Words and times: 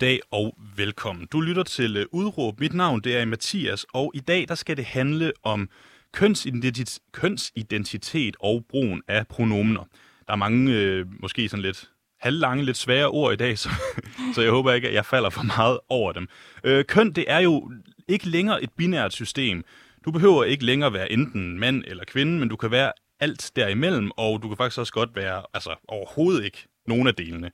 goddag 0.00 0.20
og 0.30 0.56
velkommen. 0.76 1.26
Du 1.32 1.40
lytter 1.40 1.62
til 1.62 1.96
øh, 1.96 2.06
Udråb. 2.12 2.60
Mit 2.60 2.74
navn 2.74 3.00
det 3.00 3.16
er 3.16 3.24
Mathias, 3.24 3.86
og 3.92 4.12
i 4.14 4.20
dag 4.20 4.48
der 4.48 4.54
skal 4.54 4.76
det 4.76 4.84
handle 4.84 5.32
om 5.42 5.68
kønsidentitet, 6.12 6.98
kønsidentitet 7.12 8.36
og 8.40 8.64
brugen 8.68 9.02
af 9.08 9.26
pronomener. 9.26 9.84
Der 10.26 10.32
er 10.32 10.36
mange, 10.36 10.72
øh, 10.72 11.06
måske 11.22 11.48
sådan 11.48 11.62
lidt 11.62 11.90
halvlange, 12.20 12.64
lidt 12.64 12.76
svære 12.76 13.08
ord 13.08 13.32
i 13.32 13.36
dag, 13.36 13.58
så, 13.62 13.68
så 14.34 14.42
jeg 14.42 14.50
håber 14.50 14.72
ikke, 14.72 14.88
at 14.88 14.94
jeg 14.94 15.06
falder 15.06 15.30
for 15.30 15.42
meget 15.42 15.78
over 15.88 16.12
dem. 16.12 16.28
Øh, 16.64 16.84
køn, 16.84 17.12
det 17.12 17.24
er 17.28 17.38
jo 17.38 17.72
ikke 18.08 18.28
længere 18.28 18.62
et 18.62 18.70
binært 18.76 19.12
system. 19.12 19.64
Du 20.04 20.10
behøver 20.10 20.44
ikke 20.44 20.64
længere 20.64 20.92
være 20.92 21.12
enten 21.12 21.58
mand 21.58 21.84
eller 21.86 22.04
kvinde, 22.04 22.38
men 22.38 22.48
du 22.48 22.56
kan 22.56 22.70
være 22.70 22.92
alt 23.20 23.52
derimellem, 23.56 24.10
og 24.16 24.42
du 24.42 24.48
kan 24.48 24.56
faktisk 24.56 24.78
også 24.78 24.92
godt 24.92 25.16
være 25.16 25.42
altså, 25.54 25.74
overhovedet 25.88 26.44
ikke 26.44 26.66
nogen 26.86 27.06
af 27.06 27.14
delene. 27.14 27.50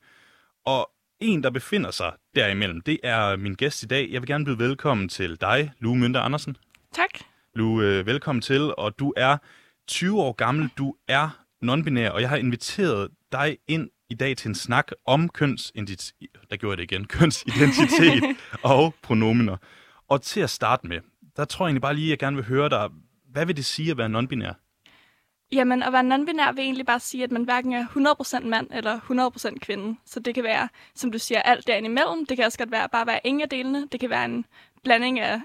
Og 0.67 0.91
en, 1.21 1.43
der 1.43 1.51
befinder 1.51 1.91
sig 1.91 2.13
derimellem, 2.37 2.81
det 2.81 2.99
er 3.03 3.37
min 3.37 3.55
gæst 3.55 3.83
i 3.83 3.87
dag. 3.87 4.09
Jeg 4.13 4.23
vil 4.23 4.29
gerne 4.29 4.45
byde 4.45 4.59
velkommen 4.59 5.09
til 5.09 5.41
dig, 5.41 5.73
Lue 5.79 5.97
Mønter 5.97 6.21
Andersen. 6.21 6.57
Tak. 6.93 7.09
Lue, 7.55 7.85
øh, 7.85 8.07
velkommen 8.07 8.43
til, 8.43 8.75
og 8.79 8.99
du 8.99 9.13
er 9.17 9.37
20 9.89 10.21
år 10.23 10.33
gammel, 10.33 10.71
du 10.79 10.95
er 11.09 11.45
non-binær, 11.65 12.11
og 12.11 12.21
jeg 12.21 12.29
har 12.29 12.37
inviteret 12.37 13.09
dig 13.33 13.59
ind 13.69 13.91
i 14.11 14.15
dag 14.15 14.37
til 14.37 14.49
en 14.49 14.55
snak 14.55 14.93
om 15.07 15.29
kønsidentitet, 15.29 16.15
der 16.51 16.57
gjorde 16.57 16.73
jeg 16.73 16.79
det 16.79 16.93
igen, 16.93 17.07
kønsidentitet 17.19 18.25
og 18.63 18.95
pronomener. 19.03 19.57
Og 20.09 20.23
til 20.23 20.41
at 20.41 20.51
starte 20.51 20.87
med, 20.87 21.01
der 21.37 21.45
tror 21.45 21.67
jeg 21.67 21.69
egentlig 21.69 21.83
bare 21.83 21.95
lige, 21.95 22.07
at 22.07 22.11
jeg 22.11 22.19
gerne 22.19 22.37
vil 22.37 22.45
høre 22.45 22.69
dig, 22.69 22.89
hvad 23.33 23.47
vil 23.47 23.57
det 23.57 23.65
sige 23.65 23.91
at 23.91 23.99
være 23.99 24.09
non-binær? 24.09 24.66
Jamen, 25.53 25.83
at 25.83 25.93
være 25.93 26.03
non-binær 26.03 26.53
vil 26.53 26.65
egentlig 26.65 26.87
bare 26.87 27.01
sige, 27.01 27.25
at 27.25 27.31
man 27.31 27.45
hverken 27.45 27.73
er 27.73 27.87
100% 28.43 28.47
mand 28.47 28.69
eller 28.73 29.01
100% 29.55 29.59
kvinde. 29.59 29.99
Så 30.07 30.21
det 30.21 30.35
kan 30.35 30.45
være, 30.45 30.69
som 30.95 31.13
du 31.13 31.19
siger, 31.19 31.43
alt 31.43 31.67
derinde 31.67 31.87
imellem. 31.87 32.27
Det 32.27 32.37
kan 32.37 32.47
også 32.47 32.59
godt 32.59 32.71
være 32.71 32.89
bare 32.89 33.07
være 33.07 33.21
ingen 33.25 33.43
af 33.43 33.49
delene. 33.49 33.89
Det 33.93 34.01
kan 34.01 34.11
være 34.11 34.25
en 34.25 34.45
blanding 34.85 35.21
af 35.21 35.41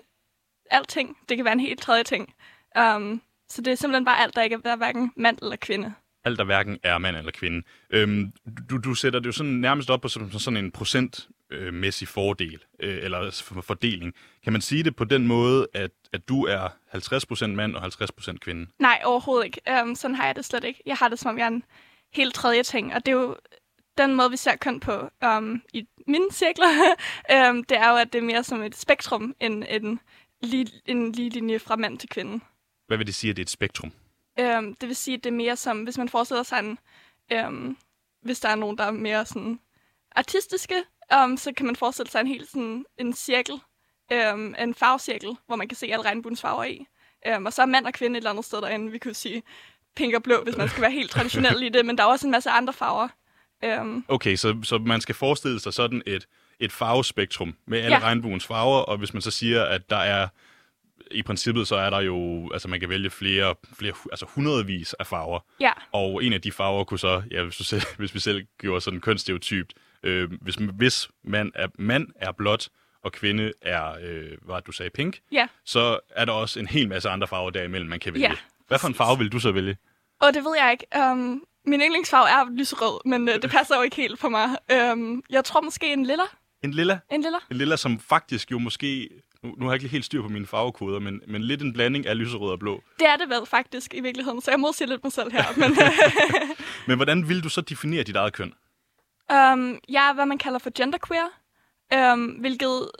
alting. 0.71 1.17
Det 1.29 1.37
kan 1.37 1.45
være 1.45 1.53
en 1.53 1.59
helt 1.59 1.81
tredje 1.81 2.03
ting. 2.03 2.33
Um, 2.79 3.21
så 3.49 3.61
det 3.61 3.71
er 3.71 3.75
simpelthen 3.75 4.05
bare 4.05 4.21
alt, 4.21 4.35
der 4.35 4.41
ikke 4.41 4.57
er 4.65 4.75
hverken 4.75 5.11
mand 5.15 5.37
eller 5.41 5.55
kvinde. 5.55 5.93
Alt, 6.25 6.39
der 6.39 6.45
hverken 6.45 6.79
er 6.83 6.97
mand 6.97 7.17
eller 7.17 7.31
kvinde. 7.31 7.63
Øhm, 7.89 8.31
du, 8.69 8.77
du 8.77 8.93
sætter 8.93 9.19
det 9.19 9.25
jo 9.25 9.31
sådan 9.31 9.51
nærmest 9.51 9.89
op 9.89 10.01
på 10.01 10.07
sådan, 10.07 10.31
sådan 10.31 10.57
en 10.57 10.71
procentmæssig 11.51 12.07
fordel, 12.07 12.63
øh, 12.79 13.03
eller 13.03 13.43
fordeling. 13.61 14.13
Kan 14.43 14.53
man 14.53 14.61
sige 14.61 14.83
det 14.83 14.95
på 14.95 15.03
den 15.03 15.27
måde, 15.27 15.67
at, 15.73 15.91
at 16.13 16.29
du 16.29 16.45
er 16.45 16.67
50% 16.93 17.45
mand 17.47 17.75
og 17.75 17.85
50% 17.85 18.37
kvinde? 18.37 18.67
Nej, 18.79 19.01
overhovedet 19.05 19.45
ikke. 19.45 19.61
Um, 19.81 19.95
sådan 19.95 20.15
har 20.15 20.25
jeg 20.25 20.35
det 20.35 20.45
slet 20.45 20.63
ikke. 20.63 20.83
Jeg 20.85 20.95
har 20.95 21.07
det, 21.07 21.19
som 21.19 21.29
om 21.29 21.37
jeg 21.37 21.43
er 21.43 21.47
en 21.47 21.63
helt 22.13 22.33
tredje 22.33 22.63
ting, 22.63 22.93
og 22.93 23.05
det 23.05 23.11
er 23.11 23.15
jo 23.15 23.35
den 23.97 24.15
måde, 24.15 24.31
vi 24.31 24.37
ser 24.37 24.55
køn 24.55 24.79
på 24.79 25.09
um, 25.25 25.61
i 25.73 25.87
mine 26.07 26.31
cirkler, 26.31 26.67
um, 27.49 27.63
det 27.69 27.77
er 27.77 27.89
jo, 27.89 27.95
at 27.95 28.13
det 28.13 28.19
er 28.19 28.23
mere 28.25 28.43
som 28.43 28.61
et 28.61 28.75
spektrum 28.75 29.35
end 29.39 29.63
en, 29.69 29.99
lige, 30.41 30.67
en 30.85 31.11
lige 31.11 31.29
linje 31.29 31.59
fra 31.59 31.75
mand 31.75 31.97
til 31.97 32.09
kvinde. 32.09 32.43
Hvad 32.87 32.97
vil 32.97 33.07
det 33.07 33.15
sige, 33.15 33.31
at 33.31 33.37
det 33.37 33.41
er 33.41 33.45
et 33.45 33.49
spektrum? 33.49 33.91
Um, 34.41 34.75
det 34.75 34.87
vil 34.87 34.95
sige, 34.95 35.17
at 35.17 35.23
det 35.23 35.29
er 35.29 35.35
mere 35.35 35.55
som, 35.55 35.83
hvis 35.83 35.97
man 35.97 36.09
forestiller 36.09 36.43
sig 36.43 36.59
en, 36.59 36.77
um, 37.45 37.77
hvis 38.21 38.39
der 38.39 38.49
er 38.49 38.55
nogen, 38.55 38.77
der 38.77 38.83
er 38.83 38.91
mere 38.91 39.25
sådan 39.25 39.59
artistiske, 40.15 40.75
um, 41.23 41.37
så 41.37 41.53
kan 41.57 41.65
man 41.65 41.75
forestille 41.75 42.11
sig 42.11 42.19
en 42.21 42.27
helt 42.27 42.49
sådan 42.49 42.85
en 42.97 43.13
cirkel, 43.13 43.55
um, 44.33 44.55
en 44.59 44.75
farvecirkel, 44.75 45.37
hvor 45.47 45.55
man 45.55 45.67
kan 45.67 45.75
se 45.75 45.85
alle 45.85 46.05
regnbuens 46.05 46.41
farver 46.41 46.63
i. 46.63 46.85
Um, 47.35 47.45
og 47.45 47.53
så 47.53 47.61
er 47.61 47.65
mand 47.65 47.85
og 47.85 47.93
kvinde 47.93 48.17
et 48.17 48.17
eller 48.17 48.29
andet 48.29 48.45
sted 48.45 48.61
derinde. 48.61 48.91
Vi 48.91 48.97
kunne 48.97 49.13
sige 49.13 49.43
pink 49.95 50.15
og 50.15 50.23
blå, 50.23 50.43
hvis 50.43 50.57
man 50.57 50.69
skal 50.69 50.81
være 50.81 50.91
helt 50.91 51.11
traditionel 51.11 51.63
i 51.63 51.69
det, 51.69 51.85
men 51.85 51.97
der 51.97 52.03
er 52.03 52.07
også 52.07 52.27
en 52.27 52.31
masse 52.31 52.49
andre 52.49 52.73
farver. 52.73 53.07
Um, 53.81 54.05
Okay, 54.07 54.35
så, 54.35 54.57
så 54.63 54.77
man 54.77 55.01
skal 55.01 55.15
forestille 55.15 55.59
sig 55.59 55.73
sådan 55.73 56.01
et, 56.05 56.27
et 56.59 56.71
farvespektrum 56.71 57.55
med 57.65 57.79
alle 57.79 57.95
ja. 57.95 58.03
Regnbuens 58.03 58.45
farver, 58.45 58.79
og 58.79 58.97
hvis 58.97 59.13
man 59.13 59.21
så 59.21 59.31
siger, 59.31 59.65
at 59.65 59.89
der 59.89 59.97
er, 59.97 60.27
i 61.11 61.23
princippet 61.23 61.67
så 61.67 61.75
er 61.75 61.89
der 61.89 61.99
jo, 61.99 62.49
altså 62.53 62.67
man 62.67 62.79
kan 62.79 62.89
vælge 62.89 63.09
flere, 63.09 63.55
flere 63.73 63.93
altså 64.11 64.25
hundredvis 64.29 64.93
af 64.93 65.07
farver, 65.07 65.39
ja, 65.59 65.71
og 65.91 66.23
en 66.23 66.33
af 66.33 66.41
de 66.41 66.51
farver 66.51 66.83
kunne 66.83 66.99
så, 66.99 67.21
ja, 67.31 67.43
hvis, 67.43 67.57
du 67.57 67.63
selv, 67.63 67.81
hvis 67.97 68.13
vi 68.13 68.19
selv 68.19 68.45
gjorde 68.59 68.81
sådan 68.81 68.99
kønsstereotypt, 68.99 69.73
øh, 70.03 70.31
hvis, 70.41 70.55
hvis 70.55 71.09
mand 71.23 71.51
er, 71.55 71.67
mand 71.79 72.07
er 72.15 72.31
blåt, 72.31 72.69
og 73.03 73.11
kvinde 73.11 73.53
er, 73.61 73.95
øh, 74.01 74.37
hvad 74.41 74.61
du 74.61 74.71
sagde, 74.71 74.89
pink, 74.89 75.19
ja. 75.31 75.47
så 75.65 75.99
er 76.09 76.25
der 76.25 76.33
også 76.33 76.59
en 76.59 76.67
hel 76.67 76.89
masse 76.89 77.09
andre 77.09 77.27
farver 77.27 77.49
derimellem, 77.49 77.89
man 77.89 77.99
kan 77.99 78.13
vælge. 78.13 78.29
Ja, 78.29 78.35
Hvad 78.67 78.79
for 78.79 78.87
en 78.87 78.95
farve 78.95 79.17
vil 79.17 79.31
du 79.31 79.39
så 79.39 79.51
vælge? 79.51 79.77
Og 80.21 80.33
det 80.33 80.43
ved 80.43 80.55
jeg 80.57 80.71
ikke. 80.71 81.11
Um, 81.11 81.43
min 81.65 81.81
yndlingsfarve 81.81 82.29
er 82.29 82.57
lyserød, 82.57 83.09
men 83.09 83.29
uh, 83.29 83.35
det 83.35 83.51
passer 83.51 83.75
jo 83.75 83.81
ikke 83.81 83.95
helt 83.95 84.19
på 84.19 84.29
mig. 84.29 84.49
Um, 84.91 85.23
jeg 85.29 85.45
tror 85.45 85.61
måske 85.61 85.93
en 85.93 86.05
lilla. 86.05 86.23
En 86.63 86.71
lilla? 86.71 86.99
En 87.11 87.21
lilla? 87.21 87.37
En 87.51 87.57
lilla, 87.57 87.75
som 87.75 87.99
faktisk 87.99 88.51
jo 88.51 88.59
måske... 88.59 89.09
Nu, 89.43 89.55
nu 89.57 89.65
har 89.65 89.71
jeg 89.71 89.83
ikke 89.83 89.91
helt 89.91 90.05
styr 90.05 90.21
på 90.21 90.27
mine 90.27 90.47
farvekoder, 90.47 90.99
men, 90.99 91.21
men 91.27 91.43
lidt 91.43 91.61
en 91.61 91.73
blanding 91.73 92.07
af 92.07 92.17
lyserød 92.17 92.51
og 92.51 92.59
blå. 92.59 92.83
Det 92.99 93.07
er 93.07 93.15
det 93.17 93.29
vel 93.29 93.45
faktisk 93.45 93.93
i 93.93 94.01
virkeligheden, 94.01 94.41
så 94.41 94.51
jeg 94.51 94.59
modsiger 94.59 94.89
lidt 94.89 95.03
mig 95.03 95.11
selv 95.13 95.31
her. 95.31 95.43
Men 95.57 95.77
Men 96.87 96.95
hvordan 96.97 97.29
vil 97.29 97.43
du 97.43 97.49
så 97.49 97.61
definere 97.61 98.03
dit 98.03 98.15
eget 98.15 98.33
køn? 98.33 98.53
Um, 99.31 99.79
jeg 99.89 100.09
er, 100.09 100.13
hvad 100.13 100.25
man 100.25 100.37
kalder 100.37 100.59
for 100.59 100.71
genderqueer, 100.75 101.27
um, 102.13 102.25
hvilket 102.25 102.91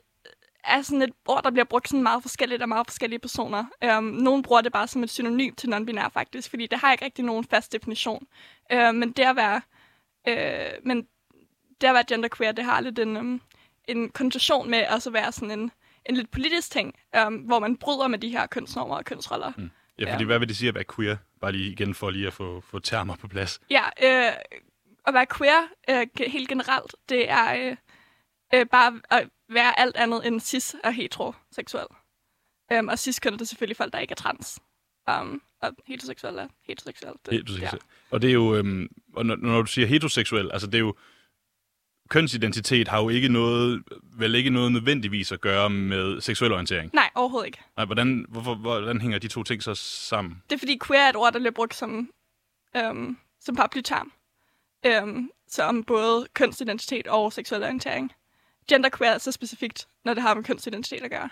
er 0.64 0.82
sådan 0.82 1.02
et 1.02 1.10
ord, 1.28 1.44
der 1.44 1.52
bliver 1.52 1.66
brugt 1.66 1.88
sådan 1.90 2.04
meget 2.04 2.22
forskelligt 2.22 2.62
af 2.62 2.68
meget 2.68 2.88
forskellige 2.88 3.20
personer. 3.20 3.66
Um, 3.98 4.04
nogle 4.04 4.44
bruger 4.44 4.62
det 4.62 4.72
bare 4.72 4.88
som 4.88 5.04
et 5.04 5.10
synonym 5.10 5.54
til 5.56 5.68
non-binær 5.74 6.10
faktisk, 6.10 6.50
fordi 6.50 6.68
det 6.68 6.80
har 6.80 6.92
ikke 6.92 7.06
rigtig 7.06 7.26
nogen 7.26 7.46
fast 7.46 7.72
definition. 7.72 8.28
Uh, 8.74 8.96
men 8.96 9.12
det 9.12 9.24
at 9.24 9.36
være, 9.36 9.62
uh, 10.28 10.88
men 10.88 11.08
det 11.82 11.88
at 11.88 11.94
være 11.94 12.04
genderqueer, 12.08 12.52
det 12.52 12.66
har 12.66 12.82
lidt 12.82 13.00
en, 13.00 13.18
um, 13.18 13.42
en 13.88 14.10
konnotation 14.10 14.70
med 14.70 14.88
også 14.88 15.10
at 15.10 15.14
være 15.14 15.32
sådan 15.32 15.60
en, 15.60 15.72
en 16.06 16.16
lidt 16.16 16.32
politisk 16.32 16.72
ting, 16.72 16.96
um, 17.28 17.34
hvor 17.36 17.60
man 17.60 17.78
bryder 17.78 18.08
med 18.08 18.20
de 18.20 18.30
her 18.30 18.46
kønsnormer 18.48 18.96
og 18.96 19.06
kønsroller. 19.06 19.52
Mm. 19.58 19.70
Ja, 20.00 20.14
fordi 20.14 20.24
Ja. 20.24 20.26
hvad 20.28 20.40
vil 20.40 20.48
det 20.48 20.58
sige 20.58 20.70
at 20.70 20.76
være 20.76 20.84
queer? 20.96 21.16
Bare 21.42 21.52
lige 21.52 21.72
igen 21.72 21.94
for 21.96 22.10
lige 22.10 22.28
at 22.28 22.34
få, 22.34 22.62
få 22.62 22.80
termer 22.80 23.16
på 23.16 23.28
plads. 23.28 23.60
Ja, 23.70 23.84
øh, 24.04 24.32
at 25.08 25.14
være 25.14 25.26
queer 25.38 25.62
øh, 25.90 26.08
helt 26.28 26.50
generelt, 26.50 26.96
det 27.10 27.30
er 27.30 27.70
øh, 27.70 27.76
øh, 28.54 28.66
bare 28.66 29.00
at 29.10 29.30
være 29.50 29.80
alt 29.80 29.96
andet 29.96 30.28
end 30.28 30.40
cis 30.40 30.76
og 30.84 30.94
heteroseksuel. 30.94 31.86
Um, 32.80 32.88
og 32.88 33.00
cis 33.00 33.20
køn 33.20 33.34
er 33.34 33.44
selvfølgelig 33.44 33.78
folk, 33.78 33.94
der 33.94 34.00
ikke 34.00 34.12
er 34.12 34.16
trans. 34.16 34.60
Um, 35.12 35.42
og 35.62 35.72
heteroseksuel 35.88 36.36
er 36.38 36.48
heteroseksuel. 36.68 37.14
Det, 37.26 37.34
Heteroseksuel. 37.34 37.82
Ja. 37.84 38.16
Og 38.16 38.22
det 38.22 38.30
er 38.30 38.34
jo, 38.34 38.56
øhm, 38.56 38.88
og 39.16 39.26
når, 39.26 39.36
når 39.36 39.62
du 39.62 39.68
siger 39.68 39.88
heteroseksuel, 39.88 40.52
altså 40.52 40.68
det 40.68 40.76
er 40.76 40.80
jo, 40.80 40.96
kønsidentitet 42.10 42.88
har 42.88 43.02
jo 43.02 43.10
ikke 43.10 43.30
noget, 43.30 43.84
vel 44.18 44.36
ikke 44.36 44.50
noget 44.50 44.72
nødvendigvis 44.72 45.32
at 45.32 45.42
gøre 45.42 45.70
med 45.70 46.22
seksuel 46.22 46.52
orientering. 46.52 46.92
Nej, 46.94 47.10
overhovedet 47.16 47.48
ikke. 47.48 47.60
Nej, 47.78 47.86
hvordan, 47.86 48.26
hvorfor, 48.30 48.56
hvordan 48.56 49.02
hænger 49.02 49.20
de 49.20 49.28
to 49.28 49.44
ting 49.44 49.64
så 49.64 49.76
sammen? 49.76 50.44
Det 50.50 50.56
er 50.56 50.60
fordi 50.60 50.80
queer 50.88 51.02
er 51.02 51.10
et 51.10 51.16
ord, 51.16 51.34
der 51.34 51.40
bliver 51.40 51.52
brugt 51.52 51.76
som, 51.76 52.10
um, 52.90 53.18
som 53.40 53.56
paraplyterm. 53.56 54.12
Um, 54.88 55.32
så 55.48 55.64
om 55.64 55.84
både 55.84 56.28
kønsidentitet 56.34 57.08
og 57.08 57.34
seksuel 57.34 57.64
orientering. 57.64 58.12
Genderqueer 58.70 59.12
er 59.12 59.18
så 59.18 59.32
specifikt, 59.32 59.88
når 60.06 60.14
det 60.14 60.24
har 60.24 60.34
med 60.34 60.44
kønsidentitet 60.44 61.04
at 61.04 61.12
gøre. 61.12 61.30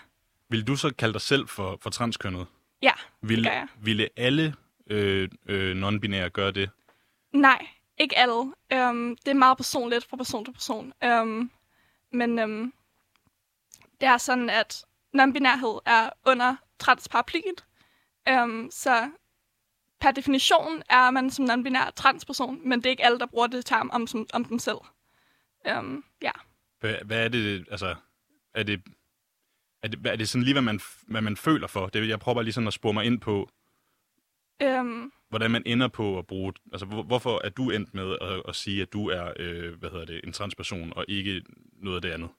Vil 0.48 0.66
du 0.66 0.76
så 0.76 0.94
kalde 0.98 1.12
dig 1.12 1.20
selv 1.20 1.48
for, 1.48 1.78
for 1.80 1.90
transkønnet? 1.90 2.46
Ja, 2.82 2.92
Vil, 3.22 3.44
gør 3.44 3.50
jeg. 3.52 3.66
ville 3.80 4.08
alle 4.16 4.54
øh, 4.86 5.28
øh, 5.46 5.76
non-binære 5.76 6.28
gøre 6.28 6.50
det? 6.50 6.70
Nej, 7.32 7.66
ikke 7.98 8.18
alle. 8.18 8.34
Um, 8.34 9.16
det 9.24 9.28
er 9.30 9.34
meget 9.34 9.56
personligt 9.56 10.04
fra 10.04 10.16
person 10.16 10.44
til 10.44 10.52
person. 10.52 10.92
Um, 11.04 11.50
men 12.12 12.38
um, 12.38 12.72
det 14.00 14.08
er 14.08 14.16
sådan, 14.18 14.50
at 14.50 14.84
non-binærhed 15.16 15.78
er 15.86 16.10
under 16.26 16.56
transparaplyen. 16.78 17.54
Um, 18.30 18.68
så 18.72 19.10
per 20.00 20.10
definition 20.10 20.82
er 20.90 21.10
man 21.10 21.30
som 21.30 21.44
non-binær 21.44 21.90
transperson, 21.90 22.68
men 22.68 22.78
det 22.78 22.86
er 22.86 22.90
ikke 22.90 23.04
alle, 23.04 23.18
der 23.18 23.26
bruger 23.26 23.46
det 23.46 23.66
term 23.66 23.90
om, 23.92 24.06
som, 24.06 24.26
om 24.32 24.44
dem 24.44 24.58
selv. 24.58 24.78
Um, 25.78 26.04
ja. 26.22 26.30
Hvad, 26.80 26.94
hvad 27.04 27.24
er 27.24 27.28
det, 27.28 27.66
altså, 27.70 27.94
er 28.54 28.62
det, 28.62 28.82
er 29.82 29.88
det, 29.88 30.06
er 30.06 30.16
det 30.16 30.28
sådan 30.28 30.42
lige, 30.42 30.54
hvad 30.54 30.62
man, 30.62 30.80
hvad 31.06 31.20
man 31.20 31.36
føler 31.36 31.66
for? 31.66 31.86
Det, 31.86 32.08
jeg 32.08 32.20
prøver 32.20 32.34
bare 32.34 32.44
lige 32.44 32.54
sådan 32.54 32.66
at 32.66 32.72
spore 32.72 32.92
mig 32.92 33.04
ind 33.04 33.20
på. 33.20 33.50
Um, 34.64 35.12
hvordan 35.28 35.50
man 35.50 35.62
ender 35.66 35.88
på 35.88 36.18
at 36.18 36.26
bruge... 36.26 36.52
Altså, 36.72 36.86
hvor, 36.86 37.02
hvorfor 37.02 37.40
er 37.44 37.48
du 37.48 37.70
endt 37.70 37.94
med 37.94 38.16
at, 38.20 38.42
at 38.48 38.56
sige, 38.56 38.82
at 38.82 38.92
du 38.92 39.08
er 39.08 39.32
øh, 39.36 39.78
hvad 39.78 39.90
hedder 39.90 40.04
det, 40.04 40.20
en 40.24 40.32
transperson, 40.32 40.92
og 40.96 41.04
ikke 41.08 41.42
noget 41.82 41.96
af 41.96 42.02
det 42.02 42.10
andet? 42.10 42.30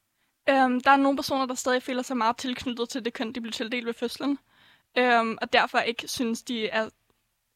Øhm, 0.50 0.82
der 0.82 0.92
er 0.92 0.98
nogle 0.98 1.18
personer, 1.18 1.46
der 1.46 1.56
stadig 1.56 1.84
føler 1.84 2.02
sig 2.02 2.18
meget 2.18 2.38
tilknyttet 2.38 2.90
til 2.90 3.06
det 3.06 3.14
køn, 3.14 3.34
de 3.34 3.42
blev 3.42 3.52
tildelt 3.52 3.86
ved 3.86 3.94
fødslen. 3.94 4.40
Øhm, 4.98 5.38
og 5.42 5.54
derfor 5.54 5.80
ikke 5.80 6.08
synes, 6.08 6.44
de 6.44 6.68
er... 6.68 6.90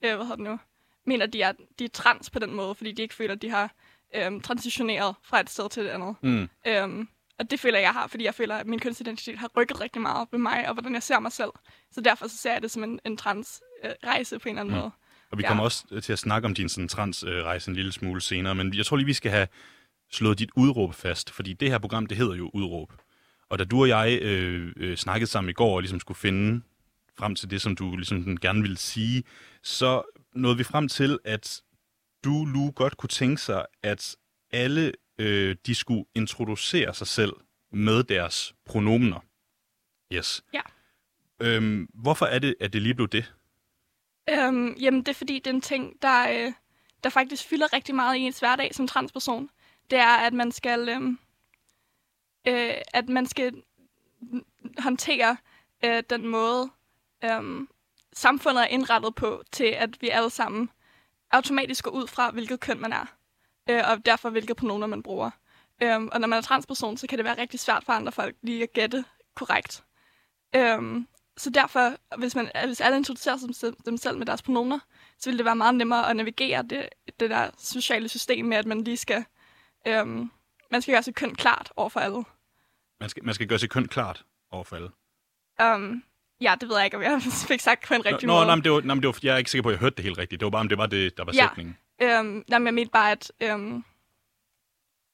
Øh, 0.04 0.16
hvad 0.16 0.26
hedder 0.26 0.36
det 0.36 0.44
nu? 0.46 0.60
Mener, 1.06 1.26
de 1.26 1.42
er, 1.42 1.52
de 1.80 1.86
er 1.86 1.90
trans 1.90 2.30
på 2.30 2.40
den 2.40 2.54
måde, 2.54 2.76
fordi 2.76 2.92
de 2.92 3.02
ikke 3.02 3.16
føler, 3.16 3.34
at 3.34 3.42
de 3.42 3.50
har 3.50 3.74
øhm, 4.16 4.42
transitioneret 4.42 5.16
fra 5.24 5.40
et 5.40 5.50
sted 5.50 5.70
til 5.70 5.84
et 5.84 5.88
andet. 5.90 6.16
Mm. 6.22 6.50
Øhm, 6.68 7.08
og 7.40 7.52
det 7.52 7.60
føler 7.60 7.80
jeg 7.80 7.92
har, 7.94 8.08
fordi 8.08 8.24
jeg 8.24 8.36
føler, 8.36 8.56
at 8.56 8.68
min 8.68 8.80
kønsidentitet 8.80 9.38
har 9.40 9.50
rykket 9.58 9.82
rigtig 9.82 10.02
meget 10.02 10.28
ved 10.32 10.40
mig, 10.40 10.68
og 10.68 10.74
hvordan 10.74 10.94
jeg 10.94 11.04
ser 11.04 11.20
mig 11.20 11.32
selv. 11.32 11.50
Så 11.92 12.02
derfor 12.02 12.28
så 12.28 12.38
ser 12.38 12.52
jeg 12.54 12.62
det 12.62 12.72
som 12.72 12.84
en, 12.84 13.00
en 13.06 13.18
trans-rejse 13.18 14.36
øh, 14.36 14.42
på 14.42 14.50
en 14.50 14.56
eller 14.56 14.62
anden 14.62 14.76
Mm. 14.76 14.80
måde. 14.82 14.92
Og 15.32 15.38
vi 15.38 15.44
Ja. 15.44 15.48
kommer 15.48 15.64
også 15.64 16.00
til 16.04 16.14
at 16.14 16.20
snakke 16.20 16.46
om 16.46 16.54
din 16.56 16.70
sådan, 16.70 16.88
transrejse 16.88 17.70
en 17.72 17.76
lille 17.76 17.92
smule 17.92 18.22
senere, 18.22 18.56
men 18.56 18.74
jeg 18.74 18.86
tror 18.86 18.98
lige, 18.98 19.06
vi 19.06 19.14
skal 19.14 19.32
have 19.32 19.48
slået 20.12 20.40
dit 20.40 20.50
udråb 20.56 20.94
fast, 20.94 21.30
fordi 21.32 21.54
det 21.54 21.70
her 21.72 21.78
program, 21.78 22.06
det 22.06 22.18
hedder 22.18 22.36
jo 22.36 22.52
Udråb. 22.54 22.94
Og 23.50 23.60
da 23.60 23.64
du 23.64 23.82
og 23.82 23.88
jeg 23.90 24.20
øh, 24.22 24.74
øh, 24.78 24.98
snakkede 24.98 25.30
sammen 25.32 25.50
i 25.50 25.54
går 25.54 25.76
og 25.76 25.82
ligesom 25.82 26.00
skulle 26.00 26.18
finde 26.18 26.62
frem 27.20 27.36
til 27.36 27.50
det, 27.50 27.62
som 27.62 27.76
du 27.76 27.96
ligesom 27.96 28.38
gerne 28.38 28.62
ville 28.62 28.78
sige, 28.78 29.24
så 29.64 30.04
nåede 30.36 30.58
vi 30.58 30.64
frem 30.64 30.88
til, 30.88 31.20
at 31.24 31.62
du, 32.24 32.46
Lu, 32.46 32.72
godt 32.72 32.98
kunne 32.98 33.10
tænke 33.10 33.42
sig, 33.42 33.66
at 33.84 34.16
alle 34.52 34.92
øh, 35.18 35.56
de 35.66 35.76
skulle 35.76 36.06
introducere 36.16 36.94
sig 36.94 37.08
selv 37.08 37.34
med 37.72 38.04
deres 38.04 38.56
pronomener. 38.66 39.20
Yes. 40.14 40.44
Ja. 40.54 40.62
Øhm, 41.42 41.90
hvorfor 41.94 42.26
er 42.26 42.40
det, 42.40 42.56
at 42.60 42.74
det 42.74 42.82
lige 42.82 42.96
blev 42.96 43.08
det? 43.08 43.34
Øhm, 44.30 44.74
jamen, 44.74 45.00
det 45.00 45.08
er 45.08 45.14
fordi, 45.14 45.36
det 45.40 45.48
er 45.48 45.54
en 45.54 45.62
ting, 45.62 46.02
der, 46.02 46.30
øh, 46.30 46.54
der 47.04 47.10
faktisk 47.10 47.48
fylder 47.48 47.74
rigtig 47.74 47.96
meget 47.96 48.18
i 48.18 48.20
ens 48.20 48.40
hverdag 48.40 48.76
som 48.76 48.88
transperson. 48.88 49.50
Det 49.90 50.00
er, 50.00 50.18
at 50.18 50.34
man 50.34 50.52
skal, 50.52 50.90
øhm, 50.90 51.20
øh, 52.48 52.74
at 52.94 53.10
man 53.10 53.26
skal 53.26 53.64
håndtere 54.80 55.38
øh, 55.86 56.04
den 56.10 56.28
måde, 56.28 56.72
øhm, 57.26 57.68
samfundet 58.14 58.62
er 58.64 58.68
indrettet 58.68 59.16
på, 59.16 59.44
til 59.52 59.64
at 59.66 60.02
vi 60.02 60.10
alle 60.10 60.30
sammen 60.30 60.70
automatisk 61.32 61.84
går 61.84 61.92
ud 61.92 62.08
fra, 62.08 62.32
hvilket 62.32 62.60
køn 62.60 62.80
man 62.80 62.94
er, 62.94 63.06
øh, 63.70 63.82
og 63.92 64.06
derfor 64.06 64.30
hvilke 64.30 64.56
pronomer 64.56 64.88
man 64.88 65.04
bruger. 65.04 65.30
Øhm, 65.84 66.10
og 66.12 66.20
når 66.22 66.28
man 66.28 66.38
er 66.38 66.42
transperson, 66.42 66.98
så 66.98 67.08
kan 67.08 67.18
det 67.18 67.26
være 67.26 67.38
rigtig 67.38 67.60
svært 67.60 67.84
for 67.84 67.94
andre 67.94 68.12
folk 68.12 68.36
lige 68.42 68.64
at 68.64 68.74
gætte 68.74 69.06
korrekt. 69.36 69.84
Øhm, 70.56 71.08
så 71.38 71.50
derfor, 71.50 71.96
hvis, 72.18 72.36
man, 72.36 72.52
hvis 72.66 72.82
alle 72.82 72.98
introducerer 72.98 73.38
sig 73.38 73.56
selv- 73.56 73.78
dem 73.86 73.98
selv 73.98 74.18
med 74.18 74.26
deres 74.26 74.42
pronomer, 74.42 74.80
så 75.20 75.30
vil 75.30 75.38
det 75.38 75.46
være 75.46 75.56
meget 75.56 75.76
nemmere 75.76 76.10
at 76.10 76.16
navigere 76.16 76.64
det, 76.64 76.90
det 77.20 77.30
der 77.30 77.50
sociale 77.58 78.10
system 78.10 78.46
med, 78.46 78.58
at 78.58 78.66
man 78.66 78.84
lige 78.84 78.98
skal, 78.98 79.26
øhm, 79.88 80.32
man 80.72 80.82
skal 80.82 80.94
gøre 80.94 81.04
sit 81.04 81.16
køn 81.16 81.36
klart 81.36 81.72
over 81.76 81.90
for 81.90 82.00
alle. 82.00 82.24
Man 83.00 83.10
skal, 83.10 83.26
man 83.26 83.34
skal 83.36 83.48
gøre 83.48 83.60
sit 83.60 83.70
køn 83.70 83.88
klart 83.88 84.26
overfor 84.52 84.76
alle. 84.76 84.90
Um, 85.76 86.04
ja, 86.42 86.56
det 86.62 86.70
ved 86.70 86.76
jeg 86.76 86.86
ikke, 86.86 86.98
om 86.98 87.04
jeg 87.04 87.22
fik 87.48 87.60
sagt 87.60 87.88
på 87.88 87.94
en 87.94 88.06
rigtig 88.06 88.28
Nå, 88.28 88.34
måde. 88.34 88.46
nej, 88.46 88.56
men 88.56 88.64
det 88.64 88.72
var, 88.72 88.82
nej, 88.82 88.96
men 88.96 89.02
det 89.04 89.08
var, 89.08 89.20
jeg 89.24 89.34
er 89.34 89.38
ikke 89.38 89.52
sikker 89.52 89.64
på, 89.64 89.70
at 89.70 89.74
jeg 89.74 89.80
hørte 89.80 89.96
det 89.96 90.04
helt 90.04 90.18
rigtigt. 90.18 90.40
Det 90.40 90.46
var 90.46 90.50
bare, 90.50 90.60
om 90.62 90.70
det 90.70 90.78
var 90.78 90.86
det, 90.86 91.18
der 91.18 91.24
var 91.26 91.34
Ja. 91.36 91.48
sætningen. 91.48 91.78
Øhm, 92.02 92.44
nej, 92.48 92.60
men 92.60 92.66
jeg 92.66 92.74
mente 92.74 92.92
bare, 92.92 93.12
at... 93.12 93.32
Øhm, 93.40 93.84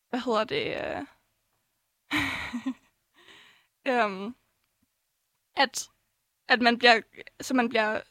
hvad 0.10 0.20
hedder 0.20 0.44
det? 0.44 0.78
Øh, 0.78 1.02
øhm, 3.88 4.36
at, 5.58 5.90
at 6.50 6.62
man 6.62 6.78
bliver... 6.78 7.02
Så 7.42 7.54
man 7.54 7.70
bliver... 7.70 8.02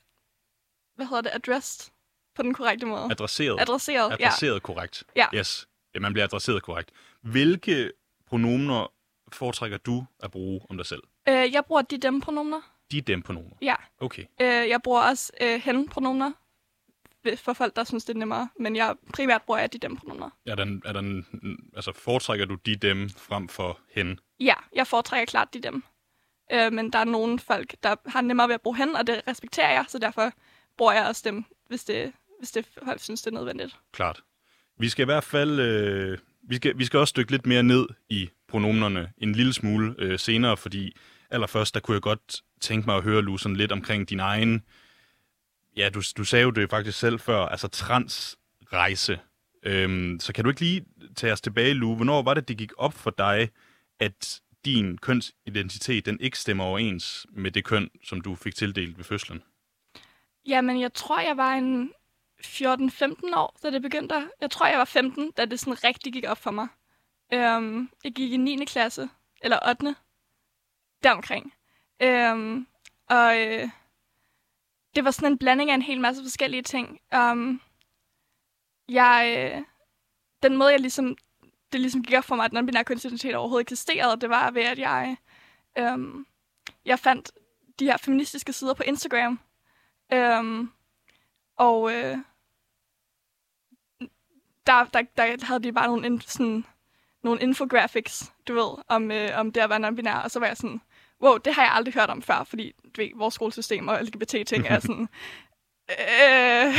Hvad 0.96 1.06
hedder 1.06 1.22
det? 1.22 1.30
Addressed 1.34 1.92
på 2.34 2.42
den 2.42 2.54
korrekte 2.54 2.86
måde. 2.86 3.08
Adresseret. 3.10 3.60
Adresseret, 3.60 4.10
ja. 4.20 4.26
adresseret 4.26 4.62
korrekt. 4.62 5.04
Ja. 5.16 5.26
Yes. 5.34 5.68
Ja, 5.94 6.00
man 6.00 6.12
bliver 6.12 6.24
adresseret 6.24 6.62
korrekt. 6.62 6.90
Hvilke 7.22 7.92
pronomener 8.26 8.92
foretrækker 9.32 9.78
du 9.78 10.06
at 10.20 10.30
bruge 10.30 10.60
om 10.70 10.76
dig 10.76 10.86
selv? 10.86 11.02
Øh, 11.28 11.52
jeg 11.52 11.64
bruger 11.64 11.82
de 11.82 11.98
dem 11.98 12.20
pronomener. 12.20 12.60
De 12.92 13.00
dem 13.00 13.22
pronomener. 13.22 13.56
Ja. 13.62 13.75
Okay. 14.00 14.25
Øh, 14.40 14.69
jeg 14.69 14.81
bruger 14.84 15.02
også 15.02 15.32
øh, 15.40 15.60
hen 15.60 15.88
pronomener 15.88 16.32
for 17.37 17.52
folk, 17.52 17.76
der 17.76 17.84
synes, 17.84 18.04
det 18.04 18.14
er 18.14 18.19
nemmere. 18.19 18.48
Men 18.58 18.76
jeg 18.76 18.94
primært 19.14 19.42
bruger 19.42 19.60
jeg 19.60 19.72
de 19.72 19.78
dem 19.78 19.96
pronomener. 19.96 20.31
Er 20.46 20.54
der, 20.54 20.81
er 20.84 20.92
der 20.92 21.00
en, 21.00 21.26
altså, 21.76 21.92
foretrækker 21.92 22.46
du 22.46 22.54
de 22.54 22.76
dem 22.76 23.10
frem 23.10 23.48
for 23.48 23.81
hen? 23.94 24.20
Ja, 24.40 24.54
jeg 24.75 24.87
foretrækker 24.87 25.26
klart 25.26 25.54
de 25.54 25.60
dem. 25.60 25.84
Øh, 26.52 26.72
men 26.72 26.92
der 26.92 26.98
er 26.98 27.04
nogle 27.04 27.38
folk, 27.38 27.75
der 27.82 27.96
har 28.06 28.20
nemmere 28.20 28.48
ved 28.48 28.54
at 28.54 28.60
bruge 28.60 28.76
hen, 28.76 28.96
og 28.96 29.06
det 29.06 29.22
respekterer 29.28 29.72
jeg, 29.72 29.84
så 29.88 29.98
derfor 29.98 30.32
bruger 30.76 30.93
jeg 30.93 31.06
også 31.06 31.22
dem, 31.25 31.44
hvis 31.69 31.84
det, 31.84 32.12
hvis 32.38 32.50
det 32.50 32.69
folk 32.84 33.00
synes, 33.00 33.22
det 33.22 33.31
er 33.31 33.34
nødvendigt. 33.34 33.76
Klart. 33.93 34.22
Vi 34.78 34.88
skal 34.88 35.02
i 35.02 35.04
hvert 35.04 35.25
fald 35.25 35.60
øh, 35.60 36.19
vi, 36.43 36.56
skal, 36.56 36.78
vi 36.78 36.84
skal 36.84 36.98
også 36.98 37.14
dykke 37.16 37.31
lidt 37.31 37.46
mere 37.46 37.62
ned 37.62 37.86
i 38.08 38.31
pronomenerne 38.48 39.12
en 39.19 39.32
lille 39.32 39.52
smule 39.52 39.94
øh, 39.98 40.19
senere, 40.19 40.56
fordi 40.56 40.96
allerførst, 41.31 41.75
der 41.75 41.81
kunne 41.81 41.94
jeg 41.94 42.02
godt 42.02 42.43
tænke 42.60 42.86
mig 42.86 42.96
at 42.96 43.02
høre, 43.02 43.22
Lu, 43.22 43.36
sådan 43.36 43.56
lidt 43.56 43.72
omkring 43.72 44.08
din 44.08 44.20
egen, 44.20 44.62
ja, 45.76 45.88
du, 45.88 46.02
du 46.16 46.24
sagde 46.24 46.42
jo 46.42 46.50
det 46.50 46.70
faktisk 46.70 46.98
selv 46.98 47.20
før, 47.20 47.46
altså 47.46 47.68
transrejse. 47.68 49.20
Øhm, 49.62 50.20
så 50.20 50.32
kan 50.32 50.44
du 50.44 50.50
ikke 50.50 50.60
lige 50.60 50.84
tage 51.16 51.32
os 51.32 51.40
tilbage, 51.40 51.74
Lu? 51.74 51.94
Hvornår 51.94 52.22
var 52.22 52.34
det, 52.34 52.48
det 52.48 52.56
gik 52.56 52.72
op 52.76 52.92
for 52.92 53.10
dig, 53.10 53.50
at 54.00 54.40
din 54.64 54.98
kønsidentitet, 54.98 56.06
den 56.06 56.20
ikke 56.20 56.38
stemmer 56.38 56.64
overens 56.64 57.26
med 57.30 57.50
det 57.50 57.64
køn, 57.64 57.90
som 58.04 58.20
du 58.20 58.34
fik 58.34 58.54
tildelt 58.54 58.98
ved 58.98 59.04
fødslen? 59.04 59.42
Jamen, 60.46 60.80
jeg 60.80 60.94
tror, 60.94 61.20
jeg 61.20 61.36
var 61.36 61.54
en 61.54 61.92
14-15 62.44 63.36
år, 63.36 63.58
da 63.62 63.70
det 63.70 63.82
begyndte. 63.82 64.28
Jeg 64.40 64.50
tror, 64.50 64.66
jeg 64.66 64.78
var 64.78 64.84
15, 64.84 65.30
da 65.30 65.44
det 65.44 65.60
sådan 65.60 65.84
rigtig 65.84 66.12
gik 66.12 66.24
op 66.28 66.38
for 66.38 66.50
mig. 66.50 66.68
Øhm, 67.32 67.90
jeg 68.04 68.12
gik 68.12 68.32
i 68.32 68.36
9. 68.36 68.64
klasse, 68.64 69.08
eller 69.42 69.58
8. 69.68 69.94
Deromkring. 71.02 71.52
Øhm, 72.02 72.67
og 73.08 73.41
øh, 73.41 73.69
det 74.94 75.05
var 75.05 75.11
sådan 75.11 75.32
en 75.32 75.38
blanding 75.38 75.70
af 75.70 75.75
en 75.75 75.82
hel 75.82 76.00
masse 76.00 76.23
forskellige 76.23 76.62
ting. 76.62 77.00
Um, 77.17 77.61
jeg, 78.88 79.52
øh, 79.55 79.62
den 80.43 80.56
måde, 80.56 80.73
jeg 80.73 80.81
ligesom, 80.81 81.17
det 81.73 81.81
ligesom 81.81 82.02
gik 82.02 82.19
op 82.19 82.25
for 82.25 82.37
mig, 82.37 82.44
at 82.44 82.52
non-binær 82.52 82.82
kønsidentitet 82.82 83.35
overhovedet 83.35 83.64
eksisterede, 83.64 84.20
det 84.20 84.31
var 84.31 84.50
ved, 84.50 84.62
at 84.62 84.79
jeg, 84.79 85.17
øhm, 85.79 86.26
jeg 86.85 86.99
fandt 86.99 87.31
de 87.79 87.85
her 87.85 87.97
feministiske 87.97 88.53
sider 88.53 88.75
på 88.75 88.82
Instagram. 88.82 89.41
Øhm, 90.12 90.70
og 91.56 91.93
øh, 91.93 92.19
der, 94.67 94.84
der, 94.84 95.03
der 95.17 95.44
havde 95.46 95.63
de 95.63 95.72
bare 95.72 95.86
nogle, 95.86 96.22
sådan, 96.22 96.65
nogle 97.22 97.41
infographics, 97.41 98.32
du 98.48 98.55
ved, 98.55 98.84
om, 98.89 99.10
øh, 99.10 99.31
om 99.34 99.53
det 99.53 99.60
at 99.60 99.70
være 99.70 99.89
non-binær. 99.89 100.22
Og 100.24 100.31
så 100.31 100.39
var 100.39 100.46
jeg 100.46 100.56
sådan, 100.56 100.81
wow, 101.22 101.36
det 101.36 101.55
har 101.55 101.62
jeg 101.62 101.72
aldrig 101.72 101.94
hørt 101.94 102.10
om 102.10 102.22
før, 102.22 102.44
fordi 102.44 102.72
du 102.96 103.00
ved, 103.00 103.10
vores 103.17 103.34
skolesystem 103.34 103.89
og 103.89 104.03
LGBT-ting 104.03 104.67
er 104.67 104.81
sådan... 104.81 105.08
øh, 106.00 106.74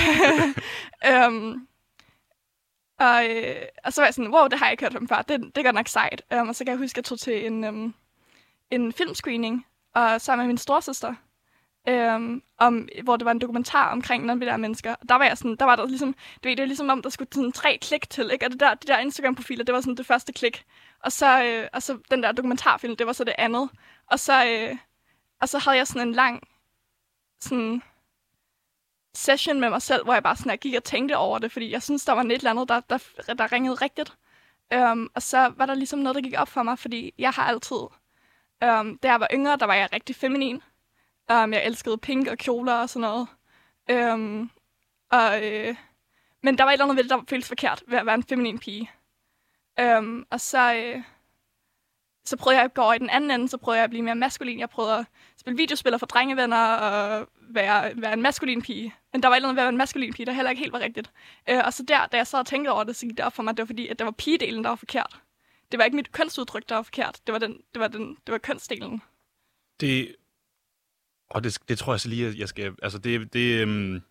øhm, 1.26 1.68
og, 3.02 3.30
øh, 3.30 3.56
og 3.84 3.94
så 3.94 4.02
var 4.02 4.08
jeg 4.08 4.14
sådan, 4.14 4.34
wow, 4.34 4.48
det 4.48 4.60
har 4.60 4.66
jeg 4.66 4.74
ikke 4.74 4.84
hørt 4.84 4.96
om 4.96 5.08
før. 5.08 5.22
Det, 5.22 5.56
det 5.56 5.64
gør 5.64 5.72
nok 5.72 5.88
sejt. 5.88 6.22
Um, 6.36 6.50
og 6.50 6.56
så 6.56 6.64
kan 6.64 6.72
jeg 6.72 6.78
huske, 6.78 6.94
at 6.94 6.98
jeg 6.98 7.06
tog 7.06 7.20
til 7.20 7.46
en, 7.46 7.64
um, 7.64 7.94
en 8.72 8.94
filmscreening 8.94 9.66
og 9.96 10.22
sammen 10.22 10.44
med 10.44 10.48
min 10.48 10.58
storsøster, 10.58 11.14
um, 11.90 12.44
om, 12.58 12.88
hvor 13.04 13.18
det 13.18 13.26
var 13.26 13.32
en 13.32 13.42
dokumentar 13.42 13.92
omkring 13.92 14.26
nogle 14.26 14.46
der 14.46 14.58
mennesker. 14.58 14.96
Og 15.02 15.10
der 15.10 15.16
var 15.16 15.26
jeg 15.26 15.38
sådan, 15.38 15.56
der 15.56 15.66
var 15.66 15.76
der 15.76 15.86
ligesom, 15.86 16.14
du 16.14 16.50
ved, 16.50 16.56
det 16.56 16.64
var 16.64 16.68
ligesom 16.68 16.90
om, 16.90 17.02
der 17.02 17.10
skulle 17.10 17.30
sådan 17.34 17.52
tre 17.52 17.78
klik 17.82 18.10
til, 18.10 18.30
ikke? 18.34 18.46
Og 18.46 18.52
det 18.52 18.60
der, 18.60 18.74
de 18.74 18.88
der 18.88 18.98
Instagram-profiler, 18.98 19.64
det 19.64 19.74
var 19.74 19.82
sådan 19.82 19.96
det 19.96 20.06
første 20.06 20.34
klik. 20.34 20.66
Og 21.04 21.12
så, 21.12 21.44
øh, 21.44 21.68
og 21.74 21.84
så 21.84 22.00
den 22.12 22.24
der 22.24 22.32
dokumentarfilm, 22.32 22.96
det 22.96 23.08
var 23.08 23.14
så 23.14 23.24
det 23.24 23.36
andet. 23.38 23.70
Og 24.08 24.20
så, 24.20 24.46
øh, 24.46 24.78
og 25.42 25.50
så 25.50 25.58
havde 25.58 25.78
jeg 25.78 25.88
sådan 25.88 26.08
en 26.08 26.14
lang 26.14 26.48
sådan 27.40 27.82
session 29.14 29.60
med 29.60 29.70
mig 29.70 29.82
selv, 29.82 30.04
hvor 30.04 30.14
jeg 30.14 30.24
bare 30.24 30.36
sådan, 30.36 30.50
jeg 30.50 30.60
gik 30.60 30.76
og 30.76 30.84
tænkte 30.84 31.18
over 31.18 31.40
det, 31.40 31.52
fordi 31.52 31.72
jeg 31.72 31.84
synes, 31.84 32.06
der 32.06 32.14
var 32.14 32.24
et 32.24 32.32
eller 32.32 32.50
andet, 32.50 32.70
der, 32.70 32.80
der, 32.80 33.34
der 33.34 33.52
ringede 33.52 33.76
rigtigt. 33.76 34.18
Um, 34.76 35.12
og 35.16 35.22
så 35.22 35.54
var 35.58 35.66
der 35.66 35.74
ligesom 35.74 36.00
noget, 36.00 36.16
der 36.16 36.22
gik 36.22 36.34
op 36.38 36.48
for 36.48 36.64
mig, 36.64 36.80
fordi 36.80 37.14
jeg 37.18 37.32
har 37.32 37.44
altid, 37.44 37.78
um, 38.66 38.98
da 38.98 39.08
jeg 39.12 39.20
var 39.20 39.28
yngre, 39.34 39.58
der 39.58 39.66
var 39.66 39.74
jeg 39.74 39.90
rigtig 39.94 40.16
feminin. 40.16 40.62
Um, 41.32 41.54
jeg 41.54 41.66
elskede 41.66 41.98
pink 41.98 42.28
og 42.28 42.38
kjoler 42.38 42.74
og 42.74 42.90
sådan 42.90 43.02
noget. 43.02 43.28
Um, 44.14 44.52
og, 45.12 45.48
øh, 45.48 45.76
men 46.44 46.58
der 46.58 46.64
var 46.64 46.72
et 46.72 46.74
eller 46.74 46.86
andet 46.86 46.98
ved 46.98 47.04
det, 47.04 47.12
der 47.12 47.22
føltes 47.30 47.48
forkert 47.48 47.84
ved 47.88 47.98
at 47.98 48.06
være 48.06 48.16
en 48.16 48.24
feminin 48.24 48.60
pige. 48.60 48.92
Øhm, 49.82 50.26
og 50.30 50.42
så, 50.42 50.74
øh, 50.74 51.04
så 52.26 52.38
prøvede 52.38 52.58
jeg 52.58 52.66
at 52.66 52.74
gå 52.74 52.82
over 52.82 52.94
i 52.94 53.00
den 53.00 53.10
anden 53.10 53.32
ende, 53.32 53.50
så 53.50 53.58
prøvede 53.58 53.78
jeg 53.78 53.84
at 53.84 53.90
blive 53.90 54.04
mere 54.04 54.16
maskulin. 54.16 54.60
Jeg 54.60 54.70
prøvede 54.70 54.98
at 54.98 55.06
spille 55.38 55.58
videospiller 55.58 55.98
for 55.98 56.06
drengevenner 56.06 56.76
og 56.76 57.28
være, 57.50 57.92
være 58.02 58.14
en 58.14 58.22
maskulin 58.22 58.62
pige. 58.62 58.96
Men 59.14 59.24
der 59.24 59.28
var 59.28 59.36
et 59.36 59.38
eller 59.38 59.50
andet 59.50 59.56
ved 59.56 59.62
at 59.62 59.66
være 59.66 59.74
en 59.74 59.78
maskulin 59.78 60.14
pige, 60.14 60.26
der 60.26 60.32
heller 60.32 60.50
ikke 60.50 60.60
helt 60.60 60.74
var 60.74 60.80
rigtigt. 60.80 61.12
Øh, 61.50 61.62
og 61.66 61.74
så 61.74 61.84
der, 61.84 62.08
da 62.08 62.18
jeg 62.18 62.28
sad 62.28 62.40
og 62.40 62.46
tænkte 62.46 62.70
over 62.70 62.84
det, 62.84 62.96
så 62.96 63.06
gik 63.06 63.18
det 63.18 63.26
op 63.26 63.34
for 63.34 63.44
mig, 63.44 63.52
at 63.52 63.58
det 63.58 63.64
var 63.64 63.68
fordi, 63.68 63.88
at 63.88 64.00
det 64.00 64.06
var 64.06 64.12
pigedelen, 64.12 64.64
der 64.64 64.70
var 64.70 64.76
forkert. 64.76 65.20
Det 65.72 65.78
var 65.78 65.86
ikke 65.86 65.96
mit 65.96 66.12
kønsudtryk, 66.12 66.70
der 66.70 66.76
var 66.76 66.82
forkert. 66.82 67.20
Det 67.28 67.34
var, 67.34 67.40
den, 67.40 67.62
det 67.74 67.80
var, 67.80 67.88
den, 67.88 68.18
det 68.26 68.32
var 68.32 68.38
kønsdelen. 68.38 69.02
Det, 69.80 70.16
og 71.30 71.44
det, 71.44 71.58
det 71.70 71.78
tror 71.78 71.94
jeg 71.94 72.00
så 72.00 72.10
lige, 72.10 72.28
at 72.28 72.38
jeg 72.38 72.50
skal... 72.50 72.76
Altså, 72.84 72.98
det, 72.98 73.34
det, 73.34 73.62
øhm, 73.62 74.02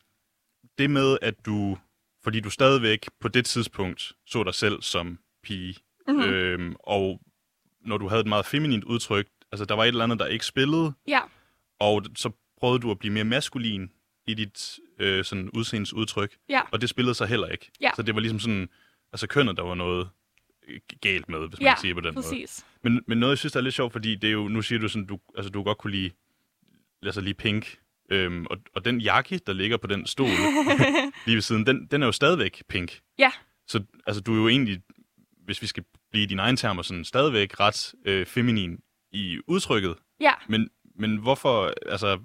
det 0.78 0.90
med, 0.90 1.18
at 1.22 1.46
du, 1.46 1.78
fordi 2.22 2.40
du 2.40 2.50
stadigvæk 2.50 3.10
på 3.20 3.28
det 3.28 3.46
tidspunkt 3.46 4.12
så 4.26 4.44
dig 4.44 4.54
selv 4.54 4.82
som 4.82 5.18
pige, 5.42 5.75
mm-hmm. 6.09 6.23
øhm, 6.23 6.75
og 6.80 7.20
når 7.80 7.99
du 7.99 8.09
havde 8.09 8.20
et 8.20 8.26
meget 8.26 8.47
feminint 8.47 8.85
udtryk, 8.85 9.26
altså 9.52 9.64
der 9.64 9.75
var 9.75 9.85
et 9.85 9.88
eller 9.88 10.04
andet, 10.04 10.18
der 10.18 10.26
ikke 10.26 10.47
spillede, 10.47 10.92
Ja, 11.09 11.20
og 11.78 12.04
så 12.16 12.30
prøvede 12.61 12.78
du 12.78 12.90
at 12.90 12.99
blive 12.99 13.14
mere 13.14 13.25
maskulin 13.25 13.90
i 14.26 14.35
dit 14.35 14.78
øh, 14.99 15.25
sådan 15.25 15.50
udseendes 15.50 15.92
udtryk, 15.92 16.37
ja, 16.49 16.61
og 16.73 16.80
det 16.80 16.88
spillede 16.88 17.14
sig 17.14 17.26
heller 17.28 17.49
ikke. 17.49 17.70
Ja. 17.80 17.90
Så 17.97 18.02
det 18.02 18.14
var 18.14 18.20
ligesom 18.20 18.38
sådan, 18.40 18.68
altså 19.12 19.26
kønnet, 19.26 19.56
der 19.56 19.62
var 19.62 19.75
noget 19.75 20.09
galt 21.00 21.28
med, 21.28 21.38
hvis 21.49 21.61
man 21.61 21.66
ja, 21.66 21.75
kan 21.75 21.80
sige 21.80 21.94
på 21.94 22.00
den 22.00 22.14
måde. 22.14 22.25
præcis. 22.25 22.66
Men, 22.82 23.00
men 23.06 23.18
noget, 23.18 23.30
jeg 23.30 23.38
synes, 23.38 23.52
der 23.52 23.59
er 23.61 23.64
lidt 23.64 23.75
sjovt, 23.75 23.92
fordi 23.92 24.14
det 24.14 24.28
er 24.28 24.32
jo, 24.32 24.49
nu 24.49 24.62
siger 24.62 24.78
du 24.78 24.88
sådan, 24.88 25.06
du, 25.06 25.18
altså, 25.37 25.50
du 25.50 25.62
godt 25.62 25.78
kunne 25.78 25.90
lide, 25.90 26.11
altså 27.02 27.20
lige 27.20 27.35
pink, 27.35 27.78
øhm, 28.11 28.47
og, 28.50 28.56
og 28.75 28.85
den 28.85 29.00
jakke, 29.00 29.40
der 29.47 29.52
ligger 29.52 29.76
på 29.76 29.87
den 29.87 30.06
stol 30.06 30.28
lige 31.26 31.35
ved 31.35 31.42
siden, 31.42 31.66
den, 31.66 31.87
den 31.87 32.02
er 32.02 32.06
jo 32.06 32.12
stadigvæk 32.12 32.62
pink. 32.68 33.00
Ja, 33.18 33.30
Så 33.66 33.85
altså, 34.06 34.23
du 34.23 34.32
er 34.32 34.37
jo 34.37 34.49
egentlig, 34.49 34.82
hvis 35.50 35.62
vi 35.62 35.66
skal 35.66 35.85
blive 36.11 36.26
dine 36.26 36.42
egne 36.42 36.57
termer, 36.57 36.83
sådan 36.83 37.04
stadigvæk 37.04 37.61
ret 37.61 37.95
øh, 38.04 38.26
feminin 38.26 38.78
i 39.12 39.40
udtrykket. 39.47 39.97
ja. 40.21 40.33
Men, 40.49 40.71
men 40.95 41.16
hvorfor, 41.16 41.73
altså, 41.87 42.19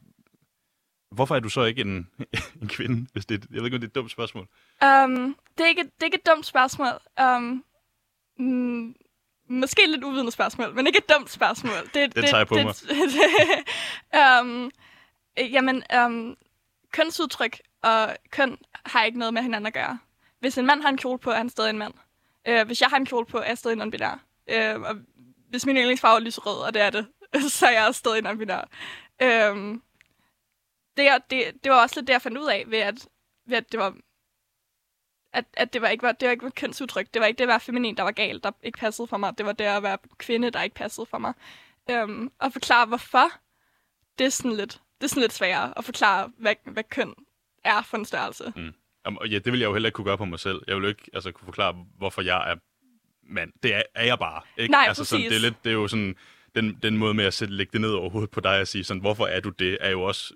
hvorfor 1.11 1.35
er 1.35 1.39
du 1.39 1.49
så 1.49 1.63
ikke 1.63 1.81
en, 1.81 2.09
en 2.61 2.67
kvinde? 2.67 3.07
Hvis 3.13 3.25
det, 3.25 3.45
jeg 3.51 3.57
ved 3.57 3.65
ikke, 3.65 3.75
om 3.75 3.81
det 3.81 3.87
er 3.87 3.89
et 3.89 3.95
dumt 3.95 4.11
spørgsmål. 4.11 4.47
Um, 4.83 5.37
det, 5.57 5.63
er 5.63 5.67
ikke, 5.67 5.83
det 5.83 6.01
er 6.01 6.05
ikke 6.05 6.17
et 6.17 6.25
dumt 6.25 6.45
spørgsmål. 6.45 6.99
Um, 7.21 7.63
mm, 8.39 8.95
måske 9.49 9.83
et 9.83 9.89
lidt 9.89 10.03
uvidende 10.03 10.31
spørgsmål, 10.31 10.75
men 10.75 10.87
ikke 10.87 10.99
et 10.99 11.09
dumt 11.09 11.29
spørgsmål. 11.29 11.89
Det, 11.93 12.15
det, 12.15 12.25
tager 12.25 12.37
jeg 12.37 12.47
på 12.47 12.55
det, 12.55 12.65
mig. 12.65 12.75
Det, 14.13 14.41
um, 14.41 14.71
jamen, 15.37 15.83
um, 16.05 16.37
kønsudtryk 16.91 17.59
og 17.83 18.15
køn 18.31 18.57
har 18.85 19.03
ikke 19.03 19.19
noget 19.19 19.33
med 19.33 19.41
hinanden 19.41 19.67
at 19.67 19.73
gøre. 19.73 19.99
Hvis 20.39 20.57
en 20.57 20.65
mand 20.65 20.81
har 20.81 20.89
en 20.89 20.97
kjole 20.97 21.19
på, 21.19 21.31
er 21.31 21.37
han 21.37 21.49
stadig 21.49 21.69
en 21.69 21.77
mand 21.77 21.93
øh, 22.47 22.65
hvis 22.65 22.81
jeg 22.81 22.89
har 22.89 22.97
en 22.97 23.05
kjole 23.05 23.25
på, 23.25 23.37
er 23.37 23.47
jeg 23.47 23.57
stadig 23.57 23.77
non-binær. 23.77 24.19
Øh, 24.47 24.81
og 24.81 24.95
hvis 25.49 25.65
min 25.65 25.77
yndlingsfarve 25.77 26.15
er 26.15 26.19
lyserød, 26.19 26.57
og 26.67 26.73
det 26.73 26.81
er 26.81 26.89
det, 26.89 27.07
så 27.57 27.65
er 27.65 27.71
jeg 27.71 27.95
stadig 27.95 28.25
non-binær. 28.25 28.65
Øh, 29.21 29.79
det, 30.97 31.09
det, 31.29 31.63
det 31.63 31.71
var 31.71 31.81
også 31.81 31.99
lidt 31.99 32.07
det, 32.07 32.13
jeg 32.13 32.21
fandt 32.21 32.37
ud 32.37 32.47
af, 32.47 32.63
ved 32.67 32.79
at, 32.79 33.07
ved 33.45 33.57
at 33.57 33.71
det 33.71 33.79
var 33.79 33.95
at, 35.35 35.45
at 35.53 35.73
det 35.73 35.81
var 35.81 35.87
ikke 35.87 36.01
var, 36.01 36.11
det 36.11 36.25
var 36.25 36.31
ikke 36.31 36.43
var 36.43 36.49
kønsudtryk. 36.49 37.13
Det 37.13 37.19
var 37.19 37.25
ikke 37.25 37.37
det 37.37 37.43
at 37.43 37.47
være 37.47 37.59
feminin, 37.59 37.97
der 37.97 38.03
var 38.03 38.11
galt, 38.11 38.43
der 38.43 38.51
ikke 38.63 38.77
passede 38.77 39.07
for 39.07 39.17
mig. 39.17 39.37
Det 39.37 39.45
var 39.45 39.51
det 39.51 39.65
at 39.65 39.83
være 39.83 39.97
kvinde, 40.17 40.49
der 40.49 40.61
ikke 40.61 40.75
passede 40.75 41.05
for 41.05 41.17
mig. 41.17 41.33
Øhm, 41.89 42.31
og 42.39 42.53
forklare, 42.53 42.85
hvorfor, 42.85 43.31
det 44.17 44.25
er 44.25 44.29
sådan 44.29 44.57
lidt, 44.57 44.81
det 44.97 45.03
er 45.03 45.07
sådan 45.07 45.21
lidt 45.21 45.33
sværere 45.33 45.77
at 45.77 45.85
forklare, 45.85 46.31
hvad, 46.37 46.55
hvad 46.63 46.83
køn 46.83 47.13
er 47.63 47.81
for 47.81 47.97
en 47.97 48.05
størrelse. 48.05 48.53
Mm. 48.55 48.73
Jamen, 49.05 49.19
ja, 49.31 49.37
det 49.39 49.51
vil 49.51 49.59
jeg 49.59 49.67
jo 49.67 49.73
heller 49.73 49.87
ikke 49.87 49.95
kunne 49.95 50.05
gøre 50.05 50.17
på 50.17 50.25
mig 50.25 50.39
selv. 50.39 50.61
Jeg 50.67 50.75
vil 50.75 50.81
jo 50.81 50.87
ikke 50.87 51.09
altså, 51.13 51.31
kunne 51.31 51.45
forklare, 51.45 51.75
hvorfor 51.97 52.21
jeg 52.21 52.51
er 52.51 52.55
mand. 53.33 53.51
Det 53.63 53.73
er, 53.75 53.81
er 53.95 54.05
jeg 54.05 54.19
bare. 54.19 54.41
Ikke? 54.57 54.71
Nej, 54.71 54.85
altså, 54.87 55.05
sådan, 55.05 55.25
det, 55.25 55.35
er 55.35 55.39
lidt, 55.39 55.63
det 55.63 55.69
er 55.69 55.73
jo 55.73 55.87
sådan, 55.87 56.15
den, 56.55 56.77
den 56.83 56.97
måde 56.97 57.13
med 57.13 57.25
at 57.25 57.33
sætte, 57.33 57.53
lægge 57.53 57.71
det 57.73 57.81
ned 57.81 57.91
over 57.91 58.09
hovedet 58.09 58.31
på 58.31 58.39
dig 58.39 58.59
og 58.61 58.67
sige, 58.67 58.83
sådan, 58.83 59.01
hvorfor 59.01 59.25
er 59.25 59.39
du 59.39 59.49
det, 59.49 59.77
er 59.81 59.89
jo 59.89 60.01
også 60.01 60.33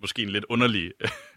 måske 0.00 0.22
en 0.22 0.28
lidt 0.28 0.44
underlig 0.48 0.92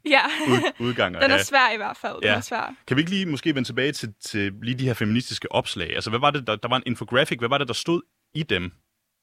Ja, 0.05 0.21
ud, 0.51 0.71
udgang 0.87 1.13
den 1.15 1.23
er 1.23 1.27
have. 1.27 1.43
svær 1.43 1.73
i 1.73 1.77
hvert 1.77 1.97
fald. 1.97 2.15
Den 2.15 2.23
Ja. 2.23 2.35
er 2.35 2.41
svær. 2.41 2.75
Kan 2.87 2.97
vi 2.97 3.01
ikke 3.01 3.11
lige 3.11 3.25
måske 3.25 3.55
vende 3.55 3.67
tilbage 3.67 3.91
til, 3.91 4.13
til 4.21 4.53
lige 4.63 4.77
de 4.79 4.85
her 4.85 4.93
feministiske 4.93 5.51
opslag? 5.51 5.95
Altså, 5.95 6.09
hvad 6.09 6.19
var 6.19 6.31
det, 6.31 6.47
der, 6.47 6.55
der 6.55 6.67
var 6.69 6.77
en 6.77 6.83
infographic, 6.85 7.37
hvad 7.39 7.49
var 7.49 7.57
det, 7.57 7.67
der 7.67 7.73
stod 7.73 8.01
i 8.33 8.43
dem? 8.43 8.71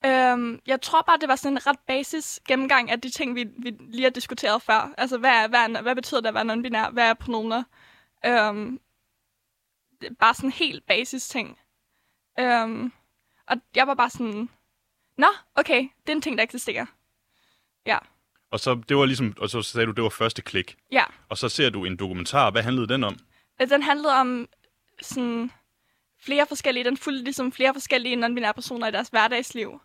Øhm, 0.06 0.60
jeg 0.66 0.80
tror 0.82 1.02
bare, 1.02 1.18
det 1.18 1.28
var 1.28 1.36
sådan 1.36 1.52
en 1.56 1.66
ret 1.66 1.78
basis 1.86 2.40
gennemgang 2.48 2.90
af 2.90 3.00
de 3.00 3.10
ting, 3.10 3.34
vi, 3.34 3.44
vi 3.58 3.70
lige 3.80 4.02
har 4.02 4.10
diskuteret 4.10 4.62
før. 4.62 4.92
Altså, 4.98 5.18
hvad, 5.18 5.30
er, 5.30 5.48
hvad, 5.48 5.60
er, 5.60 5.82
hvad 5.82 5.94
betyder 5.94 6.20
det 6.20 6.28
at 6.28 6.34
være 6.34 6.44
non-binær? 6.54 6.90
Hvad 6.90 7.10
er 7.10 7.14
pronomer? 7.14 7.62
Øhm, 8.26 8.80
det 10.00 10.10
er 10.10 10.14
bare 10.14 10.34
sådan 10.34 10.50
helt 10.50 10.86
basis 10.86 11.28
ting. 11.28 11.58
Øhm, 12.38 12.92
og 13.46 13.56
jeg 13.74 13.86
var 13.86 13.94
bare 13.94 14.10
sådan, 14.10 14.48
Nå, 15.18 15.26
okay, 15.54 15.80
det 15.80 16.08
er 16.08 16.12
en 16.12 16.22
ting, 16.22 16.38
der 16.38 16.44
eksisterer. 16.44 16.86
Ja, 17.86 17.98
Og 18.50 18.60
så, 18.60 18.74
det 18.88 18.96
var 18.96 19.04
ligesom, 19.04 19.34
og 19.38 19.50
så 19.50 19.62
sagde 19.62 19.86
du, 19.86 19.92
det 19.92 20.02
var 20.04 20.08
første 20.10 20.42
klik. 20.42 20.76
ja. 20.92 21.04
Og 21.28 21.38
så 21.38 21.48
ser 21.48 21.70
du 21.70 21.84
en 21.84 21.96
dokumentar. 21.96 22.50
Hvad 22.50 22.62
handlede 22.62 22.88
den 22.88 23.04
om? 23.04 23.16
Øh, 23.60 23.68
Den 23.70 23.82
handlede 23.82 24.14
om 24.14 24.48
sådan 25.02 25.50
flere 26.20 26.46
forskellige, 26.46 26.84
den 26.84 26.96
fulgte 26.96 27.24
ligesom 27.24 27.52
flere 27.52 27.74
forskellige 27.74 28.26
non-binære 28.26 28.52
personer 28.52 28.86
i 28.86 28.90
deres 28.90 29.08
hverdagsliv. 29.08 29.80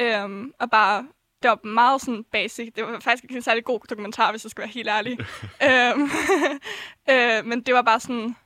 Øhm, 0.00 0.52
og 0.58 0.70
bare, 0.70 1.08
det 1.42 1.48
var 1.48 1.64
meget 1.64 2.00
sådan 2.00 2.24
basic. 2.32 2.72
Det 2.74 2.84
var 2.84 3.00
faktisk 3.00 3.24
ikke 3.24 3.36
en 3.36 3.42
særlig 3.42 3.64
god 3.64 3.80
dokumentar, 3.90 4.30
hvis 4.30 4.44
jeg 4.44 4.50
skal 4.50 4.62
være 4.62 4.70
helt 4.70 4.88
ærlig. 4.88 5.18
øhm, 5.68 6.10
øh, 7.12 7.46
men 7.46 7.62
det 7.62 7.74
var 7.74 7.82
bare 7.82 8.00
sådan, 8.00 8.36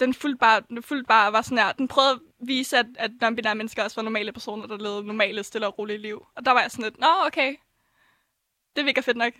den 0.00 0.14
fulgte 0.14 0.38
bare, 0.38 0.62
den 0.68 0.82
fulgte 0.82 1.08
bare 1.08 1.32
var 1.32 1.42
sådan 1.42 1.58
her. 1.58 1.72
Den 1.72 1.88
prøvede 1.88 2.12
at 2.12 2.20
vise, 2.48 2.78
at, 2.78 2.86
at 2.98 3.10
non-binære 3.22 3.54
mennesker 3.54 3.82
også 3.84 3.96
var 3.96 4.02
normale 4.02 4.32
personer, 4.32 4.66
der 4.66 4.76
levede 4.78 5.06
normale, 5.06 5.42
stille 5.42 5.66
og 5.66 5.78
rolige 5.78 5.98
liv. 5.98 6.26
Og 6.36 6.44
der 6.44 6.52
var 6.52 6.60
jeg 6.60 6.70
sådan 6.70 6.82
lidt, 6.84 7.00
nå 7.00 7.06
okay, 7.26 7.56
det 8.76 8.84
virker 8.84 9.02
fedt 9.02 9.16
nok. 9.16 9.32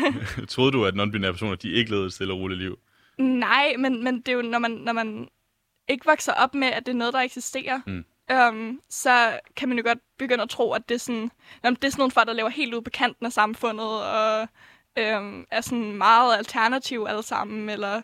Troede 0.48 0.72
du, 0.72 0.84
at 0.84 0.94
non-binære 0.94 1.32
personer, 1.32 1.54
de 1.54 1.70
ikke 1.70 1.90
levede 1.90 2.06
et 2.06 2.12
stille 2.12 2.32
og 2.32 2.40
roligt 2.40 2.60
liv? 2.60 2.78
Nej, 3.18 3.74
men, 3.78 4.04
men 4.04 4.16
det 4.16 4.28
er 4.28 4.32
jo, 4.32 4.42
når 4.42 4.58
man, 4.58 4.70
når 4.70 4.92
man 4.92 5.28
ikke 5.88 6.04
vokser 6.04 6.32
op 6.32 6.54
med, 6.54 6.68
at 6.68 6.86
det 6.86 6.92
er 6.92 6.96
noget, 6.96 7.14
der 7.14 7.20
eksisterer, 7.20 7.80
Mm. 7.86 8.04
Øhm, 8.30 8.80
så 8.88 9.40
kan 9.56 9.68
man 9.68 9.78
jo 9.78 9.84
godt 9.86 9.98
begynde 10.18 10.42
at 10.42 10.50
tro, 10.50 10.72
at 10.72 10.88
det 10.88 10.94
er 10.94 10.98
sådan, 10.98 11.30
jamen, 11.64 11.76
det 11.76 11.84
er 11.84 11.90
sådan 11.90 12.00
nogle 12.00 12.10
folk, 12.10 12.26
der 12.26 12.34
lever 12.34 12.48
helt 12.48 12.74
ude 12.74 12.82
på 12.82 12.90
kanten 12.90 13.26
af 13.26 13.32
samfundet, 13.32 14.02
og 14.02 14.48
øhm, 14.98 15.46
er 15.50 15.60
sådan 15.60 15.92
meget 15.92 16.36
alternativ 16.36 17.06
alle 17.08 17.22
sammen, 17.22 17.68
eller, 17.68 18.02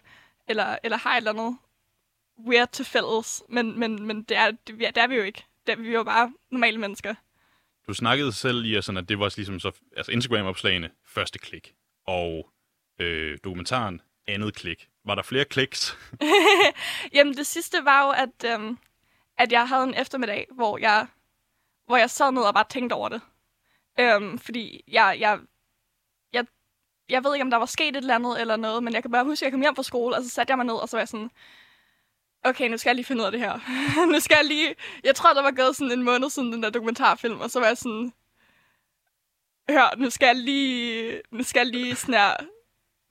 eller, 0.48 0.78
eller 0.82 0.96
har 0.96 1.12
et 1.12 1.16
eller 1.16 1.30
andet 1.30 1.58
weird 2.46 2.68
til 2.72 2.84
fælles. 2.84 3.42
Men, 3.48 3.78
men, 3.78 4.02
men 4.02 4.22
det, 4.22 4.36
er, 4.36 4.50
det, 4.50 4.78
det 4.78 4.96
er 4.96 5.06
vi 5.06 5.16
jo 5.16 5.22
ikke. 5.22 5.44
Det 5.66 5.72
er, 5.72 5.76
vi 5.76 5.88
er 5.88 5.92
jo 5.92 6.04
bare 6.04 6.32
normale 6.50 6.78
mennesker. 6.78 7.14
Du 7.88 7.94
snakkede 7.94 8.32
selv 8.32 8.64
i, 8.64 8.74
at 8.74 8.84
sådan, 8.84 8.98
at 8.98 9.08
det 9.08 9.18
var 9.18 9.32
ligesom 9.36 9.60
så, 9.60 9.72
altså 9.96 10.12
Instagram-opslagene, 10.12 10.90
første 11.06 11.38
klik, 11.38 11.74
og 12.06 12.52
øh, 12.98 13.38
dokumentaren, 13.44 14.00
andet 14.26 14.54
klik. 14.54 14.88
Var 15.04 15.14
der 15.14 15.22
flere 15.22 15.44
kliks? 15.44 15.98
Jamen, 17.14 17.34
det 17.34 17.46
sidste 17.46 17.84
var 17.84 18.06
jo, 18.06 18.10
at, 18.10 18.52
øhm, 18.52 18.78
at 19.38 19.52
jeg 19.52 19.68
havde 19.68 19.84
en 19.84 19.94
eftermiddag, 19.94 20.46
hvor 20.50 20.78
jeg, 20.78 21.06
hvor 21.86 21.96
jeg 21.96 22.10
sad 22.10 22.32
ned 22.32 22.42
og 22.42 22.54
bare 22.54 22.64
tænkte 22.68 22.94
over 22.94 23.08
det. 23.08 23.20
Øhm, 24.00 24.38
fordi 24.38 24.84
jeg, 24.88 25.16
jeg, 25.20 25.38
jeg, 26.32 26.46
jeg 27.08 27.24
ved 27.24 27.34
ikke, 27.34 27.44
om 27.44 27.50
der 27.50 27.56
var 27.56 27.66
sket 27.66 27.88
et 27.88 27.96
eller 27.96 28.14
andet 28.14 28.40
eller 28.40 28.56
noget, 28.56 28.82
men 28.82 28.92
jeg 28.94 29.02
kan 29.02 29.10
bare 29.10 29.24
huske, 29.24 29.42
at 29.42 29.46
jeg 29.46 29.52
kom 29.52 29.60
hjem 29.60 29.76
fra 29.76 29.82
skole, 29.82 30.16
og 30.16 30.22
så 30.22 30.28
satte 30.28 30.50
jeg 30.50 30.58
mig 30.58 30.66
ned, 30.66 30.74
og 30.74 30.88
så 30.88 30.96
var 30.96 31.00
jeg 31.00 31.08
sådan, 31.08 31.30
okay, 32.44 32.68
nu 32.68 32.76
skal 32.76 32.90
jeg 32.90 32.96
lige 32.96 33.04
finde 33.04 33.20
ud 33.20 33.26
af 33.26 33.32
det 33.32 33.40
her. 33.40 33.60
nu 34.12 34.20
skal 34.20 34.36
jeg 34.36 34.44
lige... 34.44 34.74
Jeg 35.04 35.14
tror, 35.14 35.34
der 35.34 35.42
var 35.42 35.50
gået 35.50 35.76
sådan 35.76 35.92
en 35.92 36.02
måned 36.02 36.30
siden 36.30 36.52
den 36.52 36.62
der 36.62 36.70
dokumentarfilm, 36.70 37.40
og 37.40 37.50
så 37.50 37.60
var 37.60 37.66
jeg 37.66 37.78
sådan... 37.78 38.12
Hør, 39.70 39.96
nu 39.96 40.10
skal 40.10 40.26
jeg 40.26 40.36
lige... 40.36 41.20
Nu 41.30 41.42
skal 41.42 41.60
jeg 41.60 41.66
lige 41.66 41.96
sådan 41.96 42.14
her 42.14 42.36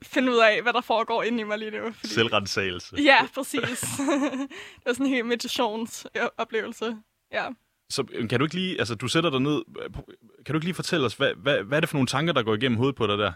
finde 0.02 0.32
ud 0.32 0.38
af, 0.38 0.62
hvad 0.62 0.72
der 0.72 0.80
foregår 0.80 1.22
inde 1.22 1.40
i 1.40 1.44
mig 1.44 1.58
lige 1.58 1.70
nu. 1.70 1.92
Fordi... 1.92 2.08
Selvrensagelse. 2.08 2.96
Ja, 2.96 3.26
præcis. 3.34 3.80
det 4.76 4.86
var 4.86 4.92
sådan 4.92 5.06
en 5.06 5.12
helt 5.12 5.26
meditationsoplevelse. 5.26 6.96
Ja. 7.32 7.48
Så 7.90 8.04
kan 8.30 8.38
du 8.38 8.44
ikke 8.44 8.54
lige, 8.54 8.78
altså 8.78 8.94
du 8.94 9.08
sætter 9.08 9.30
dig 9.30 9.40
ned, 9.40 9.62
kan 10.46 10.52
du 10.52 10.54
ikke 10.54 10.66
lige 10.66 10.74
fortælle 10.74 11.06
os, 11.06 11.14
hvad, 11.14 11.34
hvad, 11.34 11.62
hvad 11.62 11.78
er 11.78 11.80
det 11.80 11.88
for 11.88 11.96
nogle 11.96 12.06
tanker, 12.06 12.32
der 12.32 12.42
går 12.42 12.54
igennem 12.54 12.78
hovedet 12.78 12.96
på 12.96 13.06
dig 13.06 13.18
der? 13.18 13.32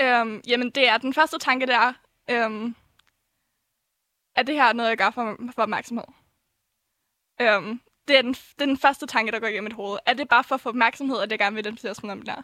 Øhm, 0.00 0.40
jamen, 0.46 0.70
det 0.70 0.88
er 0.88 0.98
den 0.98 1.14
første 1.14 1.38
tanke, 1.38 1.66
der 1.66 1.78
er, 1.78 1.92
øhm, 2.30 2.74
er 4.36 4.42
det 4.42 4.54
her 4.54 4.72
noget, 4.72 4.88
jeg 4.88 4.98
gør 4.98 5.10
for, 5.10 5.36
for 5.54 5.62
opmærksomhed? 5.62 6.04
Øhm, 7.40 7.80
det, 8.08 8.18
er 8.18 8.22
den, 8.22 8.32
det 8.32 8.60
er 8.60 8.66
den 8.66 8.78
første 8.78 9.06
tanke, 9.06 9.32
der 9.32 9.38
går 9.40 9.46
igennem 9.46 9.64
mit 9.64 9.72
hoved. 9.72 9.98
Er 10.06 10.14
det 10.14 10.28
bare 10.28 10.44
for 10.44 10.54
at 10.54 10.60
få 10.60 10.68
opmærksomhed, 10.68 11.20
at 11.20 11.30
jeg 11.30 11.38
gerne 11.38 11.54
vil 11.54 11.66
identificere 11.66 11.94
som 11.94 12.08
om 12.08 12.22
der? 12.22 12.42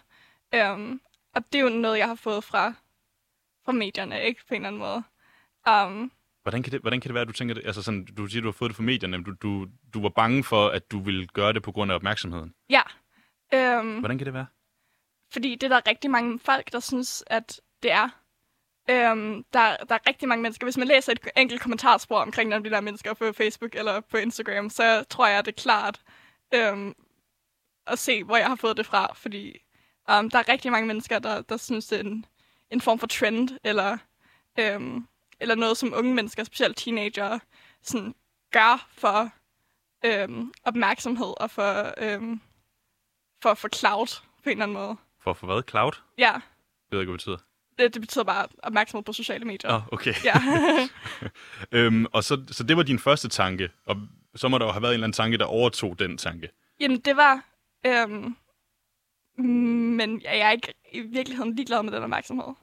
Øhm, 0.55 1.01
og 1.35 1.53
det 1.53 1.59
er 1.59 1.63
jo 1.63 1.69
noget, 1.69 1.99
jeg 1.99 2.07
har 2.07 2.15
fået 2.15 2.45
fra, 2.45 2.75
fra 3.66 3.73
medierne, 3.73 4.23
ikke? 4.23 4.40
På 4.49 4.54
en 4.54 4.66
eller 4.66 4.68
anden 4.68 4.78
måde. 4.78 5.02
Um, 5.87 6.12
Hvordan 6.42 6.62
kan 6.62 6.73
det, 6.73 6.80
hvordan 6.80 7.00
kan 7.00 7.08
det 7.08 7.14
være, 7.14 7.23
at 7.23 7.28
du 7.28 7.32
tænker 7.32 7.54
det? 7.54 7.66
Altså 7.66 7.82
sådan, 7.82 8.04
du 8.04 8.26
siger, 8.26 8.42
du 8.42 8.49
har 8.49 8.52
fået 8.52 8.68
det 8.68 8.76
fra 8.76 8.82
medierne, 8.82 9.18
men 9.18 9.25
du, 9.25 9.32
du, 9.42 9.66
du 9.94 10.02
var 10.02 10.08
bange 10.08 10.44
for, 10.44 10.68
at 10.68 10.90
du 10.90 10.99
ville 11.00 11.26
gøre 11.26 11.52
det 11.52 11.62
på 11.62 11.73
grund 11.73 11.90
af 11.90 11.94
opmærksomheden. 11.96 12.54
ja. 12.70 12.82
Øhm, 13.54 13.99
Hvordan 13.99 14.18
kan 14.18 14.25
det 14.25 14.35
være? 14.35 14.46
Fordi 15.32 15.54
det 15.54 15.62
er 15.62 15.68
der 15.68 15.88
rigtig 15.90 16.11
mange 16.11 16.38
folk, 16.38 16.73
der 16.73 16.80
synes, 16.80 17.25
at 17.26 17.61
det 17.82 17.90
er. 17.92 18.08
Øhm, 18.90 19.44
der, 19.52 19.76
der 19.76 19.94
er 19.94 20.08
rigtig 20.08 20.28
mange 20.28 20.42
mennesker. 20.42 20.66
Hvis 20.66 20.76
man 20.76 20.88
læser 20.88 21.12
et 21.12 21.28
enkelt 21.37 21.61
kommentarspor 21.61 22.18
omkring 22.18 22.50
nogle 22.50 22.64
af 22.64 22.70
de 22.70 22.75
der 22.75 22.80
mennesker 22.80 23.14
på 23.14 23.32
Facebook 23.32 23.75
eller 23.75 24.00
på 24.00 24.16
Instagram, 24.16 24.70
så 24.70 25.04
tror 25.11 25.26
jeg, 25.26 25.44
det 25.44 25.52
er 25.52 25.62
klart 25.62 26.00
øhm, 26.54 26.94
at 27.87 27.99
se, 27.99 28.25
hvor 28.25 28.37
jeg 28.37 28.46
har 28.46 28.54
fået 28.56 28.76
det 28.76 28.87
fra. 28.87 29.14
Fordi 29.14 29.58
øhm, 30.11 30.30
der 30.30 30.38
er 30.38 30.49
rigtig 30.49 30.70
mange 30.70 30.87
mennesker, 30.87 31.18
der, 31.18 31.42
der 31.42 31.56
synes, 31.56 31.87
det 31.87 31.96
er 31.96 32.04
en, 32.04 32.25
en 32.70 32.80
form 32.80 32.99
for 32.99 33.06
trend, 33.06 33.49
eller, 33.64 33.99
øhm, 34.58 35.06
eller 35.40 35.54
noget, 35.54 35.76
som 35.76 35.92
unge 35.96 36.14
mennesker, 36.14 36.44
specielt 36.44 36.76
teenager, 36.76 37.38
sådan, 37.82 38.14
gør 38.52 38.87
for 38.92 39.30
øhm, 40.04 40.52
opmærksomhed 40.64 41.35
og 41.40 41.50
for, 41.50 41.94
øhm, 41.99 42.40
for, 43.42 43.54
for 43.54 43.68
cloud 43.75 44.06
på 44.42 44.50
en 44.50 44.50
eller 44.50 44.62
anden 44.62 44.76
måde. 44.76 44.96
For, 45.23 45.32
for 45.32 45.46
hvad? 45.46 45.62
Cloud? 45.70 45.92
Ja, 46.18 46.32
Jeg 46.32 46.40
ved 46.90 47.00
ikke, 47.00 47.11
hvad 47.11 47.18
det 47.18 47.25
betyder. 47.25 47.37
Det, 47.78 47.94
det 47.94 48.02
betyder 48.02 48.25
bare 48.25 48.46
opmærksomhed 48.62 49.04
på 49.04 49.12
sociale 49.12 49.44
medier. 49.44 49.75
Oh, 49.75 49.82
okay. 49.92 50.14
Ja. 50.25 50.35
øhm, 51.78 52.06
og 52.12 52.25
så, 52.25 52.44
så 52.50 52.64
det 52.64 52.76
var 52.76 52.82
din 52.82 52.99
første 52.99 53.28
tanke, 53.28 53.70
og 53.87 53.96
så 54.37 54.49
må 54.49 54.58
der 54.58 54.66
jo 54.66 54.73
have 54.73 54.82
været 54.82 54.92
en 54.92 54.94
eller 54.94 55.04
anden 55.04 55.16
tanke, 55.16 55.38
der 55.38 55.44
overtog 55.44 55.99
den 55.99 56.18
tanke. 56.18 56.49
Jamen, 56.80 57.00
det 57.00 57.16
var... 57.16 57.44
Øhm, 57.87 58.37
men 59.37 60.23
jeg 60.23 60.38
er 60.38 60.50
ikke 60.50 60.75
i 60.93 61.00
virkeligheden 61.00 61.55
ligeglad 61.55 61.83
med 61.83 61.93
den 61.93 62.02
opmærksomhed. 62.02 62.55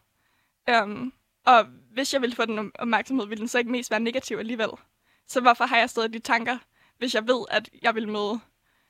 Um, 0.83 1.13
og 1.45 1.65
hvis 1.91 2.13
jeg 2.13 2.21
ville 2.21 2.35
få 2.35 2.45
den 2.45 2.71
opmærksomhed, 2.79 3.27
ville 3.27 3.39
den 3.39 3.47
så 3.47 3.57
ikke 3.57 3.71
mest 3.71 3.91
være 3.91 3.99
negativ 3.99 4.37
alligevel. 4.37 4.69
Så 5.27 5.41
hvorfor 5.41 5.65
har 5.65 5.77
jeg 5.77 5.89
stadig 5.89 6.13
de 6.13 6.19
tanker, 6.19 6.57
hvis 6.97 7.15
jeg 7.15 7.27
ved, 7.27 7.45
at 7.49 7.69
jeg 7.81 7.95
vil 7.95 8.07
møde... 8.07 8.39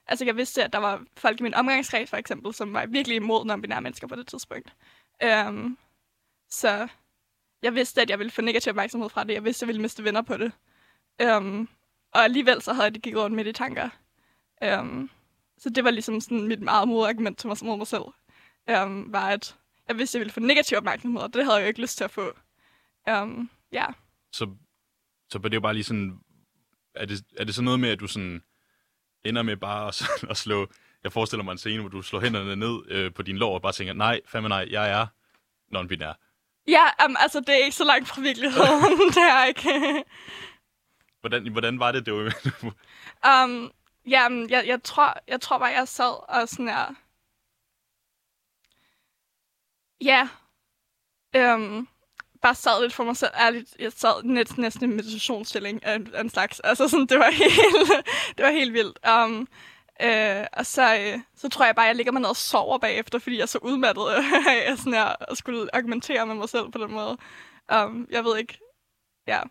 Altså, 0.08 0.26
jeg 0.26 0.38
vidste, 0.38 0.64
at 0.64 0.74
der 0.74 0.80
var 0.80 1.04
folk 1.18 1.40
i 1.40 1.44
min 1.44 1.54
omgangskreds, 1.54 2.10
for 2.10 2.18
eksempel, 2.18 2.54
som 2.54 2.74
var 2.74 2.86
virkelig 2.86 3.16
imod 3.16 3.46
non-binære 3.46 3.82
mennesker 3.82 4.08
på 4.08 4.16
det 4.16 4.28
tidspunkt. 4.28 4.74
Um, 5.48 5.78
så 6.50 6.88
jeg 7.62 7.76
vidste, 7.76 8.02
at 8.02 8.10
jeg 8.10 8.20
ville 8.20 8.32
få 8.32 8.42
negativ 8.42 8.70
opmærksomhed 8.70 9.10
fra 9.10 9.24
det. 9.24 9.34
Jeg 9.34 9.44
vidste, 9.44 9.58
at 9.58 9.62
jeg 9.62 9.68
ville 9.68 9.82
miste 9.82 10.04
venner 10.04 10.22
på 10.22 10.38
det. 10.38 10.52
Um, 11.24 11.70
og 12.12 12.24
alligevel 12.24 12.62
så 12.62 12.74
havde 12.74 12.84
jeg 12.84 12.94
det 12.94 13.02
gik 13.02 13.16
rundt 13.16 13.36
med 13.36 13.46
de 13.46 13.52
tanker. 13.52 13.90
Um, 14.80 15.10
så 15.58 15.70
det 15.70 15.84
var 15.84 15.92
ligesom 15.92 16.22
sådan 16.22 16.48
mit 16.48 16.62
meget 16.62 16.88
modargument 16.88 17.40
til 17.40 17.48
mig, 17.48 17.58
mod 17.62 17.78
mig 17.78 17.88
selv. 17.88 18.04
Øhm, 18.70 19.14
var, 19.14 19.30
at 19.30 19.56
jeg 19.88 19.98
vidste, 19.98 20.16
at 20.16 20.20
jeg 20.20 20.26
ville 20.26 20.34
få 20.34 20.40
negativ 20.40 20.78
opmærksomhed, 20.78 21.22
og 21.22 21.34
det 21.34 21.46
havde 21.46 21.56
jeg 21.56 21.64
jo 21.64 21.68
ikke 21.68 21.82
lyst 21.82 21.98
til 21.98 22.04
at 22.04 22.12
få. 22.12 22.34
Øhm, 23.10 23.50
ja. 23.72 23.86
Så, 24.32 24.50
så 25.30 25.38
det 25.38 25.46
er 25.46 25.58
jo 25.58 25.62
bare 25.62 25.74
lige 25.74 25.84
sådan... 25.84 26.20
Er 26.96 27.06
det, 27.06 27.24
er 27.38 27.44
det 27.44 27.56
så 27.56 27.62
noget 27.62 27.80
med, 27.80 27.90
at 27.90 28.00
du 28.00 28.08
sådan 28.08 28.44
ender 29.26 29.42
med 29.42 29.58
bare 29.58 29.88
at, 29.88 30.04
at 30.32 30.38
slå... 30.38 30.68
Jeg 31.04 31.12
forestiller 31.12 31.44
mig 31.44 31.52
en 31.52 31.58
scene, 31.58 31.80
hvor 31.82 31.90
du 31.90 32.02
slår 32.02 32.20
hænderne 32.20 32.56
ned 32.56 32.82
øh, 32.88 33.14
på 33.14 33.22
din 33.22 33.38
lår 33.38 33.54
og 33.54 33.62
bare 33.62 33.72
tænker, 33.72 33.94
nej, 33.94 34.22
fandme 34.26 34.50
nej, 34.50 34.68
jeg 34.72 34.92
er 34.92 35.08
non-binær. 35.76 36.14
Ja, 36.68 37.06
um, 37.06 37.16
altså 37.20 37.40
det 37.40 37.50
er 37.50 37.66
ikke 37.66 37.76
så 37.76 37.84
langt 37.84 38.08
fra 38.08 38.22
virkeligheden. 38.22 39.00
det 39.18 39.24
er 39.24 39.46
ikke. 39.46 40.04
hvordan, 41.20 41.52
hvordan 41.52 41.80
var 41.80 41.92
det, 41.92 42.06
det 42.06 42.14
var? 42.14 43.44
um, 43.46 43.72
jamen, 44.08 44.50
jeg, 44.50 44.68
jeg, 44.68 44.84
tror, 44.84 45.18
jeg 45.28 45.42
tror 45.42 45.58
bare, 45.58 45.70
jeg 45.70 45.88
sad 45.88 46.30
og 46.30 46.50
sådan 46.50 46.68
her... 46.68 46.96
Ja. 50.02 50.30
Øhm, 51.36 51.88
bare 52.42 52.56
sad 52.56 52.82
lidt 52.82 52.94
for 52.94 53.04
mig 53.04 53.18
selv. 53.18 53.32
Ærligt, 53.36 53.76
jeg 53.80 53.92
sad 53.92 54.24
næsten, 54.24 54.62
næsten 54.62 54.92
i 54.92 54.96
meditationsstilling 54.96 55.86
af, 55.86 56.00
af 56.14 56.22
en 56.22 56.30
slags. 56.30 56.60
Altså 56.60 56.88
sådan, 56.88 57.06
det 57.06 57.20
var 57.20 57.32
helt, 57.44 58.06
det 58.38 58.46
var 58.46 58.52
helt 58.52 58.74
vildt. 58.74 59.00
Um, 59.10 59.48
Øh, 60.02 60.46
og 60.54 60.66
så, 60.66 60.98
øh, 60.98 61.20
så 61.36 61.50
tror 61.50 61.66
jeg 61.66 61.76
bare, 61.76 61.86
jeg 61.86 61.96
ligger 61.96 62.12
mig 62.12 62.22
ned 62.22 62.30
og 62.30 62.36
sover 62.36 62.78
bagefter, 62.78 63.20
fordi 63.20 63.36
jeg 63.36 63.42
er 63.42 63.46
så 63.46 63.60
udmattet 63.62 64.04
af 64.68 64.78
sådan 64.78 64.94
her, 64.94 65.32
at 65.32 65.38
skulle 65.38 65.76
argumentere 65.76 66.26
med 66.26 66.36
mig 66.36 66.50
selv 66.50 66.72
på 66.72 66.78
den 66.78 66.92
måde. 66.92 67.18
Um, 67.76 68.08
jeg 68.12 68.24
ved 68.24 68.38
ikke. 68.38 68.60
Ja. 69.28 69.42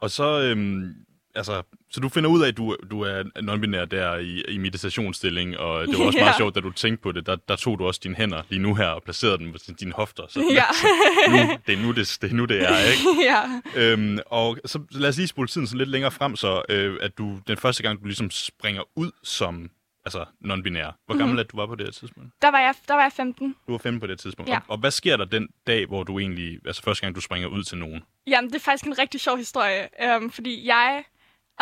Og 0.00 0.10
så, 0.10 0.40
øhm, 0.40 1.03
altså, 1.34 1.62
så 1.90 2.00
du 2.00 2.08
finder 2.08 2.30
ud 2.30 2.42
af, 2.42 2.48
at 2.48 2.56
du, 2.56 2.76
du 2.90 3.00
er 3.00 3.22
non-binær 3.22 3.84
der 3.84 4.16
i, 4.16 4.42
i 4.48 4.58
meditationsstilling, 4.58 5.58
og 5.58 5.86
det 5.86 5.98
var 5.98 6.04
også 6.04 6.18
ja. 6.18 6.24
meget 6.24 6.36
sjovt, 6.36 6.54
da 6.54 6.60
du 6.60 6.70
tænkte 6.70 7.02
på 7.02 7.12
det, 7.12 7.26
der, 7.26 7.36
der 7.48 7.56
tog 7.56 7.78
du 7.78 7.86
også 7.86 8.00
dine 8.04 8.14
hænder 8.14 8.42
lige 8.48 8.62
nu 8.62 8.74
her 8.74 8.86
og 8.86 9.02
placerede 9.02 9.38
dem 9.38 9.52
på 9.52 9.58
dine 9.80 9.92
hofter. 9.92 10.22
Så, 10.28 10.40
ja. 10.52 10.64
så 10.72 10.86
nu, 11.30 11.36
det, 11.66 11.78
er 11.78 11.82
nu, 11.82 11.92
det, 11.92 12.18
det 12.22 12.30
er 12.30 12.34
nu, 12.34 12.44
det 12.44 12.62
er, 12.62 12.78
ikke? 12.78 13.02
ja. 13.30 13.60
Øhm, 13.76 14.18
og 14.26 14.58
så 14.64 14.78
lad 14.90 15.08
os 15.08 15.16
lige 15.16 15.28
spole 15.28 15.48
tiden 15.48 15.66
så 15.66 15.76
lidt 15.76 15.88
længere 15.88 16.10
frem, 16.10 16.36
så 16.36 16.62
øh, 16.68 16.98
at 17.00 17.18
du 17.18 17.38
den 17.48 17.56
første 17.56 17.82
gang, 17.82 18.00
du 18.00 18.04
ligesom 18.04 18.30
springer 18.30 18.82
ud 18.96 19.10
som 19.22 19.70
altså 20.04 20.24
non-binær. 20.44 21.04
Hvor 21.06 21.18
gammel 21.18 21.34
mm. 21.34 21.38
er 21.38 21.42
du 21.42 21.56
var 21.56 21.66
på 21.66 21.74
det 21.74 21.86
her 21.86 21.92
tidspunkt? 21.92 22.30
Der 22.42 22.50
var 22.50 22.58
jeg, 22.58 22.74
der 22.88 22.94
var 22.94 23.02
jeg 23.02 23.12
15. 23.12 23.54
Du 23.66 23.72
var 23.72 23.78
15 23.78 24.00
på 24.00 24.06
det 24.06 24.18
tidspunkt. 24.18 24.50
Ja. 24.50 24.56
Og, 24.56 24.62
og 24.68 24.78
hvad 24.78 24.90
sker 24.90 25.16
der 25.16 25.24
den 25.24 25.48
dag, 25.66 25.86
hvor 25.86 26.02
du 26.02 26.18
egentlig, 26.18 26.58
altså 26.66 26.82
første 26.82 27.02
gang, 27.02 27.14
du 27.14 27.20
springer 27.20 27.48
ud 27.48 27.62
til 27.62 27.78
nogen? 27.78 28.02
Jamen, 28.26 28.50
det 28.50 28.56
er 28.56 28.60
faktisk 28.60 28.86
en 28.86 28.98
rigtig 28.98 29.20
sjov 29.20 29.36
historie, 29.36 29.88
øhm, 30.02 30.30
fordi 30.30 30.66
jeg 30.66 31.04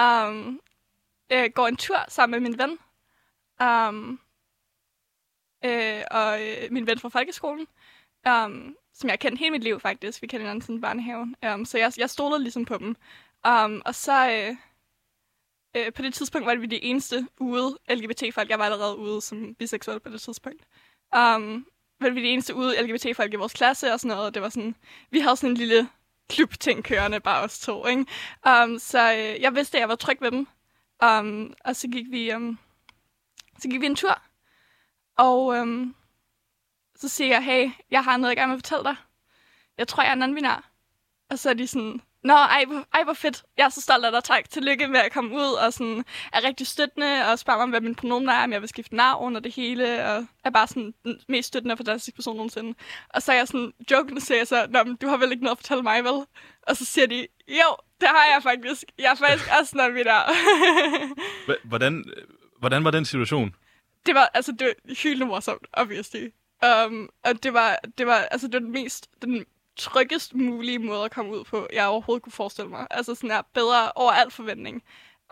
um, 0.00 0.60
øh, 1.32 1.50
går 1.54 1.68
en 1.68 1.76
tur 1.76 2.04
sammen 2.08 2.42
med 2.42 2.50
min 2.50 2.58
ven. 2.58 2.78
Um, 3.68 4.20
øh, 5.64 6.02
og 6.10 6.42
øh, 6.42 6.72
min 6.72 6.86
ven 6.86 6.98
fra 6.98 7.08
folkeskolen, 7.08 7.66
um, 8.28 8.76
som 8.92 9.08
jeg 9.08 9.12
har 9.12 9.16
kendt 9.16 9.38
hele 9.38 9.50
mit 9.50 9.62
liv 9.62 9.80
faktisk. 9.80 10.22
Vi 10.22 10.26
kender 10.26 10.44
hinanden 10.44 10.62
siden 10.62 10.80
børnehaven. 10.80 11.36
Um, 11.54 11.64
så 11.64 11.78
jeg, 11.78 11.92
jeg 11.98 12.10
stolede 12.10 12.42
ligesom 12.42 12.64
på 12.64 12.78
dem. 12.78 12.96
Um, 13.48 13.82
og 13.84 13.94
så 13.94 14.30
øh, 14.30 14.56
øh, 15.76 15.92
på 15.92 16.02
det 16.02 16.14
tidspunkt 16.14 16.46
var 16.46 16.52
det 16.52 16.62
vi 16.62 16.66
de 16.66 16.84
eneste 16.84 17.26
ude 17.40 17.78
LGBT-folk. 17.90 18.50
Jeg 18.50 18.58
var 18.58 18.64
allerede 18.64 18.96
ude 18.96 19.20
som 19.20 19.54
biseksuel 19.54 20.00
på 20.00 20.08
det 20.08 20.20
tidspunkt. 20.20 20.64
Um, 21.16 21.66
var 22.00 22.10
vi 22.10 22.22
de 22.22 22.28
eneste 22.28 22.54
ude 22.54 22.82
LGBT-folk 22.82 23.32
i 23.32 23.36
vores 23.36 23.52
klasse 23.52 23.92
og 23.92 24.00
sådan 24.00 24.16
noget. 24.16 24.34
Det 24.34 24.42
var 24.42 24.48
sådan, 24.48 24.76
vi 25.10 25.18
havde 25.20 25.36
sådan 25.36 25.50
en 25.50 25.56
lille 25.56 25.88
klubting 26.28 26.84
kørende, 26.84 27.20
bare 27.20 27.42
os 27.42 27.58
to. 27.58 27.86
Ikke? 27.86 28.06
Um, 28.46 28.78
så 28.78 29.12
øh, 29.12 29.40
jeg 29.40 29.54
vidste, 29.54 29.76
at 29.76 29.80
jeg 29.80 29.88
var 29.88 29.96
tryg 29.96 30.20
ved 30.20 30.30
dem. 30.30 30.48
Um, 31.04 31.54
og 31.64 31.76
så 31.76 31.88
gik 31.88 32.06
vi 32.10 32.34
um, 32.34 32.58
så 33.58 33.68
gik 33.68 33.80
vi 33.80 33.86
en 33.86 33.96
tur. 33.96 34.22
Og 35.16 35.46
um, 35.46 35.96
så 36.96 37.08
siger 37.08 37.28
jeg, 37.28 37.44
hey, 37.44 37.70
jeg 37.90 38.04
har 38.04 38.16
noget, 38.16 38.30
jeg 38.30 38.36
gerne 38.36 38.52
vil 38.52 38.58
fortælle 38.58 38.84
dig. 38.84 38.96
Jeg 39.78 39.88
tror, 39.88 40.02
jeg 40.02 40.08
er 40.08 40.12
anden 40.12 40.34
vinar. 40.34 40.70
Og 41.30 41.38
så 41.38 41.50
er 41.50 41.54
de 41.54 41.66
sådan, 41.66 42.02
Nå, 42.24 42.34
ej, 42.34 42.64
ej, 42.94 43.04
hvor 43.04 43.12
fedt. 43.12 43.42
Jeg 43.56 43.64
er 43.64 43.68
så 43.68 43.80
stolt 43.80 44.04
af 44.04 44.12
dig. 44.12 44.24
Tak. 44.24 44.50
Tillykke 44.50 44.88
med 44.88 45.00
at 45.00 45.12
komme 45.12 45.34
ud 45.34 45.52
og 45.66 45.72
sådan, 45.72 46.04
er 46.32 46.44
rigtig 46.44 46.66
støttende 46.66 47.26
og 47.32 47.38
spørger 47.38 47.58
mig, 47.58 47.70
hvad 47.70 47.80
min 47.80 47.94
pronomen 47.94 48.28
er, 48.28 48.44
om 48.44 48.52
jeg 48.52 48.60
vil 48.60 48.68
skifte 48.68 48.96
navn 48.96 49.36
og 49.36 49.44
det 49.44 49.54
hele. 49.54 50.06
Og 50.06 50.26
er 50.44 50.50
bare 50.50 50.66
sådan 50.66 50.94
den 51.04 51.20
mest 51.28 51.48
støttende 51.48 51.72
og 51.72 51.78
fantastiske 51.78 52.16
person 52.16 52.36
nogensinde. 52.36 52.74
Og 53.08 53.22
så 53.22 53.32
er 53.32 53.36
jeg 53.36 53.48
sådan, 53.48 53.72
jokende 53.90 54.20
siger 54.20 54.38
jeg 54.38 54.46
så, 54.46 54.66
Nå, 54.70 54.84
men 54.84 54.96
du 54.96 55.08
har 55.08 55.16
vel 55.16 55.32
ikke 55.32 55.44
noget 55.44 55.56
at 55.56 55.58
fortælle 55.58 55.82
mig, 55.82 56.04
vel? 56.04 56.26
Og 56.62 56.76
så 56.76 56.84
siger 56.84 57.06
de, 57.06 57.26
jo, 57.48 57.76
det 58.00 58.08
har 58.08 58.24
jeg 58.34 58.42
faktisk. 58.42 58.84
Jeg 58.98 59.10
er 59.10 59.14
faktisk 59.14 59.50
også 59.60 59.76
når 59.76 59.90
vi 59.90 60.02
der. 60.02 60.22
hvordan, 61.68 62.04
hvordan 62.58 62.84
var 62.84 62.90
den 62.90 63.04
situation? 63.04 63.54
Det 64.06 64.14
var, 64.14 64.30
altså, 64.34 64.52
det 64.52 64.66
var 64.66 64.94
hyldende 65.02 65.26
morsomt, 65.26 65.66
obviously. 65.72 66.28
Um, 66.86 67.08
og 67.24 67.42
det 67.42 67.52
var, 67.52 67.78
det 67.98 68.06
var, 68.06 68.14
altså, 68.14 68.46
det 68.46 68.54
var 68.54 68.60
den 68.60 68.72
mest, 68.72 69.08
den 69.22 69.44
tryggest 69.76 70.34
mulige 70.34 70.78
måde 70.78 71.04
at 71.04 71.10
komme 71.10 71.32
ud 71.32 71.44
på, 71.44 71.68
jeg 71.72 71.86
overhovedet 71.86 72.22
kunne 72.22 72.32
forestille 72.32 72.70
mig. 72.70 72.86
Altså 72.90 73.14
sådan 73.14 73.30
her, 73.30 73.42
bedre 73.54 73.92
over 73.92 74.12
al 74.12 74.30
forventning. 74.30 74.82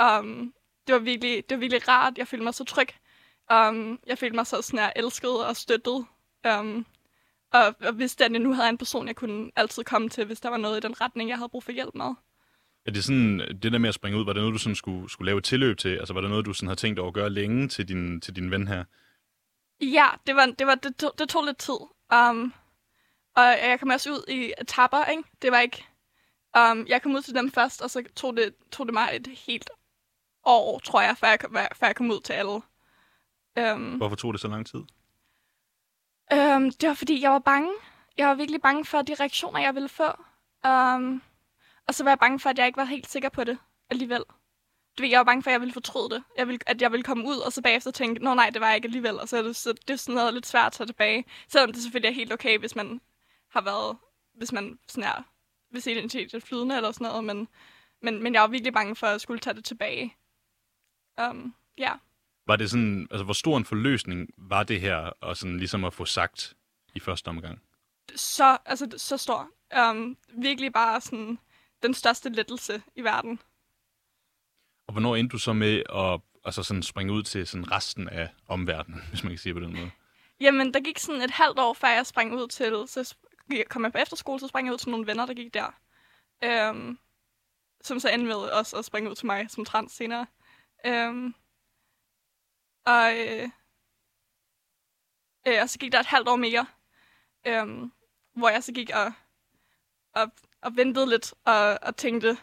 Um, 0.03 0.55
det, 0.87 0.93
var 0.93 0.99
virkelig, 0.99 1.45
det 1.49 1.57
var 1.57 1.61
virkelig 1.61 1.89
rart. 1.89 2.19
Jeg 2.19 2.29
følte 2.29 2.45
mig 2.45 2.55
så 2.55 2.65
tryg. 2.65 2.89
Um, 3.53 4.01
jeg 4.07 4.19
følte 4.19 4.37
mig 4.37 4.47
så 4.47 4.63
sådan 4.63 4.79
her, 4.79 4.93
elsket 4.97 5.47
og 5.47 5.57
støttet. 5.57 6.07
Um, 6.49 6.87
og, 7.53 7.75
og 7.81 7.99
vidste, 7.99 8.25
at 8.25 8.33
jeg 8.33 8.41
nu 8.41 8.53
havde 8.53 8.69
en 8.69 8.79
person, 8.79 9.07
jeg 9.07 9.17
kunne 9.17 9.51
altid 9.57 9.85
komme 9.85 10.09
til, 10.09 10.25
hvis 10.25 10.41
der 10.41 10.49
var 10.49 10.57
noget 10.57 10.77
i 10.77 10.81
den 10.81 11.01
retning, 11.01 11.31
jeg 11.31 11.39
havde 11.39 11.49
brug 11.49 11.65
for 11.65 11.73
hjælp 11.73 11.95
med. 11.95 12.15
Er 12.87 12.91
det 12.91 13.05
sådan, 13.05 13.39
det 13.63 13.73
der 13.73 13.79
med 13.79 13.89
at 13.89 13.95
springe 13.95 14.19
ud, 14.19 14.25
var 14.25 14.33
det 14.33 14.43
noget, 14.43 14.53
du 14.53 14.59
sådan 14.59 14.77
skulle, 14.77 15.11
skulle 15.11 15.27
lave 15.27 15.39
et 15.39 15.45
tilløb 15.45 15.79
til? 15.79 15.97
Altså 15.97 16.15
var 16.15 16.21
det 16.21 16.31
noget, 16.31 16.47
du 16.47 16.53
sådan 16.53 16.67
havde 16.67 16.81
tænkt 16.81 16.99
over 16.99 17.09
at 17.09 17.15
gøre 17.15 17.31
længe 17.31 17.69
til 17.69 17.89
din, 17.89 18.21
til 18.21 18.37
din 18.37 18.51
ven 18.51 18.69
her? 18.69 18.85
Ja, 19.81 20.09
det, 20.27 20.37
var, 20.37 20.47
det, 20.47 20.67
var, 20.67 20.75
det, 20.75 20.97
tog, 20.97 21.15
det 21.19 21.29
tog 21.29 21.45
lidt 21.45 21.59
tid. 21.59 21.79
Um, 22.15 22.55
og 23.37 23.43
jeg 23.43 23.81
kom 23.81 23.91
også 23.91 24.11
ud 24.11 24.25
i 24.29 24.53
etapper, 24.61 25.05
ikke? 25.05 25.23
Det 25.43 25.53
var 25.53 25.61
ikke... 25.61 25.87
Um, 26.59 26.87
jeg 26.87 27.03
kom 27.03 27.15
ud 27.15 27.23
til 27.23 27.35
dem 27.35 27.53
først, 27.53 27.83
og 27.83 27.91
så 27.91 28.05
tog 28.17 28.37
det, 28.37 28.55
tog 28.73 28.87
det 28.87 28.95
mig 28.95 29.11
et 29.13 29.27
helt 29.27 29.71
år, 30.45 30.79
tror 30.79 31.01
jeg, 31.01 31.17
før 31.17 31.29
jeg, 31.29 31.39
før 31.75 31.87
jeg 31.87 31.97
kom 31.97 32.11
ud 32.11 32.21
til 32.21 32.33
alle. 32.33 32.61
Um, 33.75 33.97
Hvorfor 33.97 34.17
tog 34.17 34.33
det 34.33 34.41
så 34.41 34.49
lang 34.49 34.67
tid? 34.67 34.79
Um, 36.33 36.71
det 36.71 36.89
var, 36.89 36.95
fordi 36.95 37.23
jeg 37.23 37.31
var 37.31 37.39
bange. 37.39 37.73
Jeg 38.19 38.29
var 38.29 38.35
virkelig 38.35 38.63
bange 38.63 38.85
for 38.85 39.03
de 39.03 39.15
reaktioner, 39.15 39.61
jeg 39.61 39.75
ville 39.75 39.89
få. 39.89 40.09
Um, 40.69 41.23
og 41.87 41.95
så 41.95 42.05
var 42.05 42.11
jeg 42.11 42.19
bange 42.19 42.41
for, 42.41 42.51
at 42.51 42.59
jeg 42.59 42.67
ikke 42.67 42.77
var 42.77 42.85
helt 42.85 43.11
sikker 43.11 43.29
på 43.29 43.45
det 43.45 43.59
alligevel. 43.91 44.25
Du 44.99 45.03
ved, 45.03 45.11
jeg 45.11 45.19
var 45.19 45.25
bange 45.25 45.43
for, 45.43 45.51
at 45.51 45.53
jeg 45.53 45.61
ville 45.61 45.73
fortryde 45.73 46.11
det. 46.11 46.25
Jeg 46.37 46.47
ville, 46.49 46.61
at 46.67 46.83
jeg 46.83 46.93
ville 46.93 47.05
komme 47.05 47.29
ud, 47.29 47.37
og 47.37 47.53
så 47.53 47.63
bagefter 47.63 47.91
tænke, 47.91 48.25
nå 48.25 48.35
nej, 48.35 48.51
det 48.51 48.61
var 48.61 48.67
jeg 48.67 48.77
ikke 48.77 48.87
alligevel. 48.87 49.21
Og 49.21 49.29
så 49.29 49.37
er 49.37 49.43
det, 49.43 49.57
så 49.57 49.73
det 49.73 49.91
er 49.91 49.97
sådan 49.97 50.15
noget 50.15 50.35
lidt 50.35 50.47
svært 50.47 50.67
at 50.67 50.73
tage 50.73 50.87
tilbage. 50.87 51.25
Selvom 51.49 51.73
det 51.73 51.83
selvfølgelig 51.83 52.09
er 52.09 52.15
helt 52.15 52.33
okay, 52.33 52.59
hvis 52.59 52.77
man 52.77 53.01
har 53.51 53.61
været, 53.61 53.97
hvis 54.35 54.53
man 54.53 54.79
sådan 54.89 55.09
er, 55.09 55.23
hvis 55.71 55.87
identitet 55.87 56.35
er 56.35 56.41
flydende 56.41 56.77
eller 56.77 56.93
sådan 56.93 57.07
noget, 57.07 57.25
men, 57.25 57.49
men, 58.03 58.23
men 58.23 58.35
jeg 58.35 58.43
var 58.43 58.49
virkelig 58.49 58.73
bange 58.73 58.97
for 58.97 59.07
at 59.07 59.21
skulle 59.21 59.41
tage 59.41 59.55
det 59.55 59.65
tilbage. 59.65 60.17
Um, 61.31 61.55
ja. 61.79 61.89
Yeah. 61.89 61.99
Var 62.47 62.57
det 62.57 62.71
sådan, 62.71 63.09
altså 63.11 63.25
hvor 63.25 63.33
stor 63.33 63.57
en 63.57 63.65
forløsning 63.65 64.29
var 64.37 64.63
det 64.63 64.81
her, 64.81 64.97
og 64.97 65.37
sådan 65.37 65.59
ligesom 65.59 65.85
at 65.85 65.95
få 65.95 66.05
sagt 66.05 66.57
i 66.95 67.01
første 67.01 67.29
omgang? 67.29 67.63
Så, 68.17 68.59
altså 68.67 68.89
så 68.97 69.17
stor. 69.17 69.51
Um, 69.91 70.17
virkelig 70.29 70.73
bare 70.73 71.01
sådan 71.01 71.39
den 71.83 71.95
største 71.95 72.29
lettelse 72.29 72.83
i 72.97 73.03
verden. 73.03 73.41
Og 74.87 74.93
hvornår 74.93 75.17
endte 75.17 75.33
du 75.33 75.39
så 75.39 75.53
med 75.53 75.83
at 75.95 76.21
altså 76.45 76.63
sådan 76.63 76.83
springe 76.83 77.13
ud 77.13 77.23
til 77.23 77.47
sådan 77.47 77.73
resten 77.73 78.09
af 78.09 78.29
omverdenen, 78.49 79.03
hvis 79.11 79.23
man 79.25 79.33
kan 79.33 79.39
sige 79.39 79.55
på 79.55 79.61
den 79.61 79.73
måde? 79.77 79.91
Jamen, 80.41 80.75
der 80.75 80.81
gik 80.81 80.99
sådan 80.99 81.23
et 81.23 81.31
halvt 81.31 81.59
år, 81.59 81.75
før 81.75 81.89
jeg 81.89 82.07
sprang 82.07 82.35
ud 82.35 82.49
til, 82.49 82.85
så 82.87 83.15
kom 83.69 83.85
jeg 83.85 83.93
på 83.93 83.99
efterskole, 83.99 84.41
så 84.41 84.49
sprang 84.49 84.67
jeg 84.67 84.73
ud 84.73 84.79
til 84.79 84.91
nogle 84.91 85.07
venner, 85.07 85.27
der 85.27 85.35
gik 85.35 85.55
der. 85.55 85.71
Øhm, 86.45 86.99
som 87.83 88.01
så 88.01 88.09
endte 88.09 88.27
med 88.27 88.35
også 88.35 88.77
at 88.77 88.85
springe 88.85 89.11
ud 89.11 89.15
til 89.15 89.27
mig 89.27 89.51
som 89.51 89.65
trans 89.65 89.93
senere. 89.93 90.27
Øhm, 90.87 91.35
og, 92.87 93.19
øh, 93.19 93.49
øh, 95.47 95.63
og 95.63 95.71
så 95.71 95.79
gik 95.79 95.93
der 95.93 96.01
et 96.01 96.07
halvt 96.07 96.29
år 96.29 96.37
mere. 96.37 96.67
Øhm, 97.47 97.93
hvor 98.37 98.49
jeg 98.49 98.65
så 98.65 98.73
gik 98.73 98.91
og, 98.95 99.13
og, 100.15 100.33
og 100.63 100.77
ventede 100.77 101.09
lidt 101.09 101.35
og, 101.45 101.79
og 101.83 101.97
tænkte, 101.97 102.39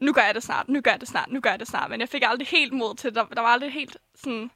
nu 0.00 0.12
gør 0.12 0.22
jeg 0.22 0.34
det 0.34 0.42
snart, 0.42 0.68
nu 0.68 0.80
gør 0.80 0.90
jeg 0.90 1.00
det 1.00 1.08
snart, 1.08 1.30
nu 1.30 1.40
gør 1.40 1.50
jeg 1.50 1.60
det 1.60 1.68
snart. 1.68 1.90
Men 1.90 2.00
jeg 2.00 2.08
fik 2.08 2.22
aldrig 2.26 2.48
helt 2.48 2.72
mod 2.72 2.94
til, 2.96 3.14
der, 3.14 3.24
der 3.24 3.40
var 3.40 3.48
aldrig 3.48 3.72
helt 3.72 3.96
sådan, 4.14 4.50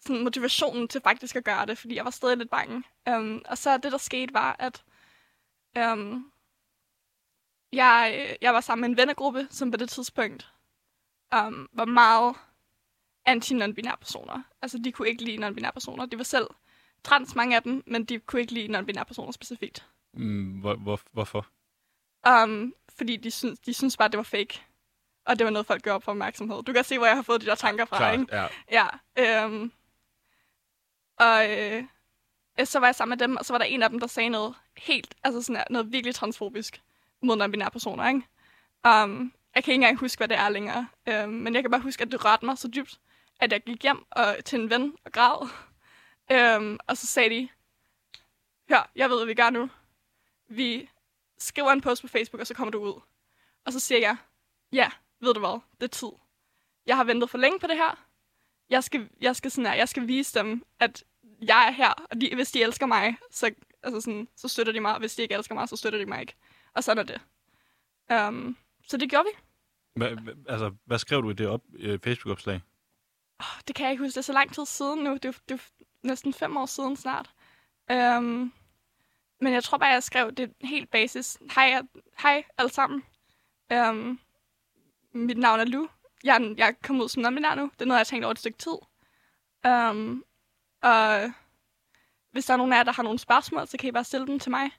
sådan 0.00 0.22
motivationen 0.22 0.88
til 0.88 1.00
faktisk 1.00 1.36
at 1.36 1.44
gøre 1.44 1.66
det, 1.66 1.78
fordi 1.78 1.94
jeg 1.94 2.04
var 2.04 2.10
stadig 2.10 2.36
lidt 2.36 2.50
bange. 2.50 2.82
Um, 3.10 3.42
og 3.48 3.58
så 3.58 3.76
det, 3.76 3.92
der 3.92 3.98
skete, 3.98 4.34
var, 4.34 4.56
at 4.58 4.82
um, 5.78 6.32
jeg, 7.72 8.36
jeg 8.40 8.54
var 8.54 8.60
sammen 8.60 8.80
med 8.82 8.88
en 8.88 8.96
vennegruppe, 8.96 9.46
som 9.50 9.70
på 9.70 9.76
det 9.76 9.88
tidspunkt 9.88 10.52
um, 11.36 11.68
var 11.72 11.84
meget 11.84 12.36
anti-non-binære 13.28 13.96
personer. 13.96 14.42
Altså, 14.62 14.78
de 14.84 14.92
kunne 14.92 15.08
ikke 15.08 15.24
lide 15.24 15.46
non-binære 15.48 15.70
personer. 15.72 16.06
De 16.06 16.18
var 16.18 16.24
selv 16.24 16.46
trans, 17.04 17.34
mange 17.34 17.56
af 17.56 17.62
dem, 17.62 17.82
men 17.86 18.04
de 18.04 18.18
kunne 18.18 18.40
ikke 18.40 18.52
lide 18.52 18.78
non-binære 18.78 19.04
personer 19.04 19.32
specifikt. 19.32 19.86
Mm, 20.14 20.60
hvor, 20.60 20.74
hvor, 20.74 21.00
hvorfor? 21.12 21.46
Um, 22.28 22.74
fordi 22.96 23.16
de 23.16 23.30
synes, 23.30 23.58
de 23.58 23.74
synes 23.74 23.96
bare, 23.96 24.08
det 24.08 24.16
var 24.16 24.22
fake. 24.22 24.62
Og 25.24 25.38
det 25.38 25.44
var 25.44 25.50
noget, 25.50 25.66
folk 25.66 25.82
gør 25.82 25.92
op 25.92 26.02
for 26.02 26.12
opmærksomhed. 26.12 26.62
Du 26.62 26.72
kan 26.72 26.84
se, 26.84 26.98
hvor 26.98 27.06
jeg 27.06 27.16
har 27.16 27.22
fået 27.22 27.40
de 27.40 27.46
der 27.46 27.54
tanker 27.54 27.84
fra, 27.84 27.96
Klart, 27.96 28.20
ikke? 28.20 28.36
ja. 28.36 28.88
Ja. 29.16 29.44
Um, 29.46 29.72
og 31.18 31.50
øh, 31.50 31.84
Øh, 32.60 32.66
så 32.66 32.78
var 32.78 32.86
jeg 32.86 32.94
sammen 32.94 33.18
med 33.18 33.28
dem, 33.28 33.36
og 33.36 33.44
så 33.44 33.52
var 33.52 33.58
der 33.58 33.64
en 33.64 33.82
af 33.82 33.90
dem, 33.90 34.00
der 34.00 34.06
sagde 34.06 34.28
noget 34.28 34.54
helt, 34.76 35.14
altså 35.24 35.42
sådan 35.42 35.64
noget 35.70 35.92
virkelig 35.92 36.14
transfobisk 36.14 36.82
mod 37.22 37.42
non-binære 37.42 37.70
personer, 37.70 38.08
ikke? 38.08 38.22
Um, 38.84 39.32
jeg 39.54 39.64
kan 39.64 39.72
ikke 39.72 39.74
engang 39.74 39.98
huske, 39.98 40.18
hvad 40.18 40.28
det 40.28 40.38
er 40.38 40.48
længere. 40.48 40.88
Um, 41.06 41.28
men 41.28 41.54
jeg 41.54 41.62
kan 41.62 41.70
bare 41.70 41.80
huske, 41.80 42.02
at 42.02 42.12
det 42.12 42.24
rørte 42.24 42.44
mig 42.44 42.58
så 42.58 42.68
dybt, 42.68 43.00
at 43.40 43.52
jeg 43.52 43.62
gik 43.62 43.82
hjem 43.82 44.04
og, 44.10 44.36
til 44.44 44.60
en 44.60 44.70
ven 44.70 44.96
og 45.04 45.12
græd. 45.12 45.48
Um, 46.58 46.80
og 46.86 46.96
så 46.96 47.06
sagde 47.06 47.30
de, 47.30 47.48
hør, 48.68 48.90
jeg 48.96 49.10
ved, 49.10 49.16
hvad 49.16 49.26
vi 49.26 49.34
gør 49.34 49.50
nu. 49.50 49.70
Vi 50.48 50.88
skriver 51.38 51.72
en 51.72 51.80
post 51.80 52.02
på 52.02 52.08
Facebook, 52.08 52.40
og 52.40 52.46
så 52.46 52.54
kommer 52.54 52.70
du 52.70 52.78
ud. 52.78 53.00
Og 53.64 53.72
så 53.72 53.80
siger 53.80 53.98
jeg, 53.98 54.16
ja, 54.72 54.90
ved 55.20 55.34
du 55.34 55.40
hvad, 55.40 55.60
det 55.80 55.82
er 55.82 55.88
tid. 55.88 56.08
Jeg 56.86 56.96
har 56.96 57.04
ventet 57.04 57.30
for 57.30 57.38
længe 57.38 57.58
på 57.58 57.66
det 57.66 57.76
her. 57.76 58.04
Jeg 58.70 58.84
skal, 58.84 59.08
jeg 59.20 59.36
skal, 59.36 59.50
sådan 59.50 59.66
her, 59.66 59.74
jeg 59.74 59.88
skal 59.88 60.06
vise 60.08 60.38
dem, 60.38 60.64
at 60.80 61.04
jeg 61.42 61.66
er 61.68 61.70
her, 61.70 61.90
og 62.10 62.20
de, 62.20 62.34
hvis 62.34 62.50
de 62.50 62.62
elsker 62.62 62.86
mig, 62.86 63.16
så, 63.30 63.50
altså 63.82 64.00
sådan, 64.00 64.28
så 64.36 64.48
støtter 64.48 64.72
de 64.72 64.80
mig, 64.80 64.92
og 64.92 64.98
hvis 64.98 65.14
de 65.14 65.22
ikke 65.22 65.34
elsker 65.34 65.54
mig, 65.54 65.68
så 65.68 65.76
støtter 65.76 65.98
de 65.98 66.06
mig 66.06 66.20
ikke. 66.20 66.34
Og 66.74 66.84
sådan 66.84 66.98
er 66.98 67.18
det. 67.18 67.20
Um, 68.28 68.56
så 68.88 68.96
det 68.96 69.10
gjorde 69.10 69.24
vi. 69.24 69.42
Hva, 69.94 70.16
altså, 70.48 70.74
hvad 70.84 70.98
skrev 70.98 71.22
du 71.22 71.30
i 71.30 71.34
det 71.34 71.46
op, 71.46 71.62
øh, 71.78 71.98
Facebook-opslag? 72.04 72.60
Oh, 73.38 73.60
det 73.68 73.76
kan 73.76 73.84
jeg 73.84 73.92
ikke 73.92 74.04
huske. 74.04 74.14
Det 74.14 74.18
er 74.18 74.22
så 74.22 74.32
lang 74.32 74.54
tid 74.54 74.66
siden 74.66 75.04
nu. 75.04 75.12
Det 75.14 75.24
er, 75.24 75.32
det 75.48 75.54
er 75.54 75.84
næsten 76.02 76.34
fem 76.34 76.56
år 76.56 76.66
siden 76.66 76.96
snart. 76.96 77.30
Um, 77.92 78.52
men 79.40 79.52
jeg 79.52 79.64
tror 79.64 79.78
bare, 79.78 79.88
jeg 79.88 80.02
skrev 80.02 80.32
det 80.32 80.52
helt 80.60 80.90
basis. 80.90 81.38
Hej, 81.54 81.82
hej 82.22 82.44
alle 82.58 82.72
sammen. 82.72 83.04
Um, 83.74 84.20
mit 85.12 85.38
navn 85.38 85.60
er 85.60 85.64
Lu. 85.64 85.88
Jeg, 86.24 86.54
jeg 86.56 86.68
er 86.68 86.72
kommet 86.82 87.04
ud 87.04 87.08
som 87.08 87.22
non-binær 87.22 87.54
nu. 87.54 87.62
Det 87.62 87.82
er 87.82 87.84
noget, 87.84 87.98
jeg 87.98 88.00
har 88.00 88.04
tænkt 88.04 88.24
over 88.24 88.32
et 88.32 88.38
stykke 88.38 88.58
tid. 88.58 88.76
Um, 89.66 90.24
og 90.82 91.32
hvis 92.32 92.44
der 92.44 92.52
er 92.52 92.56
nogen 92.56 92.72
af 92.72 92.76
jer, 92.76 92.82
der 92.82 92.92
har 92.92 93.02
nogle 93.02 93.18
spørgsmål, 93.18 93.66
så 93.66 93.76
kan 93.78 93.88
I 93.88 93.92
bare 93.92 94.04
stille 94.04 94.26
dem 94.26 94.38
til 94.38 94.50
mig. 94.50 94.70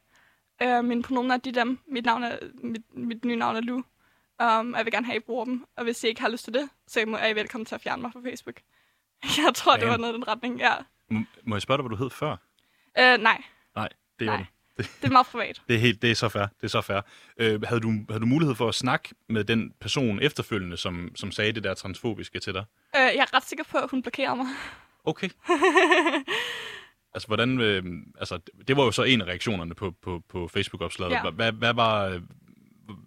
Uh, 0.66 0.86
mine 0.86 1.04
pronomener 1.04 1.36
er 1.36 1.40
de 1.40 1.52
dem. 1.52 1.80
Mit, 1.88 2.06
navn 2.06 2.24
er, 2.24 2.38
mit, 2.64 2.82
mit 2.96 3.26
nye 3.26 3.36
navn 3.36 3.56
er 3.56 3.62
Lu. 3.62 3.76
Um, 4.44 4.76
jeg 4.76 4.86
vil 4.86 4.92
gerne 4.94 5.06
have, 5.06 5.16
at 5.16 5.22
I 5.22 5.26
bruger 5.26 5.46
dem. 5.46 5.66
Og 5.78 5.84
hvis 5.84 6.04
I 6.04 6.08
ikke 6.08 6.22
har 6.22 6.30
lyst 6.30 6.44
til 6.44 6.54
det, 6.54 6.70
så 6.88 7.04
må- 7.08 7.18
er 7.18 7.28
I 7.28 7.36
velkommen 7.36 7.66
til 7.66 7.76
at 7.76 7.82
fjerne 7.82 8.02
mig 8.02 8.12
fra 8.14 8.20
Facebook. 8.26 8.56
Jeg 9.46 9.54
tror, 9.56 9.72
det 9.74 9.82
Damn. 9.82 9.92
var 9.92 9.98
noget 9.98 10.14
i 10.14 10.16
den 10.16 10.28
retning, 10.28 10.60
ja. 10.60 10.74
M- 11.12 11.26
må 11.44 11.56
jeg 11.56 11.62
spørge 11.62 11.78
dig, 11.78 11.88
hvad 11.88 11.98
du 11.98 12.04
hed 12.04 12.10
før? 12.10 12.32
Uh, 13.00 13.24
nej, 13.24 13.42
Nej, 13.76 13.90
det 14.20 14.28
er 14.28 14.32
Nej. 14.32 14.40
jo 14.40 14.46
det 14.78 15.04
er 15.04 15.10
meget 15.12 15.28
privat. 15.28 15.62
Det 15.68 15.76
er, 15.76 15.80
helt, 15.80 16.02
det 16.02 16.12
er 16.12 16.16
så 16.16 16.30
fair. 16.30 16.42
Det 16.42 16.64
er 16.64 16.68
så 16.68 16.82
fair. 16.82 17.02
Øh, 17.38 17.62
havde, 17.62 17.82
du, 17.82 17.92
havde 18.10 18.20
du 18.22 18.26
mulighed 18.26 18.56
for 18.56 18.68
at 18.70 18.76
snakke 18.76 19.10
med 19.30 19.44
den 19.44 19.74
person 19.80 20.20
efterfølgende, 20.22 20.78
som, 20.78 21.12
som 21.16 21.32
sagde 21.32 21.52
det 21.52 21.64
der 21.64 21.74
transfobiske 21.74 22.40
til 22.40 22.54
dig? 22.54 22.62
Uh, 22.96 23.00
jeg 23.00 23.16
er 23.16 23.34
ret 23.36 23.44
sikker 23.46 23.64
på, 23.64 23.78
at 23.78 23.90
hun 23.92 24.02
blokerede 24.02 24.36
mig. 24.36 24.48
Okay. 25.04 25.30
altså, 27.14 27.28
hvordan... 27.28 27.60
Øh, 27.62 27.84
altså, 28.20 28.40
det 28.68 28.78
var 28.78 28.84
jo 28.84 28.92
så 28.92 29.04
en 29.04 29.22
af 29.22 29.26
reaktionerne 29.26 29.76
på, 29.76 29.92
på, 29.92 30.22
på 30.30 30.48
Facebook-opslaget. 30.48 31.12
Ja. 31.12 31.30
Hvad, 31.30 31.52
hvad, 31.52 31.74
var, 31.74 32.22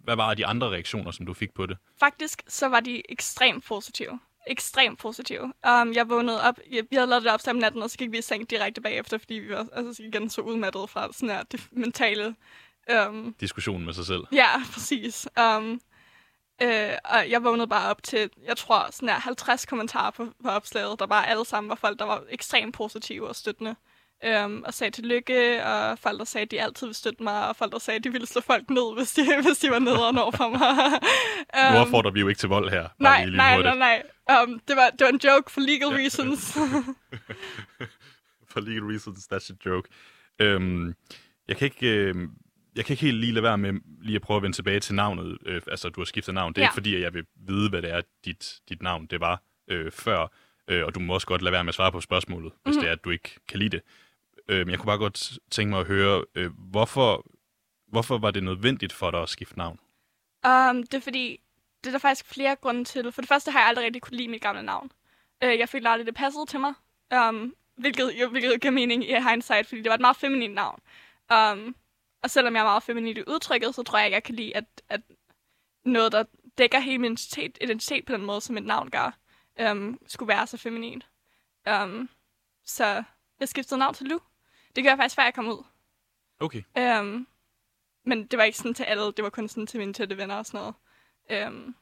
hvad 0.03 0.15
var 0.15 0.33
de 0.33 0.45
andre 0.45 0.69
reaktioner, 0.69 1.11
som 1.11 1.25
du 1.25 1.33
fik 1.33 1.53
på 1.53 1.65
det? 1.65 1.77
Faktisk 1.99 2.43
så 2.47 2.67
var 2.67 2.79
de 2.79 3.11
ekstremt 3.11 3.65
positive. 3.65 4.19
Ekstremt 4.47 4.99
positive. 4.99 5.43
Um, 5.43 5.93
jeg 5.93 6.09
vågnede 6.09 6.43
op, 6.43 6.59
jeg, 6.71 6.83
vi 6.89 6.95
havde 6.95 7.07
lavet 7.07 7.23
det 7.23 7.31
opslag 7.31 7.53
om 7.53 7.59
natten, 7.59 7.81
og 7.81 7.89
så 7.89 7.97
gik 7.97 8.11
vi 8.11 8.17
i 8.17 8.21
seng 8.21 8.49
direkte 8.49 8.81
bagefter, 8.81 9.17
fordi 9.17 9.33
vi 9.33 9.49
var 9.49 9.67
altså, 9.73 10.03
igen 10.03 10.29
så 10.29 10.41
udmattet 10.41 10.89
fra 10.89 11.13
sådan 11.13 11.29
her, 11.29 11.43
det 11.43 11.67
mentale 11.71 12.35
um, 13.07 13.35
Diskussionen 13.39 13.85
med 13.85 13.93
sig 13.93 14.05
selv. 14.05 14.23
Ja, 14.31 14.49
præcis. 14.73 15.27
Um, 15.39 15.81
øh, 16.61 16.91
og 17.03 17.29
jeg 17.29 17.43
vågnede 17.43 17.67
bare 17.67 17.89
op 17.89 18.03
til, 18.03 18.29
jeg 18.45 18.57
tror, 18.57 18.87
sådan 18.91 19.09
her 19.09 19.19
50 19.19 19.65
kommentarer 19.65 20.11
på, 20.11 20.25
på 20.43 20.49
opslaget, 20.49 20.99
der 20.99 21.05
bare 21.05 21.27
alle 21.27 21.45
sammen 21.45 21.69
var 21.69 21.75
folk, 21.75 21.99
der 21.99 22.05
var 22.05 22.23
ekstremt 22.29 22.75
positive 22.75 23.27
og 23.27 23.35
støttende. 23.35 23.75
Um, 24.45 24.63
og 24.65 24.73
sagde 24.73 24.91
tillykke, 24.91 25.63
og 25.65 25.99
folk, 25.99 26.19
der 26.19 26.25
sagde, 26.25 26.43
at 26.45 26.51
de 26.51 26.61
altid 26.61 26.87
ville 26.87 26.95
støtte 26.95 27.23
mig, 27.23 27.49
og 27.49 27.55
folk, 27.55 27.71
der 27.71 27.79
sagde, 27.79 27.97
at 27.97 28.03
de 28.03 28.11
ville 28.11 28.27
slå 28.27 28.41
folk 28.41 28.69
ned, 28.69 28.95
hvis 28.97 29.13
de, 29.13 29.21
hvis 29.45 29.57
de 29.57 29.69
var 29.69 29.79
nederen 29.79 30.17
over 30.17 30.31
for 30.31 30.49
mig. 30.49 30.59
Nu 31.73 31.77
um, 31.77 31.81
opfordrer 31.81 32.11
vi 32.11 32.19
jo 32.19 32.27
ikke 32.27 32.39
til 32.39 32.49
vold 32.49 32.69
her. 32.69 32.87
nej, 32.99 33.25
nej, 33.25 33.55
hurtigt. 33.55 33.77
nej, 33.77 34.03
nej. 34.29 34.43
Um, 34.43 34.59
det, 34.67 34.75
var, 34.75 34.89
det 34.89 35.01
var 35.01 35.09
en 35.09 35.19
joke 35.23 35.51
for 35.51 35.61
legal 35.61 35.87
reasons. 35.87 36.53
For 38.49 38.59
legal 38.59 38.83
reasons, 38.83 39.27
that's 39.33 39.53
a 39.53 39.55
joke. 39.65 39.89
Øhm, 40.39 40.93
jeg 41.47 41.57
kan 41.57 41.65
ikke... 41.65 41.87
Øh, 41.87 42.15
jeg 42.77 42.85
kan 42.85 42.93
ikke 42.93 43.05
helt 43.05 43.17
lige 43.17 43.31
lade 43.33 43.43
være 43.43 43.57
med 43.57 43.73
lige 44.01 44.15
at 44.15 44.21
prøve 44.21 44.37
at 44.37 44.43
vende 44.43 44.55
tilbage 44.57 44.79
til 44.79 44.95
navnet. 44.95 45.37
Øh, 45.45 45.61
altså, 45.67 45.89
du 45.89 45.99
har 46.01 46.05
skiftet 46.05 46.33
navn. 46.33 46.53
Det 46.53 46.57
er 46.61 46.63
Ja. 46.63 46.67
ikke 46.67 46.73
fordi, 46.73 46.95
at 46.95 47.01
jeg 47.01 47.13
vil 47.13 47.25
vide, 47.35 47.69
hvad 47.69 47.81
det 47.81 47.91
er, 47.93 48.01
dit, 48.25 48.59
dit 48.69 48.81
navn 48.81 49.05
det 49.05 49.19
var 49.19 49.41
øh, 49.67 49.91
før. 49.91 50.27
Øh, 50.67 50.85
og 50.85 50.95
du 50.95 50.99
må 50.99 51.13
også 51.13 51.27
godt 51.27 51.41
lade 51.41 51.51
være 51.53 51.63
med 51.63 51.69
at 51.69 51.75
svare 51.75 51.91
på 51.91 52.01
spørgsmålet, 52.01 52.53
hvis 52.63 52.75
Mhm. 52.75 52.81
det 52.81 52.87
er, 52.87 52.93
at 52.93 53.03
du 53.03 53.09
ikke 53.09 53.39
kan 53.47 53.59
lide 53.59 53.69
det. 53.69 53.81
Øh, 54.49 54.57
men 54.59 54.69
jeg 54.69 54.79
kunne 54.79 54.85
bare 54.87 54.97
godt 54.97 55.31
tænke 55.51 55.69
mig 55.69 55.79
at 55.79 55.87
høre, 55.87 56.25
øh, 56.35 56.51
hvorfor, 56.57 57.25
hvorfor 57.87 58.17
var 58.17 58.31
det 58.31 58.43
nødvendigt 58.43 58.93
for 58.93 59.11
dig 59.11 59.21
at 59.21 59.29
skifte 59.29 59.57
navn? 59.57 59.79
Um, 60.47 60.83
det 60.83 60.93
er 60.93 60.99
fordi, 61.01 61.39
det 61.83 61.87
er 61.87 61.91
der 61.91 61.99
faktisk 61.99 62.25
flere 62.25 62.55
grunde 62.55 62.83
til. 62.83 63.11
For 63.11 63.21
det 63.21 63.27
første 63.29 63.51
har 63.51 63.59
jeg 63.59 63.67
aldrig 63.67 63.85
rigtig 63.85 64.01
kunne 64.01 64.17
lide 64.17 64.27
mit 64.27 64.41
gamle 64.41 64.63
navn. 64.63 64.91
Uh, 65.45 65.57
jeg 65.59 65.69
følte 65.69 65.89
aldrig, 65.89 66.05
det 66.07 66.15
passede 66.15 66.45
til 66.45 66.59
mig. 66.59 66.73
Um, 67.15 67.53
hvilket, 67.77 68.11
jo, 68.21 68.29
hvilket 68.29 68.61
giver 68.61 68.71
mening 68.71 69.09
i 69.09 69.13
hindsight, 69.29 69.67
fordi 69.67 69.81
det 69.81 69.89
var 69.89 69.95
et 69.95 70.01
meget 70.01 70.17
feminint 70.17 70.53
navn. 70.53 70.79
Um, 71.33 71.75
og 72.23 72.29
selvom 72.29 72.53
jeg 72.53 72.59
er 72.59 72.65
meget 72.65 72.83
feminin 72.83 73.17
i 73.17 73.23
udtrykket, 73.27 73.75
så 73.75 73.83
tror 73.83 73.97
jeg 73.97 74.05
ikke, 74.07 74.15
jeg 74.15 74.23
kan 74.23 74.35
lide, 74.35 74.55
at, 74.55 74.65
at 74.89 75.01
noget, 75.85 76.11
der 76.11 76.23
dækker 76.57 76.79
hele 76.79 76.97
min 76.97 77.11
identitet, 77.11 77.57
identitet 77.61 78.05
på 78.05 78.13
den 78.13 78.25
måde, 78.25 78.41
som 78.41 78.57
et 78.57 78.63
navn 78.63 78.89
gør, 78.89 79.17
um, 79.71 79.99
skulle 80.07 80.27
være 80.27 80.47
så 80.47 80.57
feminin. 80.57 81.03
Um, 81.83 82.09
så 82.65 83.03
jeg 83.39 83.49
skiftede 83.49 83.79
navn 83.79 83.93
til 83.93 84.05
Lu. 84.05 84.19
Det 84.75 84.83
gør 84.83 84.91
jeg 84.91 84.97
faktisk, 84.97 85.15
før 85.15 85.23
jeg 85.23 85.33
kom 85.33 85.47
ud. 85.47 85.63
Okay. 86.39 86.63
Um, 86.79 87.27
men 88.05 88.27
det 88.27 88.37
var 88.37 88.43
ikke 88.43 88.57
sådan 88.57 88.73
til 88.73 88.83
alle, 88.83 89.03
det 89.11 89.23
var 89.23 89.29
kun 89.29 89.47
sådan 89.47 89.67
til 89.67 89.79
mine 89.79 89.93
tætte 89.93 90.17
venner 90.17 90.35
og 90.35 90.45
sådan 90.45 90.73
noget. 91.29 91.47
Um, 91.47 91.75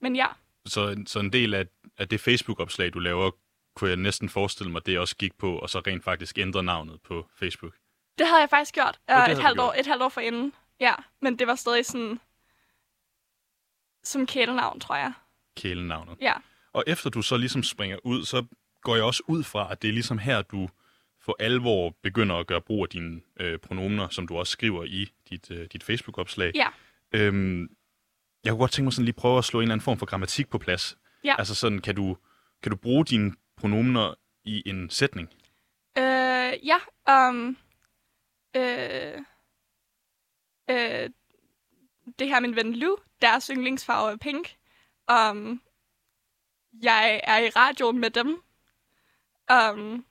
men 0.00 0.16
ja, 0.16 0.26
Så, 0.66 1.04
så 1.06 1.20
en 1.20 1.32
del 1.32 1.54
af, 1.54 1.66
af 1.98 2.08
det 2.08 2.20
Facebook-opslag, 2.20 2.92
du 2.94 2.98
laver, 2.98 3.30
kunne 3.76 3.90
jeg 3.90 3.96
næsten 3.96 4.28
forestille 4.28 4.72
mig, 4.72 4.86
det 4.86 4.98
også 4.98 5.16
gik 5.16 5.38
på, 5.38 5.58
og 5.58 5.70
så 5.70 5.78
rent 5.78 6.04
faktisk 6.04 6.38
ændre 6.38 6.62
navnet 6.62 7.02
på 7.02 7.28
Facebook. 7.36 7.74
Det 8.18 8.26
havde 8.26 8.40
jeg 8.40 8.50
faktisk 8.50 8.74
gjort. 8.74 9.00
Uh, 9.12 9.16
et, 9.16 9.42
halvt 9.42 9.60
år, 9.60 9.66
gjort. 9.66 9.80
et 9.80 9.86
halvt 9.86 10.02
år 10.02 10.08
forinden. 10.08 10.52
Ja, 10.80 10.94
men 11.20 11.38
det 11.38 11.46
var 11.46 11.54
stadig 11.54 11.86
sådan 11.86 12.20
som 14.02 14.26
kælenavn, 14.26 14.80
tror 14.80 14.96
jeg. 14.96 15.12
Kælenavnet. 15.56 16.16
Ja. 16.20 16.32
Og 16.72 16.84
efter 16.86 17.10
du 17.10 17.22
så 17.22 17.36
ligesom 17.36 17.62
springer 17.62 17.96
ud, 18.04 18.24
så 18.24 18.44
går 18.82 18.94
jeg 18.94 19.04
også 19.04 19.22
ud 19.26 19.44
fra, 19.44 19.72
at 19.72 19.82
det 19.82 19.88
er 19.88 19.92
ligesom 19.92 20.18
her, 20.18 20.42
du 20.42 20.68
for 21.20 21.36
alvor 21.38 21.94
begynder 22.02 22.36
at 22.36 22.46
gøre 22.46 22.60
brug 22.60 22.82
af 22.82 22.88
dine 22.88 23.20
øh, 23.40 23.58
pronomener, 23.58 24.08
som 24.08 24.28
du 24.28 24.36
også 24.36 24.50
skriver 24.50 24.84
i 24.84 25.12
dit, 25.30 25.50
øh, 25.50 25.66
dit 25.72 25.84
Facebook-opslag. 25.84 26.52
Ja. 26.54 26.66
Øhm, 27.12 27.68
jeg 28.44 28.50
kunne 28.50 28.58
godt 28.58 28.72
tænke 28.72 28.84
mig 28.84 28.92
sådan 28.92 29.04
lige 29.04 29.14
prøve 29.14 29.38
at 29.38 29.44
slå 29.44 29.60
en 29.60 29.62
eller 29.62 29.72
anden 29.72 29.84
form 29.84 29.98
for 29.98 30.06
grammatik 30.06 30.50
på 30.50 30.58
plads. 30.58 30.98
Ja. 31.24 31.34
Altså 31.38 31.54
sådan, 31.54 31.78
kan 31.78 31.94
du, 31.94 32.16
kan 32.62 32.70
du 32.70 32.76
bruge 32.76 33.04
dine 33.04 33.32
pronomener 33.56 34.14
i 34.44 34.62
en 34.66 34.90
sætning? 34.90 35.28
Uh, 35.98 36.66
ja, 36.66 36.76
um, 37.28 37.56
uh, 38.56 39.20
uh, 40.70 41.10
det 42.18 42.28
her 42.28 42.36
er 42.36 42.40
min 42.40 42.56
ven 42.56 42.76
Lu. 42.76 42.96
Deres 43.22 43.46
yndlingsfarve 43.46 44.12
er 44.12 44.16
pink. 44.16 44.56
Um, 45.12 45.62
jeg 46.82 47.20
er 47.24 47.38
i 47.38 47.48
radioen 47.48 47.98
med 47.98 48.10
dem. 48.10 48.42
Um, 49.52 50.04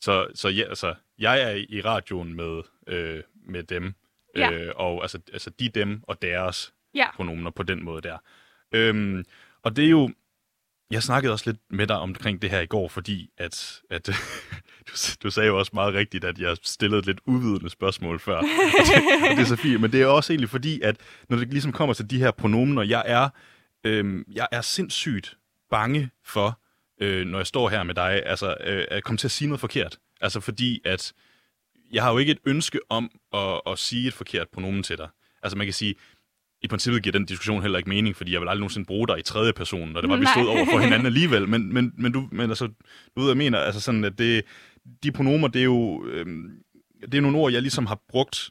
Så, 0.00 0.28
så 0.34 0.48
ja, 0.48 0.62
altså, 0.68 0.94
jeg 1.18 1.42
er 1.42 1.64
i 1.68 1.80
radioen 1.80 2.34
med, 2.34 2.62
øh, 2.86 3.22
med 3.34 3.62
dem, 3.62 3.94
Ja. 4.36 4.50
øh, 4.52 4.72
og 4.76 5.02
altså, 5.02 5.20
altså 5.32 5.50
de, 5.50 5.68
dem 5.68 6.02
og 6.08 6.22
deres 6.22 6.74
Ja. 6.94 7.10
pronomener 7.14 7.50
på 7.50 7.62
den 7.62 7.84
måde 7.84 8.02
der. 8.02 8.18
Øhm, 8.72 9.24
og 9.62 9.76
det 9.76 9.84
er 9.84 9.88
jo, 9.90 10.10
jeg 10.90 11.02
snakkede 11.02 11.32
også 11.32 11.50
lidt 11.50 11.60
med 11.70 11.86
dig 11.86 11.98
omkring 11.98 12.42
det 12.42 12.50
her 12.50 12.60
i 12.60 12.66
går, 12.66 12.88
fordi 12.88 13.30
at, 13.36 13.82
at 13.90 14.08
du, 14.88 14.92
du 15.22 15.30
sagde 15.30 15.46
jo 15.46 15.58
også 15.58 15.70
meget 15.74 15.94
rigtigt, 15.94 16.24
at 16.24 16.38
jeg 16.38 16.56
stillede 16.62 16.98
et 16.98 17.06
lidt 17.06 17.20
uvidende 17.26 17.70
spørgsmål 17.70 18.20
før. 18.20 18.36
og, 18.38 18.44
det, 18.44 19.30
og 19.30 19.36
det 19.36 19.42
er 19.42 19.44
så 19.44 19.56
fint, 19.56 19.80
men 19.80 19.92
det 19.92 20.02
er 20.02 20.06
også 20.06 20.32
egentlig 20.32 20.50
fordi, 20.50 20.80
at 20.80 20.96
når 21.28 21.36
det 21.36 21.48
ligesom 21.48 21.72
kommer 21.72 21.94
til 21.94 22.10
de 22.10 22.18
her 22.18 22.30
pronomener, 22.30 22.82
jeg 22.82 23.02
er, 23.06 23.28
øhm, 23.84 24.24
jeg 24.32 24.48
er 24.52 24.60
sindssygt 24.60 25.36
bange 25.70 26.10
for, 26.24 26.60
øh, 27.00 27.26
når 27.26 27.38
jeg 27.38 27.46
står 27.46 27.68
her 27.68 27.82
med 27.82 27.94
dig, 27.94 28.22
altså 28.26 28.56
øh, 28.64 28.84
at 28.90 29.04
komme 29.04 29.16
til 29.16 29.26
at 29.26 29.30
sige 29.30 29.48
noget 29.48 29.60
forkert. 29.60 29.98
Altså 30.20 30.40
fordi, 30.40 30.80
at 30.84 31.12
jeg 31.92 32.02
har 32.02 32.12
jo 32.12 32.18
ikke 32.18 32.32
et 32.32 32.38
ønske 32.46 32.80
om 32.88 33.10
at, 33.34 33.60
at 33.66 33.78
sige 33.78 34.08
et 34.08 34.14
forkert 34.14 34.48
pronomen 34.52 34.82
til 34.82 34.98
dig. 34.98 35.08
Altså 35.42 35.58
man 35.58 35.66
kan 35.66 35.74
sige, 35.74 35.94
i 36.62 36.68
princippet 36.68 37.02
giver 37.02 37.12
den 37.12 37.24
diskussion 37.24 37.62
heller 37.62 37.78
ikke 37.78 37.88
mening, 37.88 38.16
fordi 38.16 38.32
jeg 38.32 38.40
vil 38.40 38.48
aldrig 38.48 38.60
nogensinde 38.60 38.86
bruge 38.86 39.08
dig 39.08 39.18
i 39.18 39.22
tredje 39.22 39.52
person, 39.52 39.88
når 39.88 40.00
det 40.00 40.10
var, 40.10 40.16
vi 40.16 40.26
stod 40.26 40.46
over 40.46 40.64
for 40.64 40.78
hinanden 40.78 41.06
alligevel. 41.12 41.48
Men, 41.48 41.74
men, 41.74 41.92
men, 41.98 42.12
du, 42.12 42.28
men 42.32 42.50
altså, 42.50 42.66
du 43.16 43.20
ved, 43.20 43.28
jeg 43.28 43.36
mener, 43.36 43.58
altså 43.58 43.80
sådan, 43.80 44.04
at 44.04 44.18
det, 44.18 44.44
de 45.02 45.12
pronomer, 45.12 45.48
det 45.48 45.60
er 45.60 45.64
jo 45.64 46.06
øhm, 46.06 46.62
det 47.02 47.14
er 47.14 47.20
nogle 47.20 47.38
ord, 47.38 47.52
jeg 47.52 47.62
ligesom 47.62 47.86
har 47.86 48.00
brugt 48.08 48.50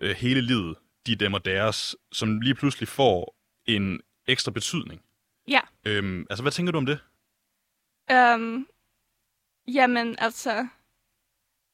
øh, 0.00 0.16
hele 0.16 0.40
livet, 0.40 0.76
de 1.06 1.14
dem 1.14 1.34
og 1.34 1.44
deres, 1.44 1.96
som 2.12 2.40
lige 2.40 2.54
pludselig 2.54 2.88
får 2.88 3.36
en 3.66 4.00
ekstra 4.26 4.50
betydning. 4.50 5.02
Ja. 5.48 5.60
Øhm, 5.86 6.26
altså, 6.30 6.42
hvad 6.42 6.52
tænker 6.52 6.72
du 6.72 6.78
om 6.78 6.86
det? 6.86 6.98
Øhm, 8.10 8.66
jamen, 9.68 10.16
altså... 10.18 10.68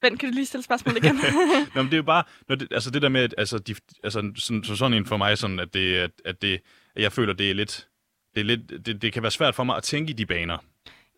Vent, 0.02 0.20
kan 0.20 0.28
du 0.28 0.34
lige 0.34 0.46
stille 0.46 0.64
spørgsmål 0.64 0.96
igen? 0.96 1.16
Nå, 1.74 1.82
men 1.82 1.86
det 1.86 1.92
er 1.92 1.96
jo 1.96 2.02
bare, 2.02 2.24
når 2.48 2.56
det, 2.56 2.68
altså 2.72 2.90
det 2.90 3.02
der 3.02 3.08
med, 3.08 3.20
at 3.20 3.34
altså, 3.38 3.58
de, 3.58 3.74
altså, 4.04 4.32
sådan, 4.36 4.64
så 4.64 4.76
sådan 4.76 4.96
en 4.96 5.06
for 5.06 5.16
mig, 5.16 5.38
sådan, 5.38 5.58
at, 5.58 5.74
det, 5.74 5.94
at, 5.94 6.10
at, 6.24 6.42
det, 6.42 6.60
at 6.94 7.02
jeg 7.02 7.12
føler, 7.12 7.32
det 7.32 7.50
er 7.50 7.54
lidt, 7.54 7.88
det, 8.34 8.40
er 8.40 8.44
lidt 8.44 8.86
det, 8.86 9.02
det 9.02 9.12
kan 9.12 9.22
være 9.22 9.30
svært 9.30 9.54
for 9.54 9.64
mig 9.64 9.76
at 9.76 9.82
tænke 9.82 10.10
i 10.10 10.12
de 10.12 10.26
baner. 10.26 10.58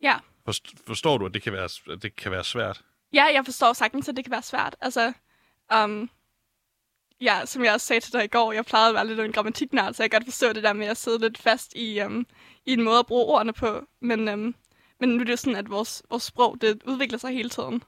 ja. 0.02 0.18
Forst, 0.44 0.74
forstår 0.86 1.18
du, 1.18 1.26
at 1.26 1.34
det 1.34 1.42
kan 1.42 1.52
være, 1.52 1.68
at 1.92 2.02
det 2.02 2.16
kan 2.16 2.32
være 2.32 2.44
svært? 2.44 2.82
Ja, 3.12 3.24
jeg 3.34 3.44
forstår 3.44 3.72
sagtens, 3.72 4.08
at 4.08 4.16
det 4.16 4.24
kan 4.24 4.32
være 4.32 4.42
svært. 4.42 4.76
Altså, 4.80 5.12
um, 5.74 6.10
ja, 7.20 7.46
som 7.46 7.64
jeg 7.64 7.72
også 7.72 7.86
sagde 7.86 8.00
til 8.00 8.12
dig 8.12 8.24
i 8.24 8.28
går, 8.28 8.52
jeg 8.52 8.64
plejede 8.64 8.88
at 8.88 8.94
være 8.94 9.06
lidt 9.06 9.20
en 9.20 9.32
grammatiknær, 9.32 9.92
så 9.92 10.02
jeg 10.02 10.10
kan 10.10 10.20
godt 10.20 10.26
forstå 10.26 10.52
det 10.52 10.62
der 10.62 10.72
med 10.72 10.86
at 10.86 10.96
sidde 10.96 11.18
lidt 11.18 11.38
fast 11.38 11.72
i, 11.76 12.02
um, 12.02 12.26
i 12.66 12.72
en 12.72 12.82
måde 12.82 12.98
at 12.98 13.06
bruge 13.06 13.24
ordene 13.24 13.52
på. 13.52 13.86
Men, 14.00 14.28
um, 14.28 14.54
men 15.00 15.08
nu 15.08 15.20
er 15.20 15.24
det 15.24 15.30
jo 15.30 15.36
sådan, 15.36 15.56
at 15.56 15.70
vores, 15.70 16.02
vores 16.10 16.22
sprog, 16.22 16.60
det 16.60 16.82
udvikler 16.84 17.18
sig 17.18 17.30
hele 17.30 17.48
tiden. 17.48 17.82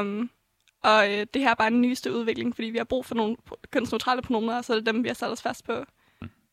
Um, 0.00 0.30
og 0.82 1.12
øh, 1.12 1.26
det 1.34 1.42
her 1.42 1.50
er 1.50 1.54
bare 1.54 1.70
den 1.70 1.80
nyeste 1.80 2.12
udvikling, 2.12 2.54
fordi 2.54 2.68
vi 2.68 2.78
har 2.78 2.84
brug 2.84 3.06
for 3.06 3.14
nogle 3.14 3.36
kønsneutrale 3.70 4.22
pronomer, 4.22 4.56
og 4.56 4.64
så 4.64 4.72
er 4.72 4.76
det 4.76 4.86
dem, 4.86 5.02
vi 5.02 5.08
har 5.08 5.14
sat 5.14 5.30
os 5.30 5.42
fast 5.42 5.64
på. 5.64 5.84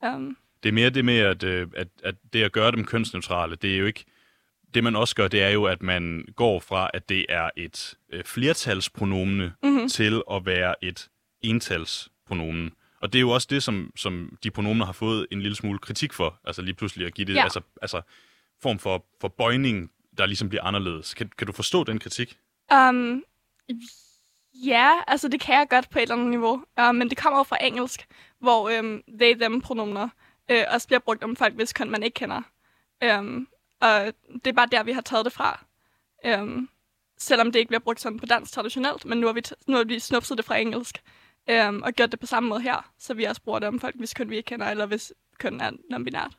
Um, 0.01 0.37
Det 0.63 0.69
er 0.69 0.73
mere 0.73 0.89
det 0.89 1.05
med, 1.05 1.17
at, 1.17 1.43
øh, 1.43 1.67
at, 1.75 1.87
at 2.03 2.15
det 2.33 2.43
at 2.43 2.51
gøre 2.51 2.71
dem 2.71 2.85
kønsneutrale, 2.85 3.55
det 3.55 3.73
er 3.73 3.77
jo 3.77 3.85
ikke... 3.85 4.05
Det 4.73 4.83
man 4.83 4.95
også 4.95 5.15
gør, 5.15 5.27
det 5.27 5.41
er 5.41 5.49
jo, 5.49 5.65
at 5.65 5.83
man 5.83 6.25
går 6.35 6.59
fra, 6.59 6.89
at 6.93 7.09
det 7.09 7.25
er 7.29 7.49
et 7.57 7.95
øh, 8.09 8.23
flertalspronomne 8.23 9.53
mm-hmm. 9.63 9.87
til 9.87 10.21
at 10.31 10.45
være 10.45 10.75
et 10.83 11.09
entalspronomen. 11.41 12.71
Og 13.01 13.13
det 13.13 13.19
er 13.19 13.21
jo 13.21 13.29
også 13.29 13.47
det, 13.49 13.63
som, 13.63 13.91
som 13.95 14.37
de 14.43 14.51
pronomener 14.51 14.85
har 14.85 14.93
fået 14.93 15.27
en 15.31 15.41
lille 15.41 15.55
smule 15.55 15.79
kritik 15.79 16.13
for. 16.13 16.39
Altså 16.45 16.61
lige 16.61 16.73
pludselig 16.73 17.07
at 17.07 17.13
give 17.13 17.27
det, 17.27 17.35
Ja. 17.35 17.43
altså, 17.43 17.61
altså 17.81 18.01
form 18.61 18.79
for, 18.79 19.05
for 19.21 19.27
bøjning, 19.27 19.91
der 20.17 20.25
ligesom 20.25 20.49
bliver 20.49 20.63
anderledes. 20.63 21.13
Kan, 21.13 21.31
kan 21.37 21.47
du 21.47 21.53
forstå 21.53 21.83
den 21.83 21.99
kritik? 21.99 22.37
Um, 22.73 23.23
ja, 24.53 24.91
altså 25.07 25.27
det 25.27 25.41
kan 25.41 25.55
jeg 25.55 25.67
godt 25.69 25.89
på 25.89 25.99
et 25.99 26.01
eller 26.01 26.15
andet 26.15 26.29
niveau. 26.29 26.63
Uh, 26.79 26.95
men 26.95 27.09
det 27.09 27.17
kommer 27.17 27.39
jo 27.39 27.43
fra 27.43 27.57
engelsk, 27.61 28.05
hvor 28.39 28.79
um, 28.79 29.03
they, 29.19 29.35
them 29.35 29.61
pronomener 29.61 30.09
uh, 30.51 30.57
også 30.73 30.87
bliver 30.87 30.99
brugt 30.99 31.23
om 31.23 31.35
folk, 31.35 31.53
hvis 31.53 31.73
køn 31.73 31.89
man 31.89 32.03
ikke 32.03 32.15
kender. 32.15 32.41
Um, 33.19 33.47
og 33.83 34.13
det 34.33 34.47
er 34.47 34.53
bare 34.53 34.67
der, 34.71 34.83
vi 34.83 34.91
har 34.91 35.01
taget 35.01 35.25
det 35.25 35.33
fra. 35.33 35.65
Um, 36.41 36.69
selvom 37.17 37.51
det 37.51 37.59
ikke 37.59 37.69
bliver 37.69 37.79
brugt 37.79 38.01
sådan 38.01 38.19
på 38.19 38.25
dansk 38.25 38.51
traditionelt, 38.51 39.05
men 39.05 39.17
nu 39.17 39.27
har 39.27 39.33
vi, 39.33 39.41
nu 39.67 39.77
har 39.77 39.83
vi 39.83 39.99
snupset 39.99 40.37
det 40.37 40.45
fra 40.45 40.57
engelsk. 40.57 41.01
Um, 41.67 41.83
og 41.83 41.93
gjort 41.93 42.11
det 42.11 42.19
på 42.19 42.25
samme 42.25 42.49
måde 42.49 42.61
her, 42.61 42.91
så 42.99 43.13
vi 43.13 43.23
også 43.23 43.41
bruger 43.41 43.59
det 43.59 43.67
om 43.67 43.79
folk, 43.79 43.95
hvis 43.95 44.13
køn 44.13 44.29
vi 44.29 44.37
ikke 44.37 44.47
kender, 44.47 44.69
eller 44.69 44.85
hvis 44.85 45.13
køn 45.39 45.61
er 45.61 45.71
non-binært. 45.71 46.37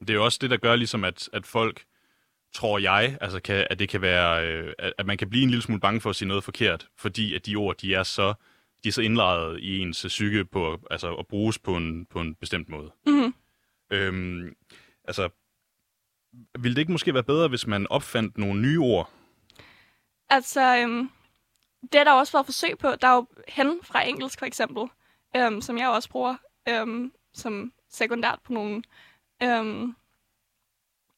Det 0.00 0.10
er 0.10 0.14
jo 0.14 0.24
også 0.24 0.38
det, 0.40 0.50
der 0.50 0.56
gør 0.56 0.76
ligesom, 0.76 1.04
at, 1.04 1.28
at 1.32 1.46
folk, 1.46 1.84
tror 2.54 2.78
jeg, 2.78 3.18
altså 3.20 3.40
kan, 3.40 3.66
at 3.70 3.78
det 3.78 3.88
kan 3.88 4.00
være, 4.00 4.46
øh, 4.48 4.72
at, 4.98 5.06
man 5.06 5.18
kan 5.18 5.30
blive 5.30 5.42
en 5.42 5.50
lille 5.50 5.62
smule 5.62 5.80
bange 5.80 6.00
for 6.00 6.10
at 6.10 6.16
sige 6.16 6.28
noget 6.28 6.44
forkert, 6.44 6.88
fordi 6.96 7.34
at 7.34 7.46
de 7.46 7.56
ord, 7.56 7.76
de 7.76 7.94
er 7.94 8.02
så, 8.02 8.34
de 8.84 8.88
er 8.88 8.92
så 8.92 9.02
indlejret 9.02 9.60
i 9.60 9.78
ens 9.78 10.04
psyke 10.08 10.44
på, 10.44 10.80
altså 10.90 11.14
at 11.14 11.26
bruges 11.26 11.58
på 11.58 11.76
en, 11.76 12.06
på 12.06 12.20
en 12.20 12.34
bestemt 12.34 12.68
måde. 12.68 12.92
Mhm. 13.06 13.34
Øhm, 13.90 14.54
altså, 15.04 15.28
ville 16.58 16.74
det 16.74 16.80
ikke 16.80 16.92
måske 16.92 17.14
være 17.14 17.22
bedre, 17.22 17.48
hvis 17.48 17.66
man 17.66 17.86
opfandt 17.90 18.38
nogle 18.38 18.60
nye 18.60 18.80
ord? 18.80 19.10
Altså, 20.30 20.76
øhm, 20.76 21.10
det 21.82 21.94
er 22.00 22.04
der 22.04 22.12
også 22.12 22.32
været 22.32 22.46
forsøg 22.46 22.78
på. 22.78 22.90
Der 23.00 23.08
er 23.08 23.14
jo 23.14 23.26
hen 23.48 23.80
fra 23.82 24.08
engelsk, 24.08 24.38
for 24.38 24.46
eksempel, 24.46 24.84
øhm, 25.36 25.60
som 25.60 25.78
jeg 25.78 25.88
også 25.88 26.08
bruger 26.08 26.36
øhm, 26.68 27.12
som 27.32 27.72
sekundært 27.88 28.38
på 28.44 28.52
nogen. 28.52 28.84
Øhm, 29.42 29.94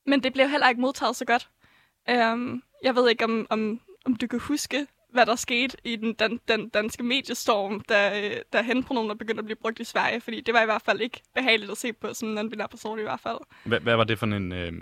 men 0.07 0.22
det 0.22 0.33
blev 0.33 0.48
heller 0.48 0.68
ikke 0.68 0.81
modtaget 0.81 1.16
så 1.16 1.25
godt. 1.25 1.51
Øhm, 2.11 2.62
jeg 2.83 2.94
ved 2.96 3.11
ikke, 3.11 3.25
om, 3.25 3.46
om, 3.51 3.81
om 4.05 4.16
du 4.16 4.27
kan 4.27 4.40
huske, 4.40 4.87
hvad 5.12 5.27
der 5.27 5.37
skete 5.37 5.77
i 5.85 5.96
den, 5.96 6.14
den, 6.14 6.40
den 6.48 6.68
danske 6.68 7.03
mediestorm, 7.03 7.81
da, 7.81 8.31
øh, 8.31 8.37
da 8.53 8.62
henpronomer 8.62 9.14
begyndte 9.14 9.38
at 9.38 9.44
blive 9.44 9.57
brugt 9.57 9.81
i 9.81 9.85
Sverige, 9.85 10.20
fordi 10.20 10.40
det 10.40 10.55
var 10.55 10.62
i 10.62 10.64
hvert 10.64 10.83
fald 10.83 11.01
ikke 11.01 11.20
behageligt 11.35 11.70
at 11.70 11.79
se 11.79 11.92
på 11.92 12.14
sådan 12.14 12.38
en 12.38 12.51
binær 12.51 12.66
person 12.66 12.98
i 12.98 13.03
hvert 13.03 13.20
fald. 13.20 13.38
Hvad, 13.64 13.81
hvad 13.81 13.96
var 13.96 14.05
det 14.05 14.18
for 14.18 14.27
en... 14.27 14.53
Øh, 14.53 14.72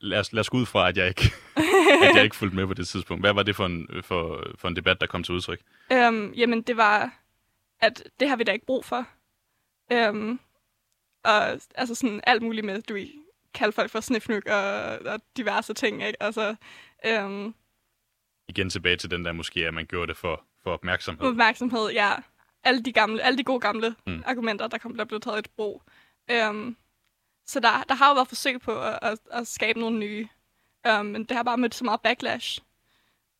lad, 0.00 0.18
os, 0.18 0.32
lad 0.32 0.40
os 0.40 0.50
gå 0.50 0.56
ud 0.56 0.66
fra, 0.66 0.88
at 0.88 0.96
jeg 0.96 1.08
ikke, 1.08 1.32
at 2.08 2.16
jeg 2.16 2.24
ikke 2.24 2.36
fulgte 2.36 2.56
med 2.56 2.66
på 2.66 2.74
det 2.74 2.88
tidspunkt. 2.88 3.22
Hvad 3.22 3.32
var 3.32 3.42
det 3.42 3.56
for 3.56 3.66
en, 3.66 3.88
for, 4.02 4.46
for 4.58 4.68
en 4.68 4.76
debat, 4.76 5.00
der 5.00 5.06
kom 5.06 5.22
til 5.22 5.34
udtryk? 5.34 5.60
Øhm, 5.92 6.32
jamen, 6.32 6.62
det 6.62 6.76
var, 6.76 7.14
at 7.80 8.02
det 8.20 8.28
har 8.28 8.36
vi 8.36 8.44
da 8.44 8.52
ikke 8.52 8.66
brug 8.66 8.84
for. 8.84 9.06
Øhm, 9.92 10.40
og 11.24 11.48
altså 11.74 11.94
sådan 11.94 12.20
alt 12.26 12.42
muligt 12.42 12.66
med, 12.66 12.82
du 12.82 12.98
kalde 13.54 13.72
folk 13.72 13.90
for 13.90 14.00
snifnuk 14.00 14.46
og, 14.46 14.82
og 14.82 15.20
diverse 15.36 15.74
ting, 15.74 16.06
ikke? 16.06 16.22
Altså, 16.22 16.54
øhm, 17.06 17.54
Igen 18.50 18.70
tilbage 18.70 18.96
til 18.96 19.10
den 19.10 19.24
der 19.24 19.32
måske, 19.32 19.66
at 19.66 19.74
man 19.74 19.86
gjorde 19.86 20.06
det 20.08 20.16
for, 20.16 20.44
for 20.62 20.70
opmærksomhed. 20.72 21.28
opmærksomhed, 21.28 21.90
ja. 21.90 22.12
Alle 22.64 22.82
de, 22.82 22.92
gamle, 22.92 23.22
alle 23.22 23.38
de 23.38 23.44
gode 23.44 23.60
gamle 23.60 23.94
Mm. 24.06 24.22
argumenter, 24.26 24.68
der, 24.68 24.78
kom, 24.78 24.96
der 24.96 25.04
blev 25.04 25.20
taget 25.20 25.46
i 25.46 25.50
brug. 25.56 25.82
Øhm, 26.30 26.76
så 27.46 27.60
der, 27.60 27.82
der 27.88 27.94
har 27.94 28.08
jo 28.08 28.14
været 28.14 28.28
forsøg 28.28 28.60
på 28.60 28.82
at, 28.82 28.98
at, 29.02 29.18
at 29.30 29.46
skabe 29.46 29.80
nogle 29.80 29.98
nye. 29.98 30.28
Øhm, 30.86 31.06
men 31.06 31.24
det 31.24 31.36
har 31.36 31.42
bare 31.42 31.58
mødt 31.58 31.74
så 31.74 31.84
meget 31.84 32.00
backlash. 32.00 32.60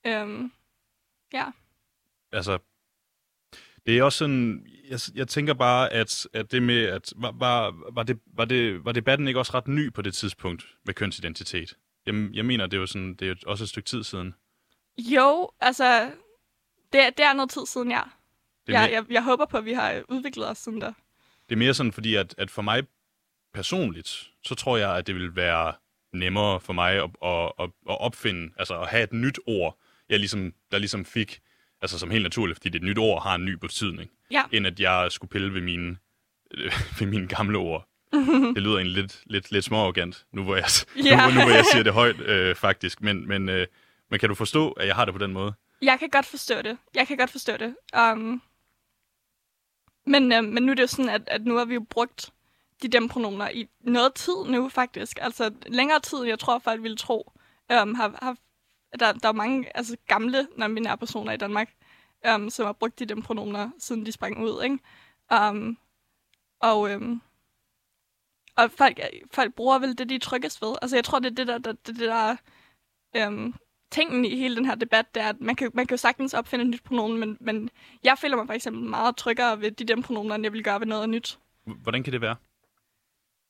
Øhm, 0.07 0.53
ja. 1.33 1.45
altså, 2.33 2.59
det 3.87 3.99
er 3.99 4.03
også 4.03 4.19
sådan, 4.19 4.67
jeg, 4.89 4.99
jeg 5.15 5.29
tænker 5.29 5.55
bare, 5.55 5.93
at, 5.93 6.27
at 6.33 6.53
det 6.53 6.63
med, 6.63 6.85
at 6.85 7.13
var, 7.17 7.33
var, 7.33 7.75
var, 7.93 8.03
det, 8.03 8.21
var, 8.27 8.45
det, 8.45 8.85
var 8.85 8.93
debatten 8.93 9.29
ikke 9.29 9.41
også 9.41 9.55
ret 9.55 9.69
ny 9.69 9.93
på 9.93 10.03
det 10.03 10.15
tidspunkt 10.15 10.77
med 10.87 10.95
kønsidentitet? 10.95 11.77
Jeg, 12.07 12.15
jeg 12.33 12.45
mener, 12.45 12.67
det 12.67 12.77
er 12.77 12.81
jo 12.81 12.87
sådan, 12.87 13.15
det 13.15 13.31
er 13.31 13.35
også 13.47 13.65
et 13.65 13.69
stykke 13.69 13.87
tid 13.89 14.05
siden. 14.05 14.35
Jo, 15.01 15.51
altså, 15.61 16.11
det, 16.93 17.01
er- 17.01 17.11
det 17.11 17.25
er 17.25 17.33
noget 17.33 17.51
tid 17.51 17.67
siden, 17.67 17.91
ja. 17.91 18.01
Det 18.67 18.75
er, 18.75 18.81
Jeg, 18.81 18.91
mere, 18.91 18.95
jeg, 19.01 19.05
jeg 19.11 19.23
håber 19.25 19.47
på, 19.47 19.57
at 19.57 19.65
vi 19.65 19.73
har 19.73 20.03
udviklet 20.09 20.49
os 20.49 20.59
sådan 20.59 20.81
der. 20.81 20.93
det 21.49 21.55
er 21.55 21.59
mere 21.59 21.75
sådan, 21.75 21.93
fordi 21.93 22.15
at, 22.15 22.35
at 22.39 22.51
for 22.51 22.63
mig 22.63 22.83
personligt, 23.55 24.09
så 24.45 24.55
tror 24.55 24.77
jeg, 24.77 24.97
at 24.97 25.07
det 25.07 25.15
vil 25.15 25.37
være 25.37 25.73
nemmere 26.13 26.61
for 26.61 26.73
mig 26.73 26.93
at, 26.93 27.11
at, 27.25 27.53
at, 27.61 27.71
at 27.91 28.01
opfinde, 28.01 28.53
altså 28.59 28.81
at 28.81 28.89
have 28.89 29.03
et 29.03 29.13
nyt 29.13 29.39
ord, 29.47 29.79
jeg 30.09 30.19
ligesom, 30.19 30.53
der 30.71 30.79
ligesom 30.79 31.05
fik, 31.05 31.41
altså 31.83 31.99
som 31.99 32.11
helt 32.11 32.23
naturligt, 32.23 32.57
fordi 32.57 32.69
det 32.69 32.79
et 32.79 32.83
nyt 32.85 32.99
ord 32.99 33.23
har 33.23 33.35
en 33.35 33.45
ny 33.45 33.53
betydning. 33.53 34.11
Ja. 34.31 34.43
end 34.53 34.67
at 34.67 34.81
jeg 34.81 35.07
skulle 35.13 35.31
pille 35.31 35.55
ved 35.55 35.61
mine, 35.61 35.97
ved 36.99 37.07
mine 37.07 37.29
gamle 37.29 37.59
ord. 37.59 37.87
det 38.55 38.63
lyder 38.63 38.77
egentlig 38.77 38.97
lidt, 39.03 39.23
lidt, 39.27 39.51
lidt 39.53 39.65
småarrogant, 39.65 40.27
nu 40.33 40.43
hvor 40.45 40.57
jeg, 40.57 40.65
Ja. 41.05 41.29
nu, 41.29 41.35
nu 41.35 41.41
hvor 41.41 41.51
jeg 41.51 41.65
siger 41.73 41.83
det 41.83 41.93
højt, 41.93 42.21
øh, 42.21 42.55
faktisk. 42.57 43.01
Men, 43.03 43.29
men, 43.29 43.49
øh, 43.49 43.67
men 44.11 44.21
kan 44.21 44.29
du 44.29 44.35
forstå, 44.35 44.73
at 44.73 44.87
jeg 44.87 44.95
har 44.95 45.05
det 45.05 45.15
på 45.15 45.19
den 45.19 45.33
måde? 45.33 45.55
Jeg 45.83 45.99
kan 45.99 46.11
godt 46.11 46.27
forstå 46.27 46.63
det. 46.63 46.79
Jeg 46.95 47.07
kan 47.07 47.17
godt 47.17 47.31
forstå 47.31 47.57
det. 47.57 47.77
Um, 47.99 48.43
men, 50.07 50.33
uh, 50.33 50.45
men 50.45 50.63
nu 50.63 50.71
er 50.71 50.75
det 50.75 50.83
jo 50.83 50.87
sådan, 50.87 51.09
at, 51.09 51.23
at 51.27 51.45
nu 51.45 51.57
har 51.57 51.65
vi 51.65 51.75
jo 51.75 51.85
brugt 51.91 52.33
de 52.83 52.89
dem-pronomer 52.89 53.49
i 53.49 53.69
noget 53.81 54.15
tid 54.15 54.45
nu, 54.47 54.69
faktisk. 54.69 55.19
Altså 55.23 55.55
længere 55.67 56.01
tid, 56.01 56.19
end 56.19 56.29
jeg 56.29 56.39
tror, 56.39 56.59
folk 56.59 56.83
ville 56.83 56.97
tro. 56.97 57.33
Um, 57.83 57.95
har, 57.95 58.19
har, 58.23 58.37
der, 58.99 59.13
der 59.13 59.29
er 59.29 59.33
mange 59.33 59.77
altså, 59.77 59.97
gamle 60.07 60.49
non-binære 60.57 60.97
personer 60.97 61.33
i 61.33 61.37
Danmark, 61.37 61.71
um, 62.35 62.51
som 62.51 62.67
har 62.67 62.73
brugt 62.73 62.99
de 62.99 63.05
dem-pronomer, 63.05 63.71
siden 63.79 64.07
de 64.07 64.13
sprang 64.13 64.45
ud. 64.45 64.63
Ikke? 64.63 64.79
Um, 65.51 65.79
og 66.61 66.81
um, 66.81 67.23
og 68.57 68.71
folk, 68.71 69.01
folk 69.33 69.55
bruger 69.55 69.79
vel 69.79 69.99
det, 69.99 70.09
de 70.09 70.15
er 70.15 70.19
tryggest 70.19 70.63
ved. 70.63 70.77
Altså 70.83 70.97
jeg 70.97 71.05
tror, 71.05 71.19
det 71.19 71.31
er 71.31 71.35
det, 71.35 71.47
der, 71.47 71.59
der, 71.59 71.73
det, 71.73 71.87
det 71.87 72.09
der 72.09 72.37
um, 73.27 73.55
tingen 73.91 74.25
i 74.25 74.37
hele 74.37 74.57
den 74.57 74.65
her 74.65 74.75
debat, 74.75 75.15
det 75.15 75.23
er, 75.23 75.29
at 75.29 75.41
man 75.41 75.57
kan, 75.57 75.71
man 75.75 75.87
kan 75.87 75.95
jo 75.95 75.99
sagtens 75.99 76.35
opfinde 76.35 76.65
et 76.65 76.71
nyt 76.71 76.83
pronomen, 76.83 77.21
men, 77.21 77.37
men 77.41 77.71
jeg 78.05 78.19
føler 78.19 78.37
mig 78.37 78.47
for 78.47 78.55
eksempel 78.55 78.83
meget 78.83 79.17
tryggere 79.17 79.61
ved 79.61 79.71
de 79.71 79.85
dem 79.85 80.03
pronomener, 80.03 80.35
end 80.35 80.45
jeg 80.45 80.53
vil 80.53 80.65
gøre 80.65 80.81
ved 80.81 80.87
noget 80.87 81.09
nyt. 81.09 81.39
Hvordan 81.65 82.03
kan 82.03 82.13
det 82.13 82.21
være? 82.21 82.37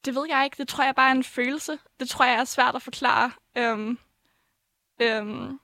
Det 0.04 0.14
ved 0.14 0.26
jeg 0.28 0.44
ikke. 0.44 0.56
Det 0.56 0.68
tror 0.68 0.84
jeg 0.84 0.94
bare 0.94 1.08
er 1.08 1.14
en 1.14 1.24
følelse. 1.24 1.78
Det 2.00 2.08
tror 2.08 2.24
jeg 2.24 2.34
er 2.34 2.44
svært 2.44 2.74
at 2.74 2.82
forklare. 2.82 3.32
Øhm, 3.56 3.98
øhm, 5.02 5.60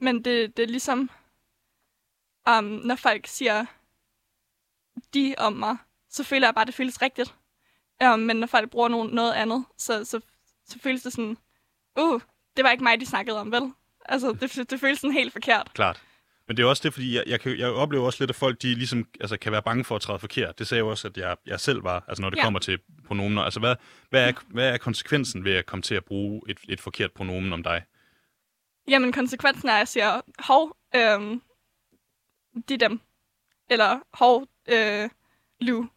men 0.00 0.24
det, 0.24 0.56
det 0.56 0.62
er 0.62 0.66
ligesom, 0.66 1.10
um, 2.58 2.64
når 2.64 2.94
folk 2.94 3.26
siger 3.26 3.66
de 5.14 5.34
om 5.38 5.52
mig, 5.52 5.76
så 6.08 6.24
føler 6.24 6.46
jeg 6.46 6.54
bare, 6.54 6.62
at 6.62 6.66
det 6.66 6.74
føles 6.74 7.02
rigtigt. 7.02 7.34
Um, 8.04 8.18
men 8.18 8.36
når 8.36 8.46
folk 8.46 8.70
bruger 8.70 8.88
nogen, 8.88 9.14
noget 9.14 9.32
andet, 9.32 9.64
så, 9.76 10.04
så, 10.04 10.20
så 10.64 10.78
føles 10.78 11.02
det 11.02 11.12
sådan, 11.12 11.36
uh, 12.00 12.20
det 12.56 12.64
var 12.64 12.70
ikke 12.70 12.84
mig, 12.84 13.00
de 13.00 13.06
snakkede 13.06 13.40
om, 13.40 13.52
vel? 13.52 13.72
Altså, 14.08 14.32
det, 14.32 14.70
det 14.70 14.80
føles 14.80 14.98
sådan 14.98 15.12
helt 15.12 15.32
forkert. 15.32 15.70
Klart. 15.74 16.02
Men 16.48 16.56
det 16.56 16.62
er 16.62 16.66
også 16.66 16.82
det, 16.82 16.92
fordi 16.92 17.16
jeg, 17.16 17.24
jeg, 17.26 17.40
kan, 17.40 17.58
jeg 17.58 17.68
oplever 17.68 18.06
også 18.06 18.22
lidt, 18.22 18.30
at 18.30 18.36
folk 18.36 18.62
de 18.62 18.74
ligesom, 18.74 19.08
altså, 19.20 19.36
kan 19.36 19.52
være 19.52 19.62
bange 19.62 19.84
for 19.84 19.96
at 19.96 20.02
træde 20.02 20.18
forkert. 20.18 20.58
Det 20.58 20.66
sagde 20.66 20.78
jeg 20.78 20.84
også, 20.84 21.08
at 21.08 21.16
jeg, 21.16 21.36
jeg 21.46 21.60
selv 21.60 21.84
var, 21.84 22.04
altså 22.08 22.22
når 22.22 22.30
det 22.30 22.36
ja. 22.36 22.42
kommer 22.42 22.60
til 22.60 22.78
pronomener. 23.06 23.42
Altså, 23.42 23.60
hvad, 23.60 23.76
hvad, 24.10 24.28
er, 24.28 24.32
hvad 24.48 24.68
er 24.68 24.78
konsekvensen 24.78 25.44
ved 25.44 25.54
at 25.54 25.66
komme 25.66 25.82
til 25.82 25.94
at 25.94 26.04
bruge 26.04 26.42
et, 26.48 26.58
et 26.68 26.80
forkert 26.80 27.12
pronomen 27.12 27.52
om 27.52 27.62
dig? 27.62 27.82
Jamen, 28.88 29.12
konsekvensen 29.12 29.68
er, 29.68 29.72
at 29.72 29.78
jeg 29.78 29.88
siger, 29.88 30.20
hov, 30.38 30.76
øhm, 30.96 31.42
de 32.68 32.76
dem. 32.76 33.00
Eller 33.70 33.98
hov, 34.12 34.46
øh, 34.68 35.10
Lu. 35.60 35.88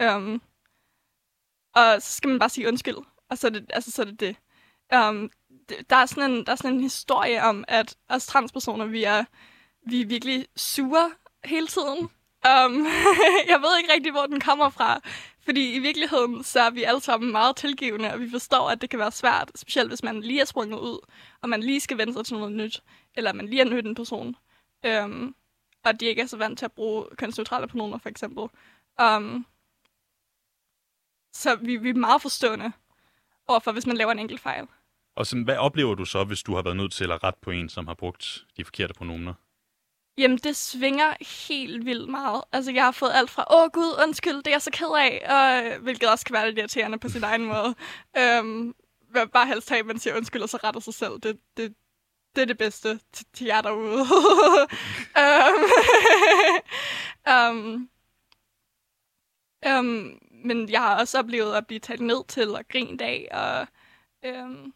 Øhm, 0.00 0.40
og 1.74 2.02
så 2.02 2.12
skal 2.12 2.28
man 2.28 2.38
bare 2.38 2.48
sige 2.48 2.68
undskyld. 2.68 2.96
Og 3.30 3.38
så 3.38 3.46
er 3.46 3.50
det 3.50 3.70
altså, 3.70 3.90
så 3.90 4.02
er 4.02 4.06
det. 4.06 4.20
det. 4.20 4.36
Um, 4.96 5.30
der, 5.90 5.96
er 5.96 6.06
sådan 6.06 6.30
en, 6.30 6.46
der 6.46 6.52
er 6.52 6.56
sådan 6.56 6.74
en 6.74 6.80
historie 6.80 7.42
om, 7.42 7.64
at 7.68 7.96
os 8.08 8.26
transpersoner, 8.26 8.84
vi 8.84 9.04
er, 9.04 9.24
vi 9.86 10.00
er 10.00 10.06
virkelig 10.06 10.46
sure 10.56 11.10
hele 11.44 11.66
tiden. 11.66 11.98
Um, 12.46 12.86
jeg 13.52 13.60
ved 13.60 13.78
ikke 13.78 13.92
rigtig, 13.94 14.12
hvor 14.12 14.26
den 14.26 14.40
kommer 14.40 14.68
fra. 14.68 15.00
Fordi 15.44 15.74
i 15.74 15.78
virkeligheden, 15.78 16.44
så 16.44 16.60
er 16.60 16.70
vi 16.70 16.82
alle 16.82 17.00
sammen 17.00 17.32
meget 17.32 17.56
tilgivende, 17.56 18.12
og 18.12 18.20
vi 18.20 18.30
forstår, 18.30 18.70
at 18.70 18.80
det 18.80 18.90
kan 18.90 18.98
være 18.98 19.12
svært, 19.12 19.50
specielt 19.54 19.90
hvis 19.90 20.02
man 20.02 20.20
lige 20.20 20.40
er 20.40 20.44
sprunget 20.44 20.78
ud, 20.78 20.98
og 21.42 21.48
man 21.48 21.62
lige 21.62 21.80
skal 21.80 21.98
vende 21.98 22.12
sig 22.12 22.26
til 22.26 22.36
noget 22.36 22.52
nyt, 22.52 22.82
eller 23.14 23.32
man 23.32 23.46
lige 23.46 23.60
er 23.60 23.64
nødt 23.64 23.86
en 23.86 23.94
person, 23.94 24.36
um, 25.04 25.34
og 25.84 26.00
de 26.00 26.06
ikke 26.06 26.22
er 26.22 26.26
så 26.26 26.36
vant 26.36 26.58
til 26.58 26.64
at 26.64 26.72
bruge 26.72 27.04
kønsneutrale 27.16 27.66
pronomer, 27.66 27.98
for 27.98 28.08
eksempel. 28.08 28.44
Um, 29.02 29.46
så 31.32 31.56
vi, 31.56 31.76
vi 31.76 31.90
er 31.90 31.94
meget 31.94 32.22
forstående 32.22 32.72
overfor, 33.46 33.72
hvis 33.72 33.86
man 33.86 33.96
laver 33.96 34.12
en 34.12 34.18
enkelt 34.18 34.40
fejl. 34.40 34.66
Og 35.18 35.26
så, 35.26 35.42
hvad 35.44 35.56
oplever 35.56 35.94
du 35.94 36.04
så, 36.04 36.24
hvis 36.24 36.42
du 36.42 36.54
har 36.54 36.62
været 36.62 36.76
nødt 36.76 36.92
til 36.92 37.12
at 37.12 37.24
rette 37.24 37.38
på 37.42 37.50
en, 37.50 37.68
som 37.68 37.86
har 37.86 37.94
brugt 37.94 38.46
de 38.56 38.64
forkerte 38.64 38.94
pronomener? 38.94 39.34
Jamen, 40.18 40.38
det 40.38 40.56
svinger 40.56 41.14
helt 41.48 41.84
vildt 41.84 42.10
meget. 42.10 42.42
Altså, 42.52 42.72
jeg 42.72 42.84
har 42.84 42.90
fået 42.90 43.10
alt 43.14 43.30
fra, 43.30 43.44
åh 43.50 43.70
gud, 43.72 44.02
undskyld, 44.02 44.36
det 44.36 44.46
er 44.46 44.50
jeg 44.50 44.62
så 44.62 44.70
ked 44.70 44.86
af, 44.98 45.12
og, 45.34 45.78
hvilket 45.80 46.10
også 46.10 46.24
kan 46.24 46.32
være 46.32 46.46
lidt 46.46 46.58
irriterende 46.58 46.98
på 46.98 47.08
sin 47.08 47.24
egen 47.24 47.44
måde. 47.44 47.74
Øhm, 48.18 48.74
bare 49.32 49.46
helst 49.46 49.68
have, 49.68 49.78
at 49.78 49.86
man 49.86 49.98
siger 49.98 50.16
undskyld, 50.16 50.42
og 50.42 50.48
så 50.48 50.56
retter 50.56 50.80
sig 50.80 50.94
selv. 50.94 51.12
Det, 51.12 51.38
det, 51.56 51.74
det 52.36 52.42
er 52.42 52.46
det 52.46 52.58
bedste 52.58 53.00
til, 53.12 53.26
til 53.32 53.46
jer 53.46 53.60
derude. 53.60 54.00
um, 55.24 55.64
um, 57.34 57.88
um, 59.78 60.18
men 60.44 60.70
jeg 60.70 60.80
har 60.80 61.00
også 61.00 61.18
oplevet 61.18 61.54
at 61.54 61.66
blive 61.66 61.80
talt 61.80 62.00
ned 62.00 62.24
til 62.28 62.48
og 62.54 62.68
grint 62.68 63.00
af, 63.00 63.28
og, 63.30 63.66
um, 64.30 64.74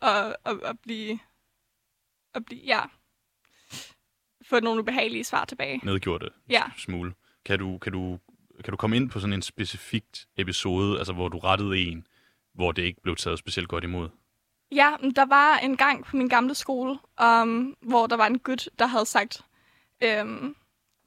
og, 0.00 0.36
og, 0.44 0.60
og 0.62 0.78
blive, 0.78 1.18
og 2.34 2.44
blive, 2.44 2.60
ja, 2.64 2.80
få 4.42 4.60
nogle 4.60 4.80
ubehagelige 4.80 5.24
svar 5.24 5.44
tilbage. 5.44 5.80
Nedgjorte 5.84 6.30
ja. 6.50 6.62
smule. 6.76 7.14
Kan 7.44 7.58
du, 7.58 7.78
kan, 7.78 7.92
du, 7.92 8.18
kan 8.64 8.70
du 8.70 8.76
komme 8.76 8.96
ind 8.96 9.10
på 9.10 9.20
sådan 9.20 9.32
en 9.32 9.42
specifikt 9.42 10.28
episode, 10.36 10.98
altså 10.98 11.12
hvor 11.12 11.28
du 11.28 11.38
rettede 11.38 11.78
en, 11.78 12.06
hvor 12.54 12.72
det 12.72 12.82
ikke 12.82 13.02
blev 13.02 13.16
taget 13.16 13.38
specielt 13.38 13.68
godt 13.68 13.84
imod? 13.84 14.08
Ja, 14.72 14.96
der 15.16 15.24
var 15.24 15.56
en 15.56 15.76
gang 15.76 16.04
på 16.04 16.16
min 16.16 16.28
gamle 16.28 16.54
skole, 16.54 16.98
um, 17.22 17.76
hvor 17.80 18.06
der 18.06 18.16
var 18.16 18.26
en 18.26 18.38
gut, 18.38 18.68
der 18.78 18.86
havde 18.86 19.06
sagt, 19.06 19.44
um, 20.20 20.56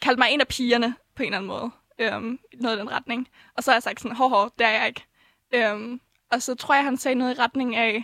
kaldt 0.01 0.19
mig 0.19 0.27
en 0.31 0.41
af 0.41 0.47
pigerne 0.47 0.95
på 1.15 1.23
en 1.23 1.33
eller 1.33 1.37
anden 1.37 1.47
måde. 1.47 1.71
Um, 2.15 2.39
noget 2.53 2.77
i 2.77 2.79
den 2.79 2.91
retning. 2.91 3.27
Og 3.57 3.63
så 3.63 3.71
har 3.71 3.75
jeg 3.75 3.83
sagt 3.83 4.01
sådan, 4.01 4.17
hår, 4.17 4.27
hår, 4.27 4.53
det 4.57 4.65
er 4.65 4.69
jeg 4.69 4.87
ikke. 4.87 5.73
Um, 5.73 6.01
og 6.31 6.41
så 6.41 6.55
tror 6.55 6.75
jeg, 6.75 6.83
han 6.83 6.97
sagde 6.97 7.15
noget 7.15 7.37
i 7.37 7.41
retning 7.41 7.75
af, 7.75 8.03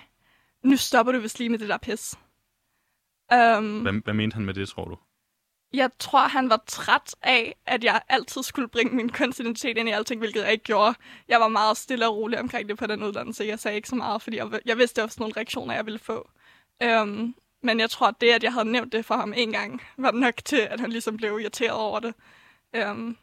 nu 0.68 0.78
stopper 0.78 1.12
du 1.12 1.20
vist 1.20 1.40
lige 1.40 1.50
med 1.50 1.60
det 1.60 1.70
der 1.70 1.78
pis. 1.78 2.16
Um, 3.34 3.82
hvad, 3.82 4.04
hvad 4.04 4.14
mente 4.14 4.34
han 4.34 4.46
med 4.46 4.54
det, 4.54 4.70
tror 4.70 4.86
du? 4.86 4.98
Jeg 5.74 5.90
tror, 6.00 6.28
han 6.28 6.50
var 6.50 6.64
træt 6.68 7.16
af, 7.22 7.56
at 7.66 7.84
jeg 7.84 8.02
altid 8.10 8.44
skulle 8.44 8.68
bringe 8.68 8.96
min 8.96 9.10
kønsidentitet 9.10 9.78
ind 9.78 9.90
i 9.90 9.92
alting, 9.92 10.20
hvilket 10.20 10.42
jeg 10.42 10.52
ikke 10.52 10.64
gjorde. 10.64 10.96
Jeg 11.28 11.40
var 11.40 11.48
meget 11.48 11.78
stille 11.78 12.08
og 12.08 12.16
rolig 12.16 12.40
omkring 12.40 12.70
det 12.70 12.78
på 12.78 12.88
den 12.88 13.04
uddannelse. 13.04 13.44
Jeg 13.44 13.60
sagde 13.60 13.76
ikke 13.76 13.88
så 13.88 13.96
meget, 13.96 14.22
fordi 14.22 14.38
jeg, 14.38 14.60
jeg 14.66 14.78
vidste 14.78 15.04
også 15.04 15.18
nogle 15.20 15.34
reaktioner, 15.38 15.74
jeg 15.74 15.86
ville 15.86 16.00
få. 16.00 16.30
Um, 17.02 17.36
men 17.64 17.80
jeg 17.80 17.90
tror, 17.90 18.08
at 18.08 18.16
det, 18.22 18.30
at 18.30 18.44
jeg 18.44 18.54
havde 18.54 18.72
nævnt 18.72 18.94
det 18.94 19.06
for 19.06 19.16
ham 19.16 19.34
en 19.38 19.52
gang, 19.52 19.82
var 19.98 20.12
nok 20.12 20.34
til, 20.46 20.60
at 20.60 20.80
han 20.80 20.90
ligesom 20.90 21.18
blev 21.18 21.40
irriteret 21.40 21.72
over 21.72 22.00
det. 22.00 22.14
Um, 22.90 23.18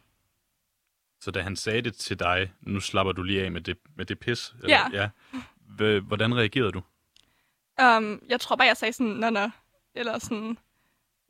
så 1.21 1.31
da 1.31 1.41
han 1.41 1.55
sagde 1.55 1.81
det 1.81 1.95
til 1.95 2.19
dig, 2.19 2.53
nu 2.61 2.79
slapper 2.79 3.13
du 3.13 3.23
lige 3.23 3.43
af 3.43 3.51
med 3.51 3.61
det, 3.61 3.77
med 3.95 4.05
det 4.05 4.19
pis? 4.19 4.53
Eller, 4.63 4.89
ja. 4.93 5.09
ja. 5.77 5.99
Hvordan 5.99 6.35
reagerede 6.35 6.71
du? 6.71 6.81
Um, 7.81 8.21
jeg 8.29 8.41
tror 8.41 8.55
bare, 8.55 8.67
jeg 8.67 8.77
sagde 8.77 8.93
sådan, 8.93 9.13
nå, 9.13 9.29
nå. 9.29 9.49
Eller 9.95 10.19
sådan, 10.19 10.57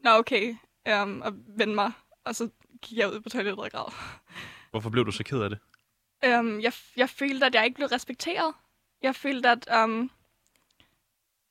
nå, 0.03 0.09
okay. 0.09 0.55
Um, 1.01 1.21
og 1.21 1.33
vende 1.57 1.75
mig. 1.75 1.91
Og 2.23 2.35
så 2.35 2.49
gik 2.81 2.97
jeg 2.97 3.13
ud 3.13 3.19
på 3.19 3.29
toilettet 3.29 3.65
og 3.65 3.71
græd. 3.71 3.93
Hvorfor 4.71 4.89
blev 4.89 5.05
du 5.05 5.11
så 5.11 5.23
ked 5.23 5.41
af 5.41 5.49
det? 5.49 5.59
Um, 6.39 6.61
jeg, 6.61 6.73
jeg 6.97 7.09
følte, 7.09 7.45
at 7.45 7.55
jeg 7.55 7.65
ikke 7.65 7.75
blev 7.75 7.87
respekteret. 7.87 8.53
Jeg 9.01 9.15
følte, 9.15 9.49
at, 9.49 9.83
um, 9.83 10.11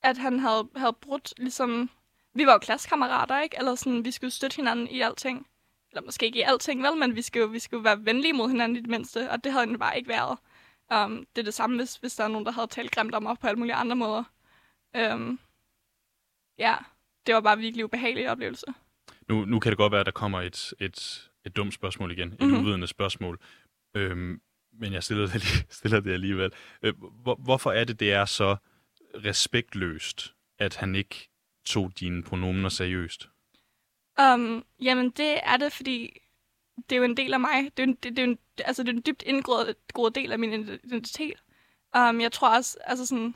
at 0.03 0.19
han 0.19 0.39
havde, 0.39 0.69
havde 0.77 0.93
brudt, 0.93 1.35
ligesom... 1.37 1.91
Vi 2.37 2.47
var 2.47 2.53
jo 2.53 2.59
klassekammerater, 2.59 3.41
ikke? 3.41 3.57
Eller 3.59 3.75
sådan, 3.75 4.05
vi 4.05 4.11
skulle 4.11 4.31
støtte 4.31 4.57
hinanden 4.57 4.89
i 4.89 5.01
alting 5.01 5.47
eller 5.95 6.07
måske 6.07 6.27
ikke 6.27 6.39
i 6.39 6.43
alting, 6.43 6.83
vel, 6.83 6.97
men 6.97 7.17
vi 7.17 7.23
skal 7.23 7.41
jo, 7.41 7.47
vi 7.47 7.59
skal 7.59 7.77
jo 7.77 7.83
være 7.83 8.05
venlige 8.05 8.33
mod 8.33 8.49
hinanden 8.49 8.77
i 8.77 8.81
det 8.81 8.91
mindste, 8.91 9.31
og 9.31 9.45
det 9.45 9.53
havde 9.53 9.67
den 9.67 9.79
bare 9.79 9.97
ikke 9.97 10.09
været. 10.09 10.39
Um, 10.95 11.27
det 11.37 11.43
er 11.43 11.45
det 11.45 11.55
samme, 11.55 11.77
hvis, 11.77 11.97
hvis 11.97 12.15
der 12.15 12.25
er 12.25 12.29
nogen, 12.29 12.47
der 12.47 12.53
havde 12.53 12.67
talt 12.67 12.91
grimt 12.91 13.15
om 13.15 13.23
mig 13.23 13.39
på 13.39 13.47
alle 13.47 13.59
mulige 13.59 13.75
andre 13.75 13.97
måder. 13.97 14.25
Um, 14.99 15.41
ja, 16.59 16.77
det 17.27 17.35
var 17.35 17.41
bare 17.41 17.59
virkelig 17.59 17.85
ubehagelig 17.85 18.31
oplevelse. 18.31 18.67
Nu, 19.29 19.45
nu 19.45 19.61
kan 19.61 19.71
det 19.71 19.79
godt 19.79 19.93
være, 19.93 20.01
at 20.01 20.07
der 20.07 20.13
kommer 20.13 20.41
et, 20.41 20.75
et, 20.81 21.31
et 21.47 21.57
dumt 21.57 21.75
spørgsmål 21.75 22.13
igen, 22.13 22.33
et 22.33 22.41
mm-hmm. 22.41 22.59
uvidende 22.59 22.87
spørgsmål, 22.87 23.41
øhm, 23.95 24.41
men 24.73 24.93
jeg 24.93 25.03
stiller 25.03 25.27
det, 25.27 25.43
stiller 25.79 26.01
det 26.01 26.13
alligevel. 26.13 26.53
Øh, 26.83 26.95
hvor, 27.23 27.35
hvorfor 27.35 27.73
er 27.73 27.85
det, 27.85 28.01
det 28.01 28.13
er 28.13 28.25
så 28.25 28.57
respektløst, 29.15 30.35
at 30.59 30.77
han 30.77 30.95
ikke 30.95 31.29
tog 31.65 31.93
dine 32.01 32.23
pronomener 32.23 32.69
seriøst? 32.69 33.29
Um, 34.21 34.65
jamen, 34.81 35.11
det 35.11 35.41
er 35.43 35.57
det, 35.57 35.73
fordi 35.73 36.21
det 36.77 36.93
er 36.93 36.97
jo 36.97 37.05
en 37.05 37.17
del 37.17 37.35
af 37.35 37.41
mig. 37.41 37.71
Det 37.77 37.83
er, 37.83 37.87
en, 37.87 37.95
det, 37.95 38.17
det 38.17 38.19
er, 38.19 38.25
en, 38.25 38.39
altså, 38.59 38.83
det 38.83 38.89
er 38.89 38.93
en 38.93 39.03
dybt 39.07 39.23
indgroet 39.27 40.15
del 40.15 40.33
af 40.33 40.39
min 40.39 40.53
identitet. 40.85 41.43
Um, 41.97 42.21
jeg 42.21 42.33
tror 42.33 42.57
også, 42.57 42.79
altså 42.85 43.07
sådan, 43.07 43.35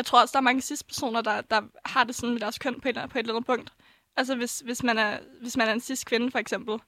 jeg 0.00 0.06
tror 0.06 0.20
også, 0.20 0.32
der 0.32 0.38
er 0.38 0.50
mange 0.50 0.62
cis-personer, 0.62 1.20
der, 1.20 1.40
der 1.40 1.62
har 1.84 2.04
det 2.04 2.14
sådan 2.14 2.32
med 2.32 2.40
deres 2.40 2.58
køn 2.58 2.80
på 2.80 2.88
et, 2.88 2.94
på 2.94 3.18
et 3.18 3.22
eller 3.22 3.34
andet 3.34 3.46
punkt. 3.46 3.72
Altså, 4.16 4.34
hvis, 4.34 4.60
hvis, 4.60 4.82
man 4.82 4.98
er, 4.98 5.18
hvis 5.40 5.56
man 5.56 5.68
er 5.68 5.72
en 5.72 5.80
cis-kvinde, 5.80 6.30
for 6.30 6.38
eksempel, 6.38 6.78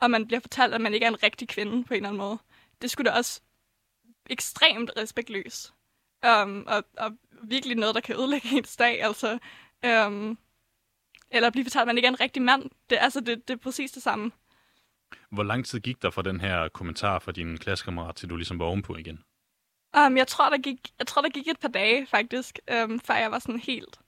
og 0.00 0.10
man 0.10 0.26
bliver 0.26 0.40
fortalt, 0.40 0.74
at 0.74 0.80
man 0.80 0.94
ikke 0.94 1.04
er 1.04 1.10
en 1.10 1.22
rigtig 1.22 1.48
kvinde 1.48 1.84
på 1.84 1.94
en 1.94 1.96
eller 1.96 2.08
anden 2.08 2.18
måde, 2.18 2.38
det 2.82 2.90
skulle 2.90 3.10
da 3.10 3.16
også 3.16 3.40
ekstremt 4.30 4.90
respektløst. 4.96 5.72
Um, 6.26 6.64
og, 6.66 6.84
og 6.98 7.12
virkelig 7.42 7.76
noget, 7.76 7.94
der 7.94 8.00
kan 8.00 8.16
ødelægge 8.16 8.48
ens 8.56 8.76
dag. 8.76 9.02
Altså, 9.02 9.38
um, 9.86 10.38
eller 11.30 11.50
blive 11.50 11.64
fortalt, 11.64 11.82
at 11.82 11.86
man 11.86 11.96
ikke 11.96 12.06
er 12.06 12.12
en 12.12 12.20
rigtig 12.20 12.42
mand. 12.42 12.62
Det, 12.90 12.98
altså, 13.00 13.20
det, 13.20 13.48
det 13.48 13.54
er 13.54 13.58
præcis 13.58 13.90
det 13.90 14.02
samme. 14.02 14.32
Hvor 15.30 15.42
lang 15.42 15.66
tid 15.66 15.80
gik 15.80 16.02
der 16.02 16.10
fra 16.10 16.22
den 16.22 16.40
her 16.40 16.68
kommentar 16.68 17.18
fra 17.18 17.32
din 17.32 17.58
klassekammerat, 17.58 18.16
til 18.16 18.30
du 18.30 18.36
ligesom 18.36 18.58
var 18.58 18.64
ovenpå 18.64 18.96
igen? 18.96 19.24
Um, 19.96 20.16
jeg, 20.16 20.26
tror, 20.26 20.50
der 20.50 20.58
gik, 20.58 20.92
jeg 20.98 21.06
tror, 21.06 21.22
der 21.22 21.28
gik 21.28 21.48
et 21.48 21.60
par 21.60 21.68
dage, 21.68 22.06
faktisk, 22.06 22.58
um, 22.84 23.00
før 23.00 23.14
jeg 23.14 23.30
var 23.30 23.38
sådan 23.38 23.60
helt, 23.60 24.00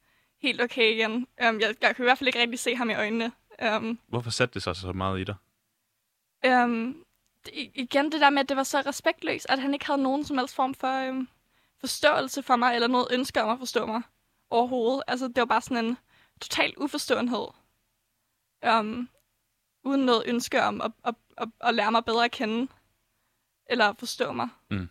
helt 0.42 0.60
okay 0.62 0.94
igen. 0.94 1.12
Um, 1.14 1.60
jeg, 1.60 1.74
jeg 1.80 1.96
kunne 1.96 2.04
i 2.04 2.06
hvert 2.06 2.18
fald 2.18 2.28
ikke 2.28 2.40
rigtig 2.40 2.58
se 2.58 2.76
ham 2.76 2.90
i 2.90 2.94
øjnene. 2.94 3.32
Um, 3.76 3.98
Hvorfor 4.08 4.30
satte 4.30 4.54
det 4.54 4.62
sig 4.62 4.76
så 4.76 4.92
meget 4.92 5.20
i 5.20 5.24
dig? 5.24 5.34
Um, 6.64 7.04
det, 7.44 7.52
igen 7.74 8.12
det 8.12 8.20
der 8.20 8.30
med, 8.30 8.40
at 8.40 8.48
det 8.48 8.56
var 8.56 8.62
så 8.62 8.80
respektløst, 8.86 9.46
at 9.48 9.58
han 9.58 9.74
ikke 9.74 9.86
havde 9.86 10.02
nogen 10.02 10.24
som 10.24 10.38
helst 10.38 10.54
form 10.54 10.74
for 10.74 11.08
um, 11.08 11.28
forståelse 11.80 12.42
for 12.42 12.56
mig, 12.56 12.74
eller 12.74 12.88
noget 12.88 13.08
ønske 13.10 13.42
om 13.42 13.48
at 13.48 13.58
forstå 13.58 13.86
mig 13.86 14.02
overhovedet. 14.50 15.02
Altså, 15.06 15.28
det 15.28 15.36
var 15.36 15.44
bare 15.44 15.60
sådan 15.60 15.84
en 15.84 15.96
total 16.40 16.74
uforståenhed. 16.76 17.46
Um, 18.78 19.08
uden 19.84 20.00
noget 20.00 20.22
ønske 20.26 20.62
om 20.62 20.80
at, 20.80 20.92
at, 21.04 21.14
at, 21.38 21.48
at 21.60 21.74
lære 21.74 21.92
mig 21.92 22.04
bedre 22.04 22.24
at 22.24 22.30
kende. 22.30 22.68
Eller 23.66 23.88
at 23.88 23.98
forstå 23.98 24.32
mig. 24.32 24.48
Mm. 24.70 24.88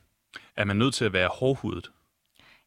Er 0.60 0.66
man 0.66 0.76
nødt 0.76 0.94
til 0.94 1.06
at 1.06 1.14
være 1.14 1.28
hårdhudet? 1.28 1.92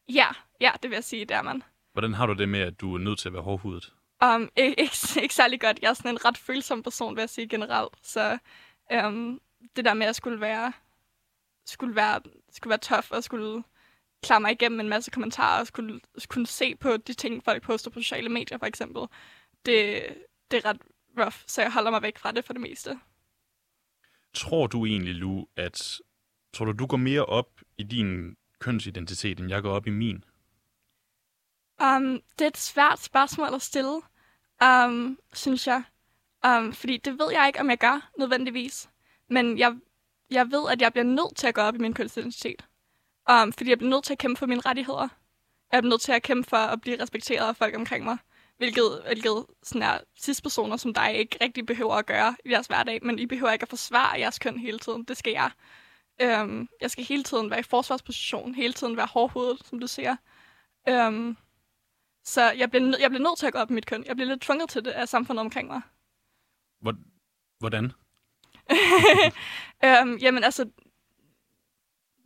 Ja, 0.09 0.27
ja, 0.61 0.71
det 0.83 0.91
vil 0.91 0.97
jeg 0.97 1.05
sige, 1.05 1.25
det 1.25 1.37
er 1.37 1.43
man. 1.43 1.63
Hvordan 1.93 2.15
har 2.15 2.27
du 2.27 2.33
det 2.33 2.49
med, 2.49 2.61
at 2.61 2.81
du 2.81 2.95
er 2.95 2.99
nødt 2.99 3.19
til 3.19 3.29
at 3.29 3.33
være 3.33 3.43
hårdhudet? 3.43 3.93
Um, 4.25 4.51
ikke, 4.57 4.81
ikke, 4.83 5.23
ikke 5.23 5.35
særlig 5.35 5.61
godt. 5.61 5.79
Jeg 5.83 5.89
er 5.89 5.95
sådan 5.95 6.11
en 6.11 6.25
ret 6.25 6.39
følsom 6.39 6.83
person, 6.83 7.17
vil 7.17 7.23
jeg 7.23 7.31
sige 7.31 7.49
generelt. 7.49 7.95
Så 8.03 8.39
um, 9.05 9.41
det 9.77 9.85
der 9.85 9.95
med 9.95 10.07
at 10.07 10.17
skulle 10.17 10.41
være, 10.41 10.73
skulle 11.67 11.97
være, 11.97 12.21
skulle 12.53 12.71
være 12.71 12.79
tough 12.79 13.07
og 13.11 13.25
skulle 13.25 13.63
klare 14.23 14.41
mig 14.41 14.53
igennem 14.53 14.81
en 14.81 14.89
masse 14.89 15.11
kommentarer 15.11 15.61
og 15.61 15.67
skulle 15.67 16.01
kunne 16.29 16.47
se 16.47 16.77
på 16.77 16.97
de 16.97 17.15
ting, 17.15 17.45
folk 17.45 17.63
poster 17.63 17.91
på 17.91 18.01
sociale 18.01 18.29
medier, 18.29 18.59
for 18.59 18.67
eksempel. 18.67 19.03
det, 19.67 20.05
det 20.51 20.65
er 20.65 20.69
ret 20.69 20.81
rough, 21.19 21.37
så 21.47 21.63
jeg 21.63 21.73
holder 21.73 21.91
mig 21.91 22.03
væk 22.03 22.19
fra 22.19 22.33
det 22.33 22.45
for 22.45 22.53
det 22.53 22.63
meste. 22.63 22.99
Tror 24.35 24.67
du 24.67 24.87
egentlig, 24.87 25.15
Lu, 25.15 25.47
at 25.57 26.01
tror 26.53 26.65
du, 26.65 26.73
du 26.73 26.87
går 26.87 26.97
mere 26.97 27.25
op 27.25 27.61
i 27.79 27.83
din 27.83 28.37
kønsidentitet, 28.59 29.41
end 29.41 29.49
jeg 29.49 29.63
går 29.63 29.73
op 29.73 29.87
i 29.87 29.91
min? 29.91 30.25
Um, 31.83 32.21
det 32.39 32.45
er 32.45 32.49
et 32.49 32.57
svært 32.57 33.03
spørgsmål 33.03 33.55
at 33.55 33.63
stille, 33.63 34.01
um, 34.65 35.19
synes 35.33 35.67
jeg. 35.67 35.83
Um, 36.47 36.73
fordi 36.73 36.97
det 36.97 37.19
ved 37.19 37.33
jeg 37.33 37.47
ikke, 37.47 37.61
om 37.61 37.71
jeg 37.71 37.79
gør 37.79 38.11
nødvendigvis. 38.19 38.91
Men 39.29 39.59
jeg, 39.59 39.77
jeg 40.31 40.51
ved, 40.51 40.71
at 40.71 40.81
jeg 40.81 40.93
bliver 40.93 41.05
nødt 41.05 41.37
til 41.37 41.47
at 41.47 41.55
gå 41.55 41.61
op 41.61 41.75
i 41.75 41.79
min 41.79 41.95
kønsidentitet. 41.95 42.65
Um, 43.31 43.53
fordi 43.53 43.71
jeg 43.71 43.79
bliver 43.79 43.91
nødt 43.91 44.05
til 44.05 44.13
at 44.13 44.19
kæmpe 44.19 44.39
for 44.39 44.47
mine 44.47 44.61
rettigheder. 44.61 45.09
Jeg 45.73 45.83
bliver 45.83 45.91
nødt 45.91 46.01
til 46.01 46.13
at 46.13 46.23
kæmpe 46.23 46.49
for 46.49 46.57
at 46.57 46.81
blive 46.81 47.03
respekteret 47.03 47.49
af 47.49 47.57
folk 47.57 47.77
omkring 47.77 48.05
mig. 48.05 48.19
Hvilket, 48.57 49.03
hvilket 49.07 49.47
sådan 49.63 49.83
er 49.83 49.99
cis-personer 50.21 50.77
som 50.77 50.95
dig 50.95 51.15
ikke 51.15 51.39
rigtig 51.41 51.67
behøver 51.67 51.95
at 51.95 52.07
gøre 52.07 52.37
i 52.45 52.49
deres 52.49 52.67
hverdag. 52.67 52.99
Men 53.03 53.19
I 53.19 53.27
behøver 53.27 53.53
ikke 53.53 53.63
at 53.63 53.69
forsvare 53.69 54.19
jeres 54.19 54.39
køn 54.39 54.59
hele 54.59 54.79
tiden. 54.79 55.05
Det 55.05 55.17
skal 55.17 55.33
jeg. 55.33 55.51
Um, 56.23 56.69
jeg 56.81 56.91
skal 56.91 57.05
hele 57.05 57.23
tiden 57.23 57.51
være 57.51 57.61
i 57.61 57.63
forsvarsposition. 57.63 58.55
Hele 58.55 58.73
tiden 58.73 58.97
være 58.97 59.07
hårdhovedet, 59.07 59.67
som 59.67 59.79
du 59.81 59.87
siger. 59.87 60.17
Um, 60.91 61.37
så 62.25 62.51
jeg 62.51 62.71
bliver, 62.71 62.97
jeg 63.01 63.11
bliver 63.11 63.23
nødt 63.23 63.39
til 63.39 63.47
at 63.47 63.53
gå 63.53 63.59
op 63.59 63.71
i 63.71 63.75
mit 63.75 63.87
køn. 63.87 64.05
Jeg 64.07 64.17
bliver 64.17 64.29
lidt 64.29 64.41
tvunget 64.41 64.71
til 64.71 64.85
det 64.85 64.91
af 64.91 65.09
samfundet 65.09 65.41
omkring 65.41 65.69
mig. 65.69 65.81
Hvordan? 67.59 67.93
øhm, 69.85 70.17
jamen 70.17 70.45
altså, 70.45 70.71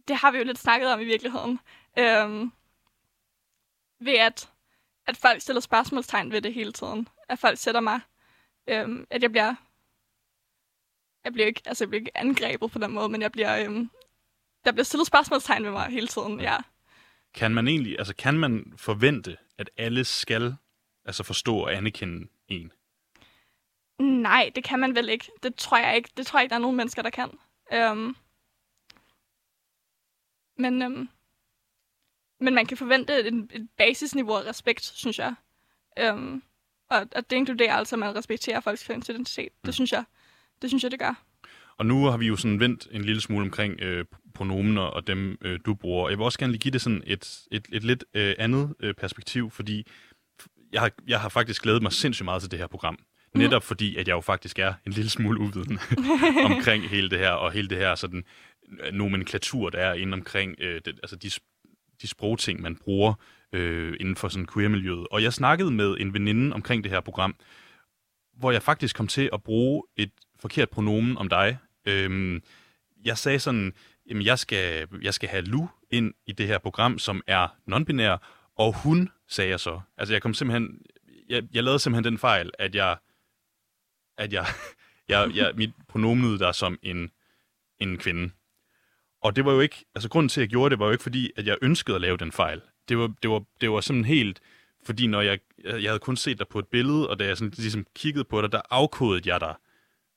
det 0.09 0.17
har 0.17 0.31
vi 0.31 0.39
jo 0.39 0.45
lidt 0.45 0.59
snakket 0.59 0.93
om 0.93 1.01
i 1.01 1.05
virkeligheden. 1.05 1.61
Øhm, 1.99 2.53
ved 4.01 4.19
at, 4.19 4.51
at 5.07 5.17
folk 5.17 5.41
stiller 5.41 5.61
spørgsmålstegn 5.61 6.33
ved 6.33 6.43
det 6.43 6.55
hele 6.55 6.73
tiden. 6.73 7.09
At 7.29 7.39
folk 7.39 7.59
sætter 7.59 7.81
mig, 7.81 8.01
øhm, 8.67 9.07
at 9.11 9.23
jeg 9.23 9.31
bliver, 9.31 9.55
jeg 11.27 11.33
bliver 11.33 11.47
ikke, 11.47 11.63
altså 11.67 11.85
jeg 11.85 11.89
bliver 11.89 12.01
ikke 12.01 12.19
angrebet 12.19 12.71
på 12.71 12.79
den 12.79 12.93
måde, 12.93 13.09
men 13.09 13.23
jeg 13.23 13.33
bliver, 13.33 13.65
øhm, 13.65 13.91
der 14.65 14.73
bliver 14.73 14.85
stillet 14.85 15.07
spørgsmålstegn 15.07 15.65
ved 15.65 15.71
mig 15.71 15.87
hele 15.87 16.07
tiden, 16.07 16.41
ja. 16.41 16.57
Kan 17.35 17.55
man 17.55 17.69
egentlig, 17.69 17.99
altså 17.99 18.15
kan 18.17 18.39
man 18.39 18.73
forvente, 18.77 19.37
at 19.59 19.71
alle 19.77 20.05
skal 20.05 20.57
altså 21.05 21.23
forstå 21.23 21.57
og 21.57 21.75
anerkende 21.75 22.29
en? 22.49 22.73
Nej, 23.99 24.51
det 24.55 24.65
kan 24.65 24.81
man 24.81 24.95
vel 24.95 25.09
ikke. 25.09 25.31
Det 25.43 25.55
tror 25.55 25.79
jeg 25.79 25.97
ikke. 25.97 26.11
Det 26.17 26.27
tror 26.27 26.39
jeg 26.39 26.45
ikke, 26.45 26.51
der 26.51 26.57
er 26.57 26.61
nogen 26.61 26.77
mennesker, 26.77 27.03
der 27.03 27.11
kan. 27.11 27.39
Øhm. 27.73 28.17
Men, 30.59 30.83
øhm. 30.83 31.09
men 32.41 32.55
man 32.55 32.67
kan 32.67 32.77
forvente 32.77 33.19
et, 33.19 33.49
et 33.53 33.69
basisniveau 33.77 34.37
af 34.37 34.45
respekt, 34.45 34.85
synes 34.85 35.19
jeg. 35.19 35.35
Øhm. 35.99 36.43
Og, 36.91 37.09
og 37.17 37.31
det 37.31 37.37
inkluderer 37.37 37.75
altså, 37.75 37.95
at 37.97 38.01
man 38.01 38.17
respekterer 38.17 38.61
folks 38.61 38.89
identitet. 38.89 39.53
Mm. 39.53 39.67
Det 39.67 39.75
synes 39.75 39.93
jeg, 39.93 40.05
det 40.63 40.71
synes 40.71 40.83
jeg, 40.83 40.91
det 40.91 40.99
gør. 40.99 41.25
Og 41.79 41.87
nu 41.87 42.05
har 42.05 42.17
vi 42.17 42.27
jo 42.27 42.37
sådan 42.37 42.61
vendt 42.61 42.89
en 42.91 43.05
lille 43.05 43.21
smule 43.21 43.45
omkring 43.45 43.81
øh, 43.81 44.05
pronomener 44.35 44.83
og 44.83 45.07
dem, 45.07 45.39
øh, 45.41 45.61
du 45.67 45.75
bruger. 45.75 46.09
Jeg 46.09 46.19
vil 46.19 46.25
også 46.25 46.39
gerne 46.39 46.53
lige 46.53 46.61
give 46.61 46.73
det 46.73 46.81
sådan 46.81 47.03
et, 47.07 47.41
et, 47.51 47.69
et 47.73 47.85
lidt 47.85 48.05
øh, 48.15 48.35
andet 48.39 48.75
øh, 48.81 48.95
perspektiv, 48.95 49.51
fordi 49.51 49.87
jeg 50.73 50.81
har, 50.81 50.91
jeg 51.07 51.21
har 51.21 51.29
faktisk 51.29 51.63
glædet 51.63 51.83
mig 51.83 51.93
sindssygt 51.93 52.25
meget 52.25 52.43
til 52.43 52.51
det 52.51 52.59
her 52.59 52.67
program. 52.67 52.99
Netop 53.35 53.63
fordi, 53.63 53.97
at 53.97 54.09
jeg 54.09 54.15
jo 54.15 54.21
faktisk 54.21 54.59
er 54.59 54.75
en 54.87 54.93
lille 54.93 55.11
smule 55.11 55.41
uviden 55.41 55.79
omkring 56.51 56.89
hele 56.89 57.11
det 57.11 57.19
her, 57.19 57.31
og 57.31 57.53
hele 57.53 57.69
det 57.69 57.79
her 57.79 57.95
sådan 57.95 58.25
nomenklatur, 58.93 59.71
der 59.71 59.79
er 59.79 59.95
inde 59.95 60.13
omkring 60.13 60.55
øh, 60.59 60.81
det, 60.85 60.99
altså 61.03 61.17
de, 61.17 61.31
de 62.03 62.09
sprogting, 62.09 62.61
man 62.61 62.77
bruger 62.77 63.15
øh, 63.53 63.97
inden 64.01 64.17
for 64.17 64.29
sådan 64.29 64.47
queer-miljøet. 64.55 65.07
Og 65.11 65.23
jeg 65.23 65.33
snakkede 65.33 65.71
med 65.71 65.97
en 66.01 66.15
veninde 66.15 66.55
omkring 66.55 66.85
det 66.85 66.93
her 66.93 67.01
program, 67.01 67.35
hvor 68.39 68.53
jeg 68.53 68.63
faktisk 68.63 68.97
kom 68.97 69.07
til 69.07 69.31
at 69.33 69.43
bruge 69.43 69.83
et 69.97 70.11
forkert 70.47 70.71
pronomen 70.71 71.19
om 71.19 71.29
dig. 71.29 71.59
Øhm, 71.87 72.43
jeg 73.05 73.19
sagde 73.19 73.39
sådan, 73.39 73.73
jamen 74.09 74.25
jeg 74.25 74.39
skal, 74.39 74.89
jeg 75.03 75.15
skal 75.15 75.29
have 75.29 75.45
Lu 75.45 75.69
ind 75.91 76.15
i 76.27 76.33
det 76.33 76.47
her 76.47 76.59
program, 76.59 76.99
som 76.99 77.23
er 77.27 77.49
non-binær, 77.67 78.17
og 78.57 78.75
hun, 78.83 79.11
sagde 79.29 79.51
jeg 79.51 79.61
så. 79.61 79.81
Altså 79.99 80.15
jeg 80.15 80.23
kom 80.23 80.35
simpelthen, 80.35 80.81
jeg, 81.29 81.43
jeg 81.53 81.63
lavede 81.63 81.79
simpelthen 81.79 82.13
den 82.13 82.19
fejl, 82.19 82.51
at 82.59 82.75
jeg 82.75 82.97
at 84.19 84.33
jeg, 84.33 84.47
jeg, 85.09 85.31
jeg 85.35 85.53
mit 85.55 85.71
pronomen 85.89 86.39
der 86.39 86.53
som 86.53 86.79
en, 86.83 87.11
en 87.79 87.99
kvinde. 87.99 88.31
Og 89.23 89.37
det 89.37 89.45
var 89.45 89.53
jo 89.53 89.61
ikke, 89.61 89.85
altså 89.95 90.09
grunden 90.09 90.29
til, 90.29 90.41
at 90.41 90.43
jeg 90.43 90.51
gjorde 90.51 90.71
det, 90.71 90.79
var 90.79 90.87
jo 90.87 90.93
ikke 90.93 91.03
fordi, 91.03 91.31
at 91.37 91.47
jeg 91.47 91.57
ønskede 91.63 91.95
at 91.95 92.01
lave 92.01 92.17
den 92.17 92.33
fejl. 92.33 92.61
Det 92.89 92.99
var, 92.99 93.15
det 93.23 93.31
var, 93.31 93.45
det 93.61 93.71
var 93.71 93.81
sådan 93.81 94.05
helt, 94.05 94.41
fordi 94.85 95.07
når 95.07 95.21
jeg, 95.21 95.39
jeg 95.65 95.91
havde 95.91 95.99
kun 95.99 96.17
set 96.17 96.39
dig 96.39 96.49
på 96.49 96.59
et 96.59 96.67
billede, 96.67 97.11
og 97.11 97.19
da 97.19 97.27
jeg 97.27 97.37
sådan, 97.37 97.53
ligesom 97.57 97.87
kiggede 97.95 98.25
på 98.25 98.43
dig, 98.43 98.53
der 98.53 98.61
afkodede 98.71 99.33
jeg 99.33 99.41
dig 99.41 99.55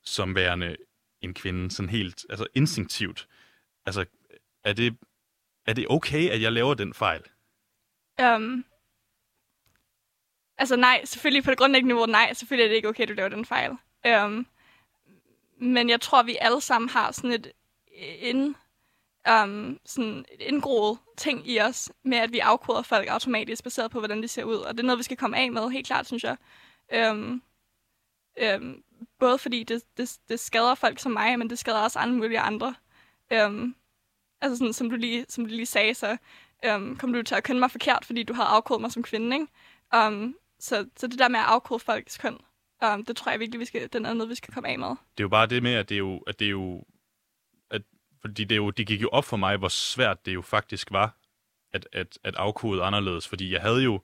som 0.09 0.35
værende 0.35 0.75
en 1.21 1.33
kvinde, 1.33 1.71
sådan 1.71 1.89
helt, 1.89 2.25
altså 2.29 2.47
instinktivt. 2.55 3.27
Altså, 3.85 4.05
er 4.63 4.73
det, 4.73 4.97
er 5.65 5.73
det 5.73 5.85
okay, 5.89 6.29
at 6.29 6.41
jeg 6.41 6.51
laver 6.51 6.73
den 6.73 6.93
fejl? 6.93 7.21
Um, 8.23 8.65
altså 10.57 10.75
nej, 10.75 11.05
selvfølgelig 11.05 11.43
på 11.43 11.49
det 11.49 11.57
grundlæggende 11.57 11.93
niveau, 11.93 12.05
nej, 12.05 12.33
selvfølgelig 12.33 12.63
er 12.63 12.69
det 12.69 12.75
ikke 12.75 12.87
okay, 12.87 13.03
at 13.03 13.09
du 13.09 13.13
laver 13.13 13.29
den 13.29 13.45
fejl. 13.45 13.71
Um, 14.07 14.47
men 15.57 15.89
jeg 15.89 16.01
tror, 16.01 16.23
vi 16.23 16.37
alle 16.41 16.61
sammen 16.61 16.89
har 16.89 17.11
sådan 17.11 17.31
et 17.31 17.51
ind, 18.19 18.55
um, 19.29 19.33
øhm, 19.33 19.79
sådan 19.85 20.25
et 20.31 20.41
indgroet 20.41 20.97
ting 21.17 21.49
i 21.49 21.59
os, 21.59 21.91
med 22.03 22.17
at 22.17 22.31
vi 22.31 22.39
afkoder 22.39 22.81
folk 22.81 23.07
automatisk, 23.07 23.63
baseret 23.63 23.91
på, 23.91 23.99
hvordan 23.99 24.21
de 24.21 24.27
ser 24.27 24.43
ud. 24.43 24.55
Og 24.55 24.73
det 24.73 24.79
er 24.79 24.85
noget, 24.85 24.97
vi 24.97 25.03
skal 25.03 25.17
komme 25.17 25.37
af 25.37 25.51
med, 25.51 25.69
helt 25.69 25.87
klart, 25.87 26.07
synes 26.07 26.23
jeg. 26.23 26.37
Um, 27.11 27.43
um, 28.55 28.83
både 29.19 29.37
fordi 29.37 29.63
det, 29.63 29.83
det, 29.97 30.17
det 30.29 30.39
skader 30.39 30.75
folk 30.75 30.99
som 30.99 31.11
mig, 31.11 31.39
men 31.39 31.49
det 31.49 31.59
skader 31.59 31.79
også 31.79 31.99
andre 31.99 32.15
mulige 32.15 32.39
andre. 32.39 32.75
Øhm, 33.31 33.75
altså 34.41 34.57
sådan, 34.57 34.73
som 34.73 34.89
du 34.89 34.95
lige, 34.95 35.25
som 35.29 35.45
du 35.45 35.49
lige 35.49 35.65
sagde, 35.65 35.93
så 35.93 36.17
øhm, 36.65 36.97
kom 36.97 37.13
du 37.13 37.23
til 37.23 37.35
at 37.35 37.43
kønne 37.43 37.59
mig 37.59 37.71
forkert, 37.71 38.05
fordi 38.05 38.23
du 38.23 38.33
havde 38.33 38.47
afkodet 38.47 38.81
mig 38.81 38.91
som 38.91 39.03
kvinde, 39.03 39.35
ikke? 39.35 39.47
Um, 40.07 40.35
så, 40.59 40.85
så 40.97 41.07
det 41.07 41.19
der 41.19 41.27
med 41.29 41.39
at 41.39 41.45
afkode 41.45 41.79
folks 41.79 42.17
køn, 42.17 42.37
Um, 42.83 43.05
det 43.05 43.17
tror 43.17 43.31
jeg 43.31 43.39
virkelig, 43.39 43.59
vi 43.59 43.65
skal, 43.65 43.93
den 43.93 44.05
er 44.05 44.13
noget, 44.13 44.29
vi 44.29 44.35
skal 44.35 44.53
komme 44.53 44.69
af 44.69 44.79
med. 44.79 44.87
Det 44.87 44.95
er 44.95 45.23
jo 45.23 45.29
bare 45.29 45.47
det 45.47 45.63
med, 45.63 45.73
at 45.73 45.89
det 45.89 45.95
er 45.95 45.99
jo, 45.99 46.17
at 46.17 46.39
det 46.39 46.45
er 46.45 46.49
jo 46.49 46.83
at, 47.71 47.81
fordi 48.21 48.43
det, 48.43 48.51
er 48.51 48.57
jo, 48.57 48.69
det 48.69 48.87
gik 48.87 49.01
jo 49.01 49.09
op 49.11 49.25
for 49.25 49.37
mig, 49.37 49.57
hvor 49.57 49.67
svært 49.67 50.25
det 50.25 50.33
jo 50.33 50.41
faktisk 50.41 50.91
var 50.91 51.17
at, 51.73 51.87
at, 51.91 52.19
at 52.23 52.35
afkode 52.35 52.83
anderledes, 52.83 53.27
fordi 53.27 53.53
jeg 53.53 53.61
havde 53.61 53.83
jo, 53.83 54.01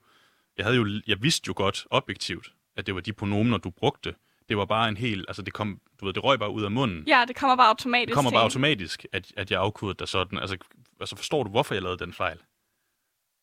jeg 0.56 0.64
havde 0.64 0.76
jo, 0.76 1.00
jeg 1.06 1.22
vidste 1.22 1.48
jo 1.48 1.54
godt 1.56 1.86
objektivt, 1.90 2.52
at 2.76 2.86
det 2.86 2.94
var 2.94 3.00
de 3.00 3.12
pronomener, 3.12 3.58
du 3.58 3.70
brugte. 3.70 4.14
Det 4.48 4.56
var 4.56 4.64
bare 4.64 4.88
en 4.88 4.96
helt, 4.96 5.24
altså 5.28 5.42
det 5.42 5.52
kom, 5.52 5.80
du 6.00 6.04
ved, 6.04 6.14
det 6.14 6.24
røg 6.24 6.38
bare 6.38 6.50
ud 6.50 6.64
af 6.64 6.70
munden. 6.70 7.04
Ja, 7.06 7.24
det 7.28 7.36
kommer 7.36 7.56
bare 7.56 7.68
automatisk. 7.68 8.06
Det 8.06 8.14
kommer 8.14 8.30
bare 8.30 8.42
automatisk, 8.42 9.06
at, 9.12 9.32
at 9.36 9.50
jeg 9.50 9.60
afkodede 9.60 9.98
dig 9.98 10.08
sådan. 10.08 10.38
Altså, 10.38 10.56
altså 11.00 11.16
forstår 11.16 11.42
du, 11.42 11.50
hvorfor 11.50 11.74
jeg 11.74 11.82
lavede 11.82 11.98
den 11.98 12.12
fejl? 12.12 12.38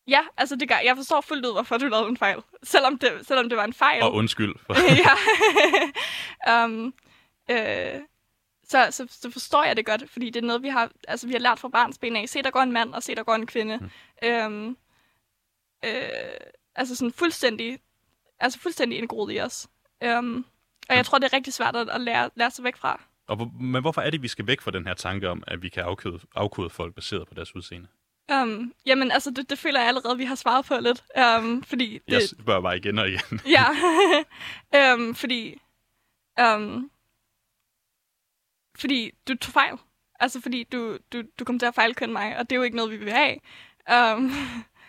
Ja, 0.08 0.20
altså 0.36 0.56
det 0.56 0.68
gør, 0.68 0.76
jeg 0.84 0.96
forstår 0.96 1.20
fuldt 1.20 1.46
ud, 1.46 1.52
hvorfor 1.52 1.78
du 1.78 1.86
lavede 1.86 2.08
en 2.08 2.16
fejl. 2.16 2.38
Selvom 2.62 2.98
det, 2.98 3.26
selvom 3.26 3.48
det 3.48 3.58
var 3.58 3.64
en 3.64 3.72
fejl. 3.72 4.02
Og 4.02 4.14
undskyld. 4.14 4.54
Ja. 6.46 6.64
um, 6.64 6.94
øh, 7.50 8.00
så, 8.64 8.88
så, 8.90 9.06
så 9.10 9.30
forstår 9.30 9.64
jeg 9.64 9.76
det 9.76 9.86
godt, 9.86 10.10
fordi 10.10 10.30
det 10.30 10.42
er 10.42 10.46
noget, 10.46 10.62
vi 10.62 10.68
har, 10.68 10.90
altså, 11.08 11.26
vi 11.26 11.32
har 11.32 11.40
lært 11.40 11.58
fra 11.58 11.68
barns 11.68 11.98
ben 11.98 12.16
af. 12.16 12.28
Se, 12.28 12.42
der 12.42 12.50
går 12.50 12.60
en 12.60 12.72
mand, 12.72 12.94
og 12.94 13.02
se, 13.02 13.14
der 13.14 13.22
går 13.22 13.34
en 13.34 13.46
kvinde. 13.46 13.78
Mm. 14.22 14.46
Um, 14.46 14.76
øh, 15.84 15.90
altså 16.74 16.96
sådan 16.96 17.12
fuldstændig, 17.12 17.78
altså 18.40 18.58
fuldstændig 18.58 18.98
indgroet 18.98 19.34
i 19.34 19.40
os. 19.40 19.68
Um, 20.18 20.46
og 20.88 20.96
jeg 20.96 21.06
tror, 21.06 21.18
det 21.18 21.32
er 21.32 21.36
rigtig 21.36 21.52
svært 21.52 21.76
at, 21.76 22.00
lære, 22.00 22.30
lære 22.34 22.50
sig 22.50 22.64
væk 22.64 22.76
fra. 22.76 23.00
Og, 23.26 23.52
men 23.60 23.80
hvorfor 23.80 24.00
er 24.00 24.10
det, 24.10 24.22
vi 24.22 24.28
skal 24.28 24.46
væk 24.46 24.60
fra 24.60 24.70
den 24.70 24.86
her 24.86 24.94
tanke 24.94 25.28
om, 25.28 25.42
at 25.46 25.62
vi 25.62 25.68
kan 25.68 25.82
afkode, 25.82 26.20
afkode 26.34 26.70
folk 26.70 26.94
baseret 26.94 27.28
på 27.28 27.34
deres 27.34 27.54
udseende? 27.56 27.88
Um, 28.32 28.72
jamen, 28.86 29.10
altså, 29.10 29.30
det, 29.30 29.50
det 29.50 29.58
føler 29.58 29.80
jeg 29.80 29.88
allerede, 29.88 30.18
vi 30.18 30.24
har 30.24 30.34
svaret 30.34 30.64
på 30.64 30.74
lidt. 30.80 31.04
Um, 31.38 31.62
fordi 31.62 32.00
det, 32.08 32.12
jeg 32.12 32.22
spørger 32.22 32.60
bare 32.60 32.76
igen 32.76 32.98
og 32.98 33.08
igen. 33.08 33.40
ja, 33.46 33.64
um, 34.94 35.14
fordi... 35.14 35.60
Um, 36.40 36.90
fordi 38.78 39.10
du 39.28 39.36
tog 39.36 39.52
fejl. 39.52 39.78
Altså, 40.20 40.40
fordi 40.40 40.64
du, 40.72 40.98
du, 41.12 41.22
du 41.38 41.44
kom 41.44 41.58
til 41.58 41.66
at 41.66 41.74
fejlkønne 41.74 42.12
mig, 42.12 42.38
og 42.38 42.50
det 42.50 42.52
er 42.52 42.56
jo 42.56 42.62
ikke 42.62 42.76
noget, 42.76 42.90
vi 42.90 42.96
vil 42.96 43.12
have. 43.12 43.36
Um, 43.92 44.32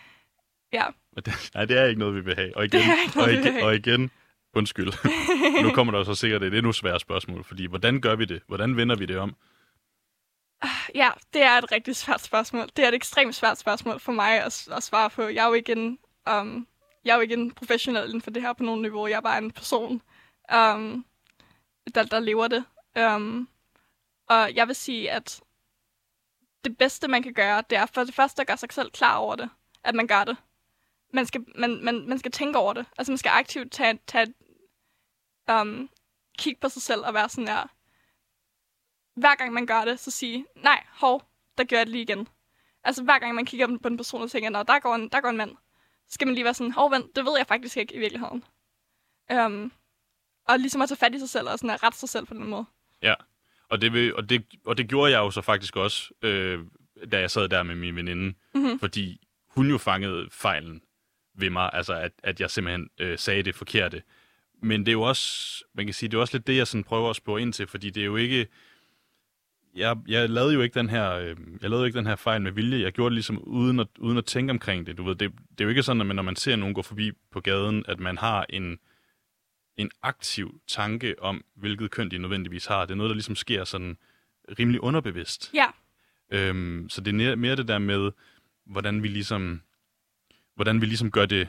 ja. 0.77 0.85
Det, 1.15 1.51
nej, 1.53 1.65
det 1.65 1.77
er 1.77 1.85
ikke 1.85 1.99
noget, 1.99 2.15
vi 2.15 2.21
vil 2.21 2.35
have. 2.35 2.57
Og 2.57 2.65
igen, 2.65 2.81
noget, 3.15 3.37
og, 3.37 3.45
igen 3.45 3.63
og 3.63 3.75
igen, 3.75 4.11
undskyld. 4.55 4.93
nu 5.63 5.71
kommer 5.71 5.93
der 5.93 6.03
så 6.03 6.15
sikkert 6.15 6.43
et 6.43 6.53
endnu 6.53 6.71
sværere 6.71 6.99
spørgsmål, 6.99 7.43
fordi 7.43 7.65
hvordan 7.65 8.01
gør 8.01 8.15
vi 8.15 8.25
det? 8.25 8.41
Hvordan 8.47 8.77
vender 8.77 8.95
vi 8.95 9.05
det 9.05 9.17
om? 9.17 9.35
Ja, 10.95 11.09
det 11.33 11.41
er 11.41 11.57
et 11.57 11.71
rigtig 11.71 11.95
svært 11.95 12.21
spørgsmål. 12.21 12.69
Det 12.75 12.83
er 12.83 12.87
et 12.87 12.93
ekstremt 12.93 13.35
svært 13.35 13.57
spørgsmål 13.57 13.99
for 13.99 14.11
mig 14.11 14.43
at, 14.43 14.67
at 14.71 14.83
svare 14.83 15.09
på. 15.09 15.21
Jeg 15.21 15.43
er 15.43 15.47
jo 15.47 15.53
ikke 15.53 15.71
en, 15.71 15.99
um, 16.31 16.67
jeg 17.05 17.11
er 17.11 17.15
jo 17.15 17.21
ikke 17.21 17.33
en 17.33 17.51
professionel 17.51 18.05
inden 18.05 18.21
for 18.21 18.31
det 18.31 18.41
her 18.41 18.53
på 18.53 18.63
nogen 18.63 18.81
niveau. 18.81 19.07
Jeg 19.07 19.17
er 19.17 19.21
bare 19.21 19.37
en 19.37 19.51
person, 19.51 20.01
um, 20.53 21.05
der, 21.95 22.03
der 22.03 22.19
lever 22.19 22.47
det. 22.47 22.65
Um, 22.99 23.49
og 24.29 24.55
jeg 24.55 24.67
vil 24.67 24.75
sige, 24.75 25.11
at 25.11 25.41
det 26.63 26.77
bedste, 26.77 27.07
man 27.07 27.23
kan 27.23 27.33
gøre, 27.33 27.63
det 27.69 27.77
er 27.77 27.85
for 27.85 28.03
det 28.03 28.13
første 28.13 28.41
at 28.41 28.47
gøre 28.47 28.57
sig 28.57 28.69
selv 28.71 28.91
klar 28.91 29.15
over 29.15 29.35
det. 29.35 29.49
At 29.83 29.95
man 29.95 30.07
gør 30.07 30.23
det. 30.23 30.37
Man 31.13 31.25
skal, 31.25 31.45
man, 31.55 31.83
man, 31.83 32.07
man 32.07 32.19
skal 32.19 32.31
tænke 32.31 32.59
over 32.59 32.73
det. 32.73 32.85
Altså, 32.97 33.11
man 33.11 33.17
skal 33.17 33.29
aktivt 33.29 33.71
tage, 33.71 33.99
tage 34.07 34.33
um, 35.51 35.89
kigge 36.37 36.59
på 36.61 36.69
sig 36.69 36.81
selv 36.81 37.01
og 37.05 37.13
være 37.13 37.29
sådan 37.29 37.47
her, 37.47 37.67
hver 39.19 39.35
gang 39.35 39.53
man 39.53 39.65
gør 39.65 39.85
det, 39.85 39.99
så 39.99 40.11
sige, 40.11 40.45
nej, 40.55 40.83
hov, 40.89 41.23
der 41.57 41.63
gør 41.63 41.77
jeg 41.77 41.85
det 41.85 41.91
lige 41.91 42.01
igen. 42.01 42.27
Altså 42.83 43.03
hver 43.03 43.19
gang 43.19 43.35
man 43.35 43.45
kigger 43.45 43.77
på 43.81 43.87
en 43.87 43.97
person 43.97 44.21
og 44.21 44.31
tænker, 44.31 44.63
der 44.63 44.79
går 44.79 44.95
en, 44.95 45.09
der 45.09 45.21
går 45.21 45.29
en 45.29 45.37
mand, 45.37 45.55
så 46.07 46.13
skal 46.13 46.27
man 46.27 46.35
lige 46.35 46.43
være 46.43 46.53
sådan, 46.53 46.71
hov, 46.71 46.91
vent, 46.91 47.15
det 47.15 47.25
ved 47.25 47.37
jeg 47.37 47.47
faktisk 47.47 47.77
ikke 47.77 47.95
i 47.95 47.99
virkeligheden. 47.99 48.43
Um, 49.33 49.71
og 50.47 50.59
ligesom 50.59 50.81
at 50.81 50.89
tage 50.89 50.97
fat 50.97 51.15
i 51.15 51.19
sig 51.19 51.29
selv 51.29 51.49
og 51.49 51.59
sådan 51.59 51.69
at 51.69 51.83
rette 51.83 51.99
sig 51.99 52.09
selv 52.09 52.25
på 52.25 52.33
den 52.33 52.47
måde. 52.47 52.65
Ja, 53.01 53.13
og 53.69 53.81
det, 53.81 53.93
vil, 53.93 54.15
og 54.15 54.29
det, 54.29 54.45
og 54.65 54.77
det 54.77 54.89
gjorde 54.89 55.11
jeg 55.11 55.19
jo 55.19 55.31
så 55.31 55.41
faktisk 55.41 55.75
også, 55.75 56.13
øh, 56.21 56.65
da 57.11 57.19
jeg 57.19 57.31
sad 57.31 57.49
der 57.49 57.63
med 57.63 57.75
min 57.75 57.95
veninde, 57.95 58.33
mm-hmm. 58.53 58.79
fordi 58.79 59.27
hun 59.47 59.69
jo 59.69 59.77
fangede 59.77 60.29
fejlen 60.31 60.81
ved 61.33 61.49
mig, 61.49 61.69
altså 61.73 61.93
at, 61.93 62.11
at 62.23 62.41
jeg 62.41 62.51
simpelthen 62.51 62.89
øh, 62.99 63.19
sagde 63.19 63.43
det 63.43 63.55
forkerte. 63.55 64.03
Men 64.61 64.79
det 64.79 64.87
er 64.87 64.93
jo 64.93 65.01
også, 65.01 65.63
man 65.73 65.85
kan 65.85 65.93
sige, 65.93 66.09
det 66.09 66.17
er 66.17 66.21
også 66.21 66.37
lidt 66.37 66.47
det, 66.47 66.57
jeg 66.57 66.67
sådan 66.67 66.83
prøver 66.83 67.09
at 67.09 67.15
spørge 67.15 67.41
ind 67.41 67.53
til, 67.53 67.67
fordi 67.67 67.89
det 67.89 68.01
er 68.01 68.05
jo 68.05 68.15
ikke, 68.15 68.47
jeg, 69.75 69.97
jeg 70.07 70.29
lavede 70.29 70.53
jo 70.53 70.61
ikke 70.61 70.79
den 70.79 70.89
her, 70.89 71.11
øh, 71.11 71.35
jeg 71.61 71.69
lavede 71.69 71.79
jo 71.79 71.85
ikke 71.85 71.97
den 71.97 72.07
her 72.07 72.15
fejl 72.15 72.41
med 72.41 72.51
vilje. 72.51 72.81
Jeg 72.81 72.91
gjorde 72.91 73.09
det 73.09 73.15
ligesom 73.15 73.37
uden 73.43 73.79
at, 73.79 73.87
uden 73.99 74.17
at 74.17 74.25
tænke 74.25 74.51
omkring 74.51 74.87
det. 74.87 74.97
Du 74.97 75.03
ved, 75.03 75.15
det, 75.15 75.31
det 75.31 75.61
er 75.61 75.65
jo 75.65 75.69
ikke 75.69 75.83
sådan, 75.83 76.01
at 76.01 76.07
man, 76.07 76.15
når 76.15 76.23
man 76.23 76.35
ser 76.35 76.55
nogen 76.55 76.75
gå 76.75 76.81
forbi 76.81 77.11
på 77.31 77.41
gaden, 77.41 77.85
at 77.87 77.99
man 77.99 78.17
har 78.17 78.45
en, 78.49 78.79
en 79.77 79.91
aktiv 80.01 80.61
tanke 80.67 81.15
om, 81.21 81.45
hvilket 81.55 81.91
køn 81.91 82.11
de 82.11 82.17
nødvendigvis 82.17 82.65
har. 82.65 82.85
Det 82.85 82.91
er 82.91 82.95
noget, 82.95 83.09
der 83.09 83.15
ligesom 83.15 83.35
sker 83.35 83.63
sådan 83.63 83.97
rimelig 84.59 84.81
underbevidst. 84.81 85.53
Ja. 85.53 85.67
Øhm, 86.31 86.89
så 86.89 87.01
det 87.01 87.21
er 87.21 87.35
mere 87.35 87.55
det 87.55 87.67
der 87.67 87.79
med, 87.79 88.11
hvordan 88.65 89.03
vi 89.03 89.07
ligesom, 89.07 89.61
hvordan 90.55 90.81
vi 90.81 90.85
ligesom 90.85 91.11
gør 91.11 91.25
det, 91.25 91.47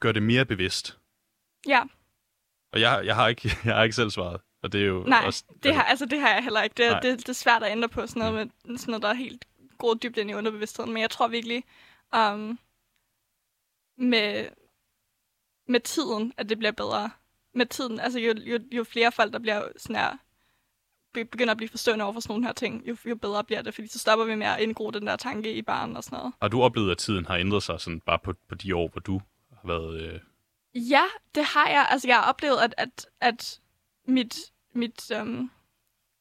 gør 0.00 0.12
det 0.12 0.22
mere 0.22 0.44
bevidst. 0.44 0.98
Ja. 1.68 1.82
Og 2.74 2.80
jeg, 2.80 3.02
jeg, 3.04 3.14
har 3.14 3.28
ikke, 3.28 3.56
jeg 3.64 3.74
har 3.74 3.82
ikke 3.82 3.96
selv 3.96 4.10
svaret. 4.10 4.40
Og 4.62 4.72
det 4.72 4.80
er 4.80 4.86
jo 4.86 5.04
Nej, 5.06 5.22
også, 5.26 5.44
det, 5.62 5.74
har, 5.74 5.82
altså, 5.82 6.06
det 6.06 6.20
har 6.20 6.28
jeg 6.28 6.42
heller 6.42 6.62
ikke. 6.62 6.74
Det, 6.74 7.02
det, 7.02 7.18
det 7.18 7.28
er 7.28 7.32
svært 7.32 7.62
at 7.62 7.72
ændre 7.72 7.88
på 7.88 8.06
sådan 8.06 8.20
noget, 8.20 8.34
med, 8.64 8.78
sådan 8.78 8.92
noget 8.92 9.02
der 9.02 9.08
er 9.08 9.14
helt 9.14 9.44
gået 9.78 10.02
dybt 10.02 10.16
ind 10.16 10.30
i 10.30 10.34
underbevidstheden. 10.34 10.92
Men 10.92 11.02
jeg 11.02 11.10
tror 11.10 11.28
virkelig, 11.28 11.64
um, 12.16 12.58
med, 13.98 14.48
med 15.68 15.80
tiden, 15.80 16.32
at 16.36 16.48
det 16.48 16.58
bliver 16.58 16.72
bedre. 16.72 17.10
Med 17.54 17.66
tiden, 17.66 18.00
altså 18.00 18.18
jo, 18.18 18.34
jo, 18.36 18.58
jo 18.72 18.84
flere 18.84 19.12
folk, 19.12 19.32
der 19.32 19.38
bliver 19.38 19.68
sådan 19.76 19.96
her, 19.96 20.16
begynder 21.12 21.50
at 21.50 21.56
blive 21.56 21.68
forstående 21.68 22.04
over 22.04 22.12
for 22.12 22.20
sådan 22.20 22.32
nogle 22.32 22.46
her 22.46 22.52
ting, 22.52 22.88
jo, 22.88 22.96
jo 23.06 23.14
bedre 23.14 23.44
bliver 23.44 23.62
det, 23.62 23.74
fordi 23.74 23.88
så 23.88 23.98
stopper 23.98 24.24
vi 24.24 24.34
med 24.34 24.46
at 24.46 24.60
indgro 24.60 24.90
den 24.90 25.06
der 25.06 25.16
tanke 25.16 25.54
i 25.54 25.62
barnet 25.62 25.96
og 25.96 26.04
sådan 26.04 26.16
noget. 26.16 26.34
Har 26.42 26.48
du 26.48 26.62
oplevet, 26.62 26.90
at 26.90 26.98
tiden 26.98 27.26
har 27.26 27.36
ændret 27.36 27.62
sig 27.62 27.80
sådan 27.80 28.00
bare 28.00 28.18
på, 28.18 28.34
på 28.48 28.54
de 28.54 28.76
år, 28.76 28.88
hvor 28.88 29.00
du 29.00 29.20
har 29.52 29.68
været... 29.68 30.02
Øh... 30.02 30.20
Ja, 30.74 31.04
det 31.34 31.44
har 31.44 31.68
jeg. 31.68 31.86
Altså, 31.90 32.08
jeg 32.08 32.16
har 32.16 32.28
oplevet, 32.28 32.58
at, 32.58 32.74
at, 32.78 33.06
at 33.20 33.60
mit, 34.04 34.36
mit, 34.72 35.10
øhm, 35.10 35.50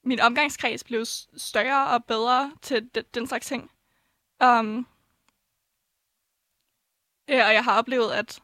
min 0.03 0.19
omgangskreds 0.19 0.83
blev 0.83 1.05
større 1.37 1.87
og 1.87 2.05
bedre 2.05 2.53
til 2.61 2.89
de, 2.95 3.01
den 3.01 3.27
slags 3.27 3.47
ting. 3.47 3.71
Um, 4.43 4.87
ja, 7.27 7.47
og 7.47 7.53
jeg 7.53 7.63
har 7.63 7.77
oplevet, 7.77 8.11
at 8.11 8.41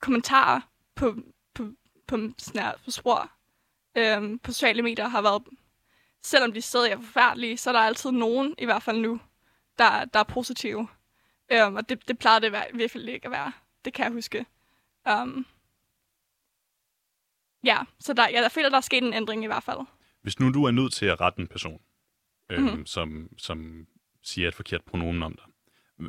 kommentarer 0.00 0.60
på, 0.94 1.16
på, 1.54 1.72
på, 2.06 2.16
sådan 2.38 2.62
her, 2.62 2.72
på 2.84 2.90
spor 2.90 3.32
øhm, 3.94 4.38
på 4.38 4.52
sociale 4.52 4.82
medier 4.82 5.08
har 5.08 5.22
været, 5.22 5.42
selvom 6.22 6.52
de 6.52 6.62
stadig 6.62 6.92
er 6.92 6.96
forfærdelige, 6.96 7.56
så 7.56 7.70
er 7.70 7.72
der 7.72 7.80
altid 7.80 8.10
nogen, 8.10 8.54
i 8.58 8.64
hvert 8.64 8.82
fald 8.82 8.98
nu, 8.98 9.20
der, 9.78 10.04
der 10.04 10.20
er 10.20 10.24
positive. 10.24 10.88
Øhm, 11.52 11.76
og 11.76 11.88
det, 11.88 12.08
det 12.08 12.18
plejede 12.18 12.40
det 12.40 12.46
i 12.46 12.76
hvert 12.76 12.90
fald 12.90 13.08
ikke 13.08 13.24
at 13.24 13.30
være. 13.30 13.52
Det 13.84 13.94
kan 13.94 14.04
jeg 14.04 14.12
huske. 14.12 14.46
Um, 15.10 15.46
ja, 17.64 17.78
så 18.00 18.12
der, 18.12 18.28
jeg 18.28 18.52
føler, 18.52 18.68
der 18.68 18.76
er 18.76 18.80
sket 18.80 19.02
en 19.02 19.14
ændring 19.14 19.44
i 19.44 19.46
hvert 19.46 19.62
fald. 19.62 19.78
Hvis 20.22 20.40
nu 20.40 20.52
du 20.52 20.64
er 20.64 20.70
nødt 20.70 20.92
til 20.92 21.06
at 21.06 21.20
rette 21.20 21.40
en 21.40 21.48
person, 21.48 21.80
øhm, 22.50 22.62
mm-hmm. 22.62 22.86
som, 22.86 23.28
som 23.38 23.86
siger 24.22 24.48
et 24.48 24.54
forkert 24.54 24.84
pronomen 24.84 25.22
om 25.22 25.34
dig, 25.34 25.44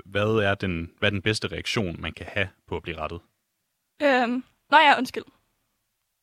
hvad 0.06 0.28
er, 0.28 0.56
den, 0.56 0.92
hvad 1.00 1.10
er 1.10 1.12
den 1.12 1.22
bedste 1.22 1.48
reaktion, 1.48 2.02
man 2.02 2.14
kan 2.14 2.26
have 2.26 2.50
på 2.68 2.76
at 2.76 2.84
blive 2.84 2.98
rettet? 2.98 3.22
Øhm, 4.02 4.44
når 4.70 4.78
jeg 4.78 4.92
er 4.92 4.98
undskyld. 4.98 5.24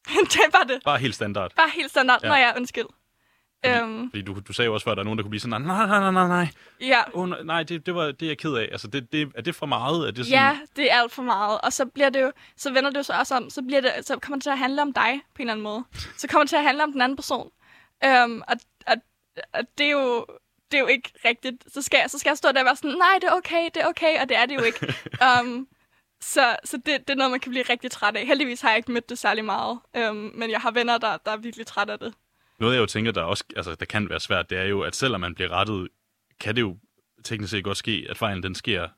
det 0.33 0.41
er 0.47 0.51
bare 0.53 0.65
det. 0.65 0.81
Bare 0.85 0.99
helt 0.99 1.15
standard. 1.15 1.55
Bare 1.57 1.71
helt 1.75 1.91
standard, 1.91 2.21
ja. 2.23 2.29
når 2.29 2.37
jeg 2.37 2.49
er 2.49 2.57
undskyld. 2.57 2.87
Fordi, 3.65 3.79
øhm, 3.79 4.11
fordi 4.11 4.23
du, 4.23 4.37
du 4.49 4.53
sagde 4.53 4.67
jo 4.67 4.75
også 4.75 4.85
før, 4.85 4.91
at 4.93 4.97
der 4.97 5.03
er 5.03 5.05
nogen, 5.05 5.19
der 5.19 5.23
kunne 5.23 5.31
blive 5.31 5.41
sådan, 5.41 5.63
nej, 5.63 5.87
nej, 5.87 6.01
nej, 6.01 6.11
nej, 6.11 6.29
nej. 6.29 6.49
Ja. 6.81 7.03
Oh, 7.13 7.29
nej, 7.29 7.63
det, 7.63 7.87
det 7.87 7.95
var 7.95 8.05
det, 8.05 8.23
jeg 8.23 8.31
er 8.31 8.35
ked 8.35 8.55
af. 8.55 8.69
Altså, 8.73 8.89
det, 8.89 9.13
det, 9.13 9.33
er 9.35 9.43
det 9.43 9.55
for 9.55 9.67
meget? 9.67 10.07
Er 10.07 10.11
det 10.11 10.27
sådan... 10.27 10.39
Ja, 10.39 10.59
det 10.77 10.93
er 10.93 11.03
alt 11.03 11.13
for 11.13 11.23
meget. 11.23 11.61
Og 11.61 11.73
så 11.73 11.87
bliver 11.87 12.11
det 12.11 12.21
jo, 12.21 12.33
så 12.57 12.73
vender 12.73 12.91
det 12.91 12.97
jo 12.97 13.03
så 13.03 13.13
også 13.13 13.37
om, 13.37 13.51
så, 13.51 13.63
bliver 13.63 13.81
det, 13.81 13.93
så 14.03 14.19
kommer 14.19 14.37
det 14.37 14.43
til 14.43 14.51
at 14.51 14.59
handle 14.59 14.83
om 14.83 14.93
dig 14.93 15.21
på 15.35 15.43
en 15.43 15.43
eller 15.43 15.53
anden 15.53 15.65
måde. 15.65 15.85
Så 16.17 16.29
kommer 16.29 16.43
det 16.43 16.49
til 16.49 16.57
at 16.57 16.65
handle 16.65 16.83
om 16.83 16.93
den 16.93 17.03
anden 17.03 17.17
person. 17.17 17.51
Øhm, 18.05 18.43
og, 18.49 18.57
og, 18.87 18.97
og 19.53 19.61
det 19.79 19.87
er 19.87 19.91
jo, 19.91 20.27
det 20.71 20.77
er 20.77 20.81
jo 20.81 20.87
ikke 20.87 21.13
rigtigt. 21.25 21.73
Så 21.73 21.83
skal, 21.83 22.11
så 22.11 22.19
skal 22.19 22.31
jeg 22.31 22.37
stå 22.39 22.53
der 22.53 22.61
og 22.61 22.65
være 22.65 22.77
sådan, 22.77 22.91
nej, 22.91 23.19
det 23.21 23.29
er 23.29 23.33
okay, 23.33 23.65
det 23.75 23.83
er 23.83 23.87
okay, 23.87 24.21
og 24.21 24.29
det 24.29 24.37
er 24.37 24.47
det 24.47 24.55
jo 24.55 24.63
ikke. 24.63 24.95
um, 25.43 25.69
så 26.33 26.57
så 26.65 26.77
det, 26.77 26.87
det 26.87 27.11
er 27.11 27.15
noget, 27.15 27.31
man 27.31 27.41
kan 27.41 27.51
blive 27.51 27.65
rigtig 27.71 27.91
træt 27.91 28.17
af. 28.17 28.27
Heldigvis 28.27 28.61
har 28.61 28.69
jeg 28.69 28.77
ikke 28.77 28.93
mødt 28.93 29.09
det 29.09 29.19
særlig 29.19 29.45
meget, 29.45 29.79
um, 30.11 30.17
men 30.35 30.51
jeg 30.51 30.61
har 30.61 30.71
venner, 30.71 30.99
der, 30.99 31.17
der 31.17 31.33
er 31.33 31.37
virkelig 31.37 31.67
træt 31.67 31.91
af 31.91 31.99
det. 31.99 32.15
Noget, 32.61 32.75
jeg 32.75 32.81
jo 32.81 32.87
tænker, 32.87 33.13
der, 33.13 33.23
også, 33.23 33.45
altså, 33.57 33.75
der 33.75 33.87
kan 33.87 34.09
være 34.11 34.21
svært, 34.21 34.51
det 34.51 34.59
er 34.59 34.65
jo, 34.65 34.81
at 34.81 34.97
selvom 34.97 35.21
man 35.21 35.35
bliver 35.35 35.51
rettet, 35.51 35.89
kan 36.41 36.57
det 36.57 36.61
jo 36.63 36.79
teknisk 37.25 37.51
set 37.51 37.65
godt 37.65 37.79
ske, 37.79 38.07
at 38.11 38.19
fejlen 38.19 38.43
den 38.43 38.55
sker 38.55 38.89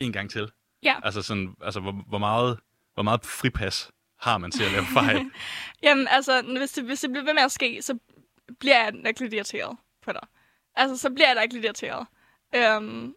en 0.00 0.12
gang 0.12 0.30
til. 0.30 0.52
Ja. 0.82 0.96
Altså, 1.02 1.22
sådan, 1.22 1.54
altså 1.62 1.80
hvor, 1.80 1.92
hvor, 1.92 2.18
meget, 2.18 2.60
hvor 2.94 3.02
meget 3.02 3.24
fripas 3.24 3.90
har 4.20 4.38
man 4.38 4.50
til 4.50 4.64
at 4.64 4.72
lave 4.72 4.84
fejl? 4.92 5.30
Jamen, 5.82 6.08
altså, 6.08 6.42
hvis 6.58 6.72
det, 6.72 6.84
hvis 6.84 7.00
det 7.00 7.10
bliver 7.10 7.24
ved 7.24 7.34
med 7.34 7.42
at 7.42 7.52
ske, 7.52 7.82
så 7.82 7.98
bliver 8.60 8.82
jeg 8.82 8.92
nok 8.92 9.20
lidt 9.20 9.34
irriteret 9.34 9.76
på 10.02 10.12
dig. 10.12 10.26
Altså, 10.74 10.96
så 10.96 11.10
bliver 11.10 11.32
jeg 11.34 11.42
ikke 11.42 11.54
lidt 11.54 11.64
irriteret. 11.64 12.06
Um, 12.76 13.16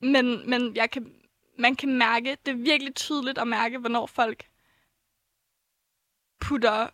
men, 0.00 0.50
men 0.50 0.76
jeg 0.76 0.90
kan, 0.90 1.14
man 1.58 1.76
kan 1.76 1.98
mærke, 1.98 2.36
det 2.46 2.52
er 2.52 2.56
virkelig 2.56 2.94
tydeligt 2.94 3.38
at 3.38 3.48
mærke, 3.48 3.78
hvornår 3.78 4.06
folk 4.06 4.44
putter, 6.40 6.88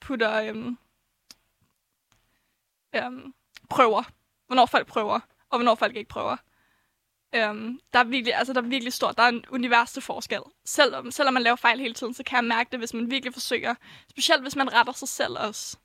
putter 0.00 0.50
um, 0.52 0.78
um, 3.06 3.34
prøver. 3.70 4.02
Hvornår 4.46 4.66
folk 4.66 4.86
prøver, 4.86 5.20
og 5.50 5.58
hvornår 5.58 5.74
folk 5.74 5.96
ikke 5.96 6.08
prøver. 6.08 6.36
Um, 7.50 7.80
der, 7.92 7.98
er 7.98 8.04
virkelig, 8.04 8.34
altså, 8.34 8.52
der 8.52 8.62
er 8.62 8.66
virkelig 8.66 8.92
stort. 8.92 9.16
Der 9.16 9.22
er 9.22 9.28
en 9.28 9.44
univers 9.50 9.92
til 9.92 10.02
forskel. 10.02 10.40
Selvom, 10.64 11.10
selvom 11.10 11.34
man 11.34 11.42
laver 11.42 11.56
fejl 11.56 11.80
hele 11.80 11.94
tiden, 11.94 12.14
så 12.14 12.22
kan 12.22 12.36
jeg 12.36 12.44
mærke 12.44 12.70
det, 12.70 12.78
hvis 12.78 12.94
man 12.94 13.10
virkelig 13.10 13.32
forsøger. 13.32 13.74
Specielt 14.10 14.42
hvis 14.42 14.56
man 14.56 14.72
retter 14.72 14.92
sig 14.92 15.08
selv 15.08 15.38
også. 15.38 15.76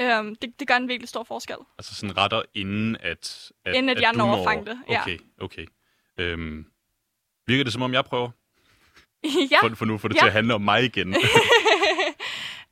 Um, 0.00 0.34
det, 0.34 0.60
det 0.60 0.68
gør 0.68 0.76
en 0.76 0.88
virkelig 0.88 1.08
stor 1.08 1.22
forskel. 1.24 1.56
Altså 1.78 1.94
sådan 1.94 2.16
retter 2.16 2.42
inden 2.54 2.96
at... 3.00 3.52
at 3.64 3.74
inden 3.74 3.88
at, 3.88 3.96
at 3.96 4.02
jeg 4.02 4.12
når 4.12 4.36
at 4.36 4.44
fange 4.44 4.66
det, 4.66 4.78
ja. 4.88 5.02
Okay, 5.02 5.18
okay. 5.40 5.66
Um, 6.34 6.66
virker 7.46 7.64
det 7.64 7.72
som 7.72 7.82
om, 7.82 7.92
jeg 7.92 8.04
prøver? 8.04 8.30
ja. 9.50 9.60
For, 9.62 9.74
for 9.74 9.84
nu 9.84 9.98
får 9.98 10.08
det 10.08 10.14
ja. 10.14 10.20
til 10.20 10.26
at 10.26 10.32
handle 10.32 10.54
om 10.54 10.60
mig 10.60 10.84
igen. 10.84 11.14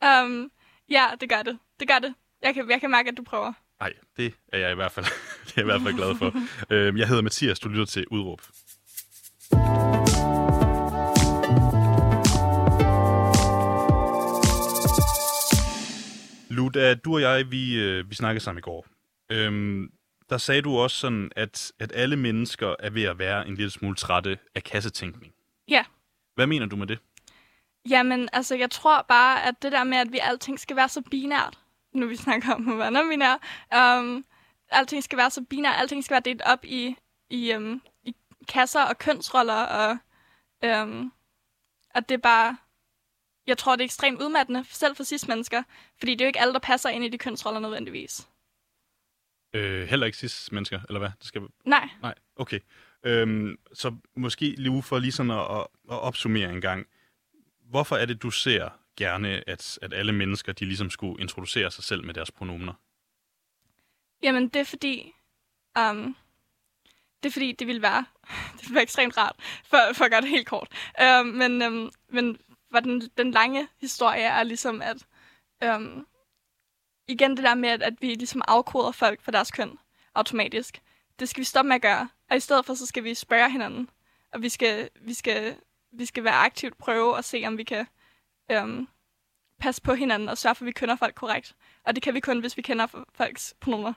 um, 0.03 0.51
ja, 0.97 1.07
det 1.21 1.29
gør 1.29 1.43
det. 1.43 1.59
Det 1.81 1.89
gør 1.89 1.99
det. 1.99 2.15
Jeg 2.43 2.55
kan, 2.55 2.71
jeg 2.71 2.81
kan 2.81 2.91
mærke, 2.91 3.09
at 3.11 3.17
du 3.17 3.23
prøver. 3.23 3.53
Nej, 3.81 3.93
det 4.16 4.35
er 4.53 4.59
jeg 4.59 4.72
i 4.72 4.74
hvert 4.74 4.93
fald, 4.93 5.07
det 5.47 5.51
er 5.51 5.53
jeg 5.57 5.64
i 5.64 5.70
hvert 5.70 5.83
fald 5.83 5.95
glad 5.95 6.16
for. 6.16 6.33
øhm, 6.70 6.97
jeg 6.97 7.09
hedder 7.09 7.22
Mathias, 7.22 7.59
du 7.59 7.68
lytter 7.68 7.85
til 7.85 8.07
Udråb. 8.11 8.41
Luda, 16.51 16.95
du 16.95 17.14
og 17.14 17.20
jeg, 17.20 17.51
vi, 17.51 17.81
øh, 17.81 18.11
vi 18.11 18.14
snakkede 18.14 18.45
sammen 18.45 18.59
i 18.59 18.62
går. 18.62 18.87
Øhm, 19.31 19.91
der 20.31 20.39
sagde 20.39 20.62
du 20.62 20.79
også 20.79 20.97
sådan, 20.97 21.31
at, 21.37 21.72
at 21.79 21.93
alle 21.95 22.16
mennesker 22.16 22.74
er 22.79 22.91
ved 22.91 23.03
at 23.03 23.18
være 23.18 23.49
en 23.49 23.55
lille 23.55 23.70
smule 23.70 23.97
trætte 23.97 24.39
af 24.55 24.62
kassetænkning. 24.64 25.33
Ja. 25.68 25.85
Hvad 26.35 26.47
mener 26.47 26.66
du 26.66 26.77
med 26.77 26.87
det? 26.87 26.99
Jamen, 27.91 28.29
altså, 28.33 28.55
jeg 28.55 28.70
tror 28.70 29.05
bare, 29.09 29.49
at 29.49 29.55
det 29.62 29.72
der 29.72 29.85
med, 29.85 29.99
at 29.99 30.12
vi 30.12 30.18
alting 30.22 30.61
skal 30.61 30.77
være 30.77 30.89
så 30.89 31.03
binært, 31.11 31.59
nu 31.97 32.07
vi 32.07 32.17
snakker 32.17 32.55
om 32.55 32.69
at 32.69 32.79
være 32.79 32.91
non-binær, 32.91 33.37
um, 34.01 34.25
alting 34.69 35.05
skal 35.05 35.19
være 35.19 35.31
så 35.31 35.45
binært, 35.51 35.75
alting 35.79 36.05
skal 36.05 36.15
være 36.15 36.23
delt 36.25 36.43
op 36.43 36.65
i, 36.65 36.97
i, 37.31 37.55
um, 37.55 37.83
i 38.05 38.15
kasser 38.49 38.83
og 38.83 38.99
kønsroller, 38.99 39.63
og 39.63 39.99
um, 40.63 41.13
at 41.91 42.09
det 42.09 42.15
er 42.15 42.19
bare, 42.19 42.57
jeg 43.47 43.59
tror, 43.59 43.77
det 43.77 43.81
er 43.81 43.85
ekstremt 43.85 44.23
udmattende, 44.23 44.65
selv 44.71 44.97
for 44.97 45.05
cis-mennesker, 45.05 45.63
fordi 45.99 46.13
det 46.13 46.21
er 46.21 46.25
jo 46.25 46.29
ikke 46.29 46.41
alle, 46.41 46.53
der 46.53 46.59
passer 46.59 46.89
ind 46.89 47.05
i 47.05 47.09
de 47.09 47.19
kønsroller 47.19 47.61
nødvendigvis. 47.61 48.29
Øh, 49.53 49.89
heller 49.89 50.07
ikke 50.07 50.19
cis-mennesker, 50.19 50.81
eller 50.89 50.99
hvad? 50.99 51.11
Det 51.19 51.27
skal... 51.27 51.43
Nej. 51.65 51.89
Nej, 52.03 52.15
okay. 52.37 52.61
Øhm, 53.03 53.59
så 53.73 53.97
måske 54.17 54.55
lige 54.59 54.83
for 54.83 54.99
lige 54.99 55.13
sådan 55.13 55.31
at, 55.31 55.67
at 55.91 56.01
opsummere 56.01 56.53
en 56.53 56.61
gang. 56.61 56.87
Hvorfor 57.71 57.97
er 57.97 58.07
det, 58.07 58.23
du 58.23 58.31
ser 58.31 58.71
gerne, 58.97 59.43
at, 59.47 59.79
at 59.83 59.95
alle 59.95 60.13
mennesker, 60.13 60.53
de 60.53 60.65
ligesom 60.65 60.91
skulle 60.91 61.21
introducere 61.21 61.71
sig 61.71 61.85
selv 61.85 62.05
med 62.05 62.15
deres 62.15 62.31
pronomener? 62.31 62.73
Jamen, 64.23 64.49
det 64.49 64.61
er 64.61 64.65
fordi, 64.65 65.13
um, 65.79 66.17
det 67.23 67.29
er 67.29 67.33
fordi, 67.33 67.53
det 67.53 67.67
vil 67.67 67.83
være, 67.83 68.05
det 68.57 68.63
ville 68.63 68.75
være 68.75 68.83
ekstremt 68.83 69.17
rart, 69.17 69.37
for, 69.65 69.79
for 69.93 70.05
at 70.05 70.11
gøre 70.11 70.21
det 70.21 70.31
helt 70.31 70.47
kort. 70.47 70.69
Uh, 71.03 71.27
men, 71.27 71.63
um, 71.63 71.91
men 72.09 72.39
var 72.71 72.81
den, 72.81 73.11
den 73.17 73.31
lange 73.31 73.69
historie 73.81 74.23
er 74.23 74.43
ligesom, 74.43 74.83
at 74.83 75.07
um, 75.75 76.07
igen 77.09 77.37
det 77.37 77.45
der 77.45 77.55
med, 77.55 77.69
at, 77.69 77.83
at 77.83 77.95
vi 78.01 78.07
ligesom 78.07 78.43
afkoder 78.49 78.93
folk 78.93 79.23
for 79.23 79.31
deres 79.31 79.51
køn 79.51 79.79
automatisk. 80.15 80.83
Det 81.19 81.29
skal 81.29 81.41
vi 81.41 81.45
stoppe 81.45 81.69
med 81.69 81.77
at 81.77 81.83
gøre. 81.83 82.09
Og 82.31 82.37
i 82.37 82.41
stedet 82.41 82.67
for, 82.67 82.75
så 82.75 82.87
skal 82.87 83.05
vi 83.05 83.15
spørge 83.15 83.51
hinanden. 83.51 83.91
Og 84.33 84.43
vi 84.43 84.49
skal, 84.49 84.91
vi 85.01 85.15
skal, 85.15 85.57
vi 85.93 86.07
skal 86.07 86.25
være 86.25 86.35
aktivt 86.35 86.79
prøve 86.79 87.19
at 87.19 87.25
se, 87.25 87.45
om 87.47 87.59
vi 87.59 87.65
kan 87.65 87.87
øhm, 88.51 88.89
passe 89.59 89.83
på 89.83 89.95
hinanden 89.95 90.29
og 90.29 90.39
sørge 90.39 90.55
for, 90.55 90.65
at 90.65 90.67
vi 90.67 90.73
kender 90.73 90.97
folk 90.97 91.15
korrekt. 91.15 91.57
Og 91.85 91.95
det 91.95 92.03
kan 92.03 92.15
vi 92.15 92.21
kun, 92.21 92.41
hvis 92.41 92.57
vi 92.57 92.63
kender 92.63 93.05
folks 93.15 93.55
pronomer. 93.61 93.93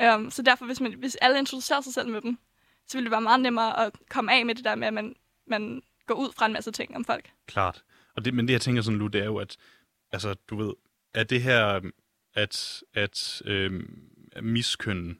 Øhm, 0.00 0.30
så 0.30 0.42
derfor, 0.42 0.66
hvis, 0.66 0.80
man, 0.80 0.94
hvis 0.94 1.16
alle 1.16 1.38
introducerer 1.38 1.80
sig 1.80 1.94
selv 1.94 2.08
med 2.08 2.20
dem, 2.20 2.38
så 2.86 2.98
vil 2.98 3.04
det 3.04 3.10
være 3.10 3.20
meget 3.20 3.40
nemmere 3.40 3.86
at 3.86 3.92
komme 4.10 4.32
af 4.32 4.46
med 4.46 4.54
det 4.54 4.64
der 4.64 4.74
med, 4.74 4.86
at 4.86 4.94
man, 4.94 5.16
man 5.46 5.82
går 6.06 6.14
ud 6.14 6.32
fra 6.32 6.46
en 6.46 6.52
masse 6.52 6.70
ting 6.70 6.96
om 6.96 7.04
folk. 7.04 7.30
Klart. 7.46 7.84
Og 8.16 8.24
det, 8.24 8.34
men 8.34 8.48
det, 8.48 8.52
jeg 8.52 8.60
tænker 8.60 8.82
sådan, 8.82 8.98
Lu, 8.98 9.06
det 9.06 9.20
er 9.20 9.24
jo, 9.24 9.36
at 9.36 9.56
altså, 10.12 10.34
du 10.34 10.56
ved, 10.56 10.74
er 11.14 11.24
det 11.24 11.42
her, 11.42 11.80
at, 12.34 12.82
at 12.94 13.42
øh, 13.44 13.82
miskønne 14.42 15.16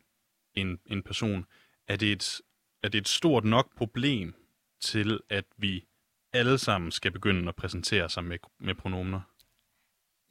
en, 0.54 0.78
en 0.86 1.02
person, 1.02 1.46
er 1.88 1.96
det, 1.96 2.12
et, 2.12 2.40
er 2.82 2.88
det 2.88 2.98
et 2.98 3.08
stort 3.08 3.44
nok 3.44 3.76
problem 3.76 4.34
til, 4.80 5.20
at 5.28 5.44
vi 5.56 5.84
alle 6.32 6.58
sammen 6.58 6.90
skal 6.90 7.10
begynde 7.10 7.48
at 7.48 7.56
præsentere 7.56 8.08
sig 8.10 8.24
med, 8.24 8.38
med 8.58 8.74
pronomener? 8.74 9.20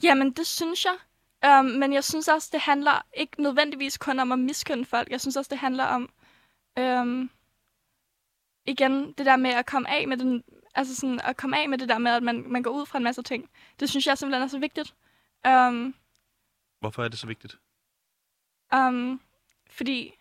Jamen, 0.04 0.32
det 0.32 0.48
synes 0.48 0.86
jeg. 0.86 0.98
Um, 1.46 1.66
men 1.66 1.94
jeg 1.94 2.04
synes 2.04 2.28
også, 2.28 2.50
det 2.52 2.62
handler 2.62 3.06
ikke 3.14 3.42
nødvendigvis 3.42 3.98
kun 3.98 4.20
om 4.20 4.32
at 4.32 4.40
miskønne 4.40 4.86
folk. 4.86 5.10
Jeg 5.10 5.22
synes 5.22 5.36
også, 5.38 5.50
det 5.50 5.58
handler 5.58 5.84
om, 5.86 6.10
um, 6.80 7.32
igen, 8.66 9.14
det 9.14 9.26
der 9.26 9.36
med 9.36 9.50
at 9.50 9.66
komme 9.66 9.90
af 9.90 10.08
med 10.08 10.18
den, 10.18 10.44
altså 10.76 10.96
sådan, 10.96 11.20
at 11.24 11.38
komme 11.38 11.60
af 11.60 11.70
med 11.70 11.78
det 11.78 11.90
der 11.90 11.98
med, 11.98 12.12
at 12.12 12.24
man, 12.24 12.52
man 12.52 12.64
går 12.64 12.72
ud 12.72 12.86
fra 12.86 12.98
en 12.98 13.04
masse 13.04 13.22
ting. 13.22 13.50
Det 13.80 13.90
synes 13.90 14.08
jeg 14.08 14.18
simpelthen 14.18 14.44
er 14.44 14.48
så 14.48 14.60
vigtigt. 14.60 14.96
Um, 15.48 15.96
Hvorfor 16.80 17.04
er 17.04 17.08
det 17.08 17.20
så 17.20 17.28
vigtigt? 17.28 17.58
Um, 18.76 19.22
fordi, 19.70 20.14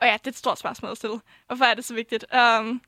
og 0.00 0.06
ja, 0.06 0.12
det 0.12 0.26
er 0.26 0.30
et 0.30 0.36
stort 0.36 0.58
spørgsmål 0.58 0.90
at 0.90 0.96
stille. 0.96 1.20
Hvorfor 1.46 1.64
er 1.64 1.74
det 1.74 1.84
så 1.84 1.94
vigtigt? 1.94 2.24
Um, 2.34 2.82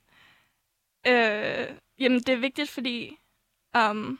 øh, 1.07 1.77
jamen, 1.99 2.19
det 2.19 2.29
er 2.29 2.37
vigtigt, 2.37 2.69
fordi 2.69 3.17
um, 3.77 4.19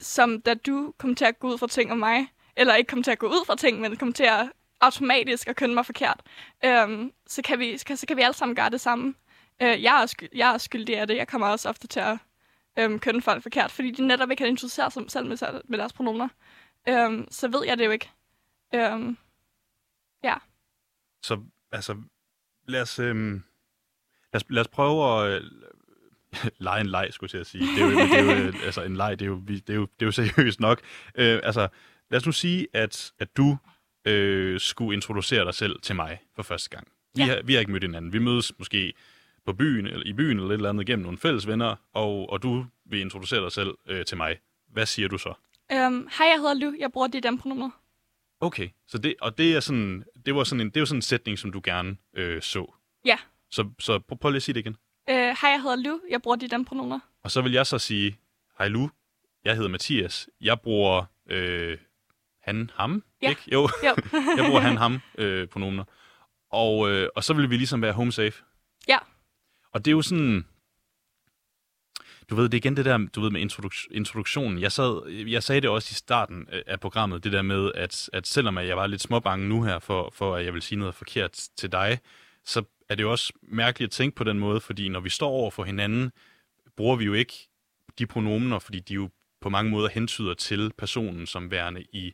som 0.00 0.42
da 0.42 0.54
du 0.54 0.94
kom 0.98 1.14
til 1.14 1.24
at 1.24 1.38
gå 1.38 1.48
ud 1.48 1.58
fra 1.58 1.66
ting 1.66 1.92
om 1.92 1.98
mig, 1.98 2.32
eller 2.56 2.74
ikke 2.74 2.88
kom 2.88 3.02
til 3.02 3.10
at 3.10 3.18
gå 3.18 3.26
ud 3.26 3.46
fra 3.46 3.56
ting, 3.56 3.80
men 3.80 3.96
kom 3.96 4.12
til 4.12 4.24
at 4.24 4.52
automatisk 4.80 5.48
at 5.48 5.56
kønne 5.56 5.74
mig 5.74 5.86
forkert, 5.86 6.20
øhm, 6.64 7.12
så, 7.26 7.42
kan 7.42 7.58
vi, 7.58 7.78
så, 7.78 7.96
så 7.96 8.06
kan 8.06 8.16
vi 8.16 8.22
alle 8.22 8.34
sammen 8.34 8.56
gøre 8.56 8.70
det 8.70 8.80
samme. 8.80 9.14
Øh, 9.62 9.82
jeg, 9.82 10.02
er 10.02 10.06
skyld, 10.06 10.28
jeg 10.34 10.54
er 10.54 10.58
skyldig 10.58 10.98
af 10.98 11.06
det. 11.06 11.16
Jeg 11.16 11.28
kommer 11.28 11.46
også 11.46 11.68
ofte 11.68 11.86
til 11.86 12.00
at 12.00 12.18
øhm, 12.78 12.98
kønne 12.98 13.22
folk 13.22 13.42
forkert, 13.42 13.70
fordi 13.70 13.90
de 13.90 14.06
netop 14.06 14.30
ikke 14.30 14.40
kan 14.40 14.48
introducere 14.48 14.90
sig 14.90 15.04
selv 15.08 15.26
med, 15.26 15.60
med 15.64 15.78
deres 15.78 15.92
pronomer. 15.92 16.28
Øhm, 16.88 17.26
så 17.30 17.48
ved 17.48 17.64
jeg 17.64 17.78
det 17.78 17.86
jo 17.86 17.90
ikke. 17.90 18.10
Øhm, 18.74 19.16
ja. 20.24 20.34
Så 21.22 21.40
altså, 21.72 22.02
lad 22.68 22.82
os, 22.82 22.98
øhm, 22.98 23.44
os, 24.38 24.44
lad 24.50 24.60
os 24.60 24.68
prøve 24.68 25.26
at 25.26 25.42
lege 26.66 26.80
en 26.80 26.86
leg, 26.86 27.08
skulle 27.10 27.38
jeg 27.38 27.46
sige. 27.46 27.64
Det 27.64 27.82
er 27.82 27.90
jo, 27.90 27.90
det 27.90 28.18
er 28.18 28.44
jo 28.44 28.52
altså 28.66 28.82
en 28.82 28.96
leg, 28.96 29.18
det 29.18 29.24
er 29.24 29.30
jo, 29.30 29.40
det 29.46 29.70
er 29.70 29.74
jo, 29.74 29.82
det 29.82 30.02
er 30.02 30.06
jo 30.06 30.12
seriøst 30.12 30.60
nok. 30.60 30.80
Øh, 31.14 31.40
altså, 31.42 31.68
lad 32.10 32.20
os 32.20 32.26
nu 32.26 32.32
sige, 32.32 32.66
at, 32.72 33.12
at 33.18 33.36
du 33.36 33.56
øh, 34.04 34.60
skulle 34.60 34.94
introducere 34.94 35.44
dig 35.44 35.54
selv 35.54 35.80
til 35.80 35.96
mig 35.96 36.18
for 36.36 36.42
første 36.42 36.70
gang. 36.70 36.88
Vi, 37.14 37.22
ja. 37.22 37.28
har, 37.28 37.42
vi 37.44 37.52
har 37.52 37.60
ikke 37.60 37.72
mødt 37.72 37.82
hinanden. 37.82 38.12
Vi 38.12 38.18
mødes 38.18 38.52
måske 38.58 38.92
på 39.46 39.52
byen, 39.52 39.86
eller 39.86 40.06
i 40.06 40.12
byen, 40.12 40.36
eller 40.36 40.50
et 40.50 40.54
eller 40.54 40.68
andet 40.68 40.86
gennem 40.86 41.02
nogle 41.02 41.18
fælles 41.18 41.46
venner, 41.46 41.76
og, 41.92 42.30
og 42.30 42.42
du 42.42 42.66
vil 42.86 43.00
introducere 43.00 43.42
dig 43.42 43.52
selv 43.52 43.74
øh, 43.88 44.04
til 44.04 44.16
mig. 44.16 44.36
Hvad 44.68 44.86
siger 44.86 45.08
du 45.08 45.18
så? 45.18 45.34
Um, 45.72 46.08
hej, 46.18 46.26
jeg 46.26 46.38
hedder 46.38 46.54
Lu. 46.54 46.74
Jeg 46.78 46.92
bruger 46.92 47.08
dem 47.08 47.38
pronomer. 47.38 47.70
Okay, 48.40 48.68
så 48.88 48.98
det, 48.98 49.14
og 49.20 49.38
det 49.38 49.56
er 49.56 49.60
sådan, 49.60 50.04
det 50.26 50.34
var 50.34 50.44
sådan 50.44 50.60
en, 50.60 50.70
det 50.70 50.80
var 50.80 50.86
sådan 50.86 50.98
en 50.98 51.02
sætning, 51.02 51.38
som 51.38 51.52
du 51.52 51.60
gerne 51.64 51.96
øh, 52.16 52.42
så. 52.42 52.74
Ja. 53.04 53.16
Så, 53.52 53.70
så 53.78 53.98
prøv, 53.98 54.18
prøv 54.18 54.30
lige 54.30 54.36
at 54.36 54.42
sige 54.42 54.54
det 54.54 54.60
igen. 54.60 54.76
Øh, 55.10 55.16
hej, 55.16 55.50
jeg 55.50 55.62
hedder 55.62 55.76
Lu. 55.76 56.00
Jeg 56.10 56.22
bruger 56.22 56.36
de 56.36 56.48
dem 56.48 56.64
pronomer. 56.64 57.00
Og 57.24 57.30
så 57.30 57.42
vil 57.42 57.52
jeg 57.52 57.66
så 57.66 57.78
sige, 57.78 58.18
hej 58.58 58.68
Lu, 58.68 58.90
jeg 59.44 59.54
hedder 59.54 59.68
Mathias. 59.68 60.28
Jeg 60.40 60.60
bruger 60.60 61.04
øh, 61.30 61.78
han, 62.42 62.70
ham, 62.74 63.04
ja. 63.22 63.28
ikke? 63.28 63.42
Jo, 63.52 63.68
jo. 63.84 63.94
jeg 64.36 64.44
bruger 64.46 64.60
han, 64.60 64.76
ham 64.76 65.00
øh, 65.18 65.48
pronomener. 65.48 65.84
Og, 66.50 66.90
øh, 66.90 67.08
og 67.16 67.24
så 67.24 67.34
vil 67.34 67.50
vi 67.50 67.56
ligesom 67.56 67.82
være 67.82 67.92
home 67.92 68.12
safe. 68.12 68.42
Ja. 68.88 68.98
Og 69.72 69.84
det 69.84 69.90
er 69.90 69.92
jo 69.92 70.02
sådan, 70.02 70.46
du 72.30 72.34
ved, 72.34 72.44
det 72.44 72.54
er 72.54 72.58
igen 72.58 72.76
det 72.76 72.84
der, 72.84 73.06
du 73.14 73.20
ved, 73.20 73.30
med 73.30 73.40
introduk- 73.40 73.88
introduktionen. 73.90 74.60
Jeg, 74.60 74.72
sad, 74.72 75.08
jeg 75.08 75.42
sagde 75.42 75.60
det 75.60 75.70
også 75.70 75.88
i 75.92 75.94
starten 75.94 76.48
af 76.66 76.80
programmet, 76.80 77.24
det 77.24 77.32
der 77.32 77.42
med, 77.42 77.72
at, 77.74 78.10
at 78.12 78.26
selvom 78.26 78.58
jeg 78.58 78.76
var 78.76 78.86
lidt 78.86 79.02
småbange 79.02 79.48
nu 79.48 79.62
her, 79.62 79.78
for, 79.78 80.10
for 80.14 80.36
at 80.36 80.44
jeg 80.44 80.54
vil 80.54 80.62
sige 80.62 80.78
noget 80.78 80.94
forkert 80.94 81.48
til 81.56 81.72
dig, 81.72 81.98
så 82.44 82.62
er 82.92 82.96
det 82.96 83.02
jo 83.02 83.10
også 83.10 83.32
mærkeligt 83.42 83.88
at 83.88 83.92
tænke 83.92 84.16
på 84.16 84.24
den 84.24 84.38
måde, 84.38 84.60
fordi 84.60 84.88
når 84.88 85.00
vi 85.00 85.10
står 85.10 85.28
over 85.28 85.50
for 85.50 85.64
hinanden, 85.64 86.12
bruger 86.76 86.96
vi 86.96 87.04
jo 87.04 87.12
ikke 87.12 87.48
de 87.98 88.06
pronomener, 88.06 88.58
fordi 88.58 88.80
de 88.80 88.94
jo 88.94 89.10
på 89.40 89.48
mange 89.48 89.70
måder 89.70 89.88
hentyder 89.88 90.34
til 90.34 90.72
personen 90.78 91.26
som 91.26 91.50
værende 91.50 91.82
i, 91.82 92.12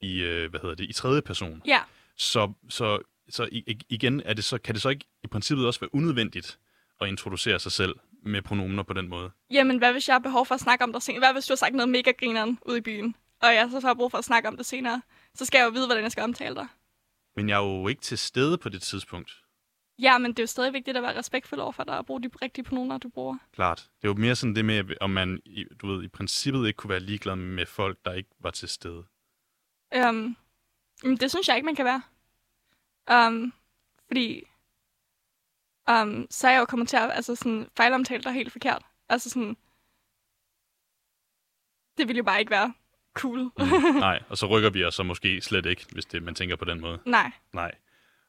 i 0.00 0.22
øh, 0.22 0.50
hvad 0.50 0.60
hedder 0.60 0.74
det, 0.74 0.90
i 0.90 0.92
tredje 0.92 1.22
person. 1.22 1.62
Ja. 1.66 1.80
Så, 2.16 2.52
så, 2.68 2.98
så 3.28 3.48
igen 3.88 4.22
er 4.24 4.34
det 4.34 4.44
så, 4.44 4.58
kan 4.58 4.74
det 4.74 4.82
så 4.82 4.88
ikke 4.88 5.04
i 5.24 5.26
princippet 5.26 5.66
også 5.66 5.80
være 5.80 5.94
unødvendigt 5.94 6.58
at 7.00 7.08
introducere 7.08 7.58
sig 7.58 7.72
selv 7.72 7.94
med 8.22 8.42
pronomener 8.42 8.82
på 8.82 8.92
den 8.92 9.08
måde? 9.08 9.30
Jamen, 9.50 9.78
hvad 9.78 9.92
hvis 9.92 10.08
jeg 10.08 10.14
har 10.14 10.20
behov 10.20 10.46
for 10.46 10.54
at 10.54 10.60
snakke 10.60 10.84
om 10.84 10.92
det 10.92 11.02
senere? 11.02 11.20
Hvad 11.20 11.32
hvis 11.32 11.46
du 11.46 11.52
har 11.52 11.56
sagt 11.56 11.74
noget 11.74 11.88
mega 11.88 12.10
grineren 12.10 12.58
ude 12.66 12.78
i 12.78 12.80
byen, 12.80 13.14
og 13.42 13.54
jeg 13.54 13.68
så 13.70 13.80
har 13.80 13.94
brug 13.94 14.10
for 14.10 14.18
at 14.18 14.24
snakke 14.24 14.48
om 14.48 14.56
det 14.56 14.66
senere? 14.66 15.02
Så 15.34 15.44
skal 15.44 15.58
jeg 15.58 15.64
jo 15.64 15.70
vide, 15.70 15.86
hvordan 15.86 16.02
jeg 16.02 16.12
skal 16.12 16.24
omtale 16.24 16.54
dig. 16.54 16.66
Men 17.36 17.48
jeg 17.48 17.56
er 17.56 17.80
jo 17.80 17.88
ikke 17.88 18.02
til 18.02 18.18
stede 18.18 18.58
på 18.58 18.68
det 18.68 18.82
tidspunkt. 18.82 19.45
Ja, 19.98 20.18
men 20.18 20.30
det 20.30 20.38
er 20.38 20.42
jo 20.42 20.46
stadig 20.46 20.72
vigtigt 20.72 20.96
at 20.96 21.02
være 21.02 21.18
respektfuld 21.18 21.60
over 21.60 21.72
for 21.72 21.84
dig 21.84 21.98
og 21.98 22.06
bruge 22.06 22.22
de 22.22 22.30
rigtige 22.42 22.64
pronomer, 22.64 22.98
du 22.98 23.08
bruger. 23.08 23.38
Klart. 23.52 23.78
Det 24.02 24.08
er 24.08 24.12
jo 24.12 24.14
mere 24.14 24.36
sådan 24.36 24.56
det 24.56 24.64
med, 24.64 24.84
om 25.00 25.10
man 25.10 25.40
du 25.82 25.86
ved, 25.86 26.04
i 26.04 26.08
princippet 26.08 26.66
ikke 26.66 26.76
kunne 26.76 26.90
være 26.90 27.00
ligeglad 27.00 27.36
med 27.36 27.66
folk, 27.66 27.98
der 28.04 28.12
ikke 28.12 28.30
var 28.40 28.50
til 28.50 28.68
stede. 28.68 29.04
Um, 30.08 30.36
det 31.02 31.30
synes 31.30 31.48
jeg 31.48 31.56
ikke, 31.56 31.66
man 31.66 31.74
kan 31.74 31.84
være. 31.84 32.02
Um, 33.28 33.52
fordi 34.06 34.42
um, 35.90 36.26
så 36.30 36.48
er 36.48 36.52
jeg 36.52 36.60
jo 36.60 36.64
kommet 36.64 36.88
til 36.88 36.96
at 36.96 37.10
altså 37.12 37.34
sådan, 37.34 37.68
fejlomtale 37.76 38.22
dig 38.22 38.32
helt 38.32 38.52
forkert. 38.52 38.82
Altså 39.08 39.30
sådan, 39.30 39.56
det 41.98 42.08
ville 42.08 42.18
jo 42.18 42.24
bare 42.24 42.40
ikke 42.40 42.50
være 42.50 42.74
cool. 43.14 43.38
mm, 43.38 43.98
nej, 43.98 44.22
og 44.30 44.38
så 44.38 44.46
rykker 44.46 44.70
vi 44.70 44.84
os 44.84 44.94
så 44.94 45.02
måske 45.02 45.40
slet 45.40 45.66
ikke, 45.66 45.86
hvis 45.92 46.06
det, 46.06 46.22
man 46.22 46.34
tænker 46.34 46.56
på 46.56 46.64
den 46.64 46.80
måde. 46.80 46.98
Nej. 47.04 47.30
Nej. 47.52 47.74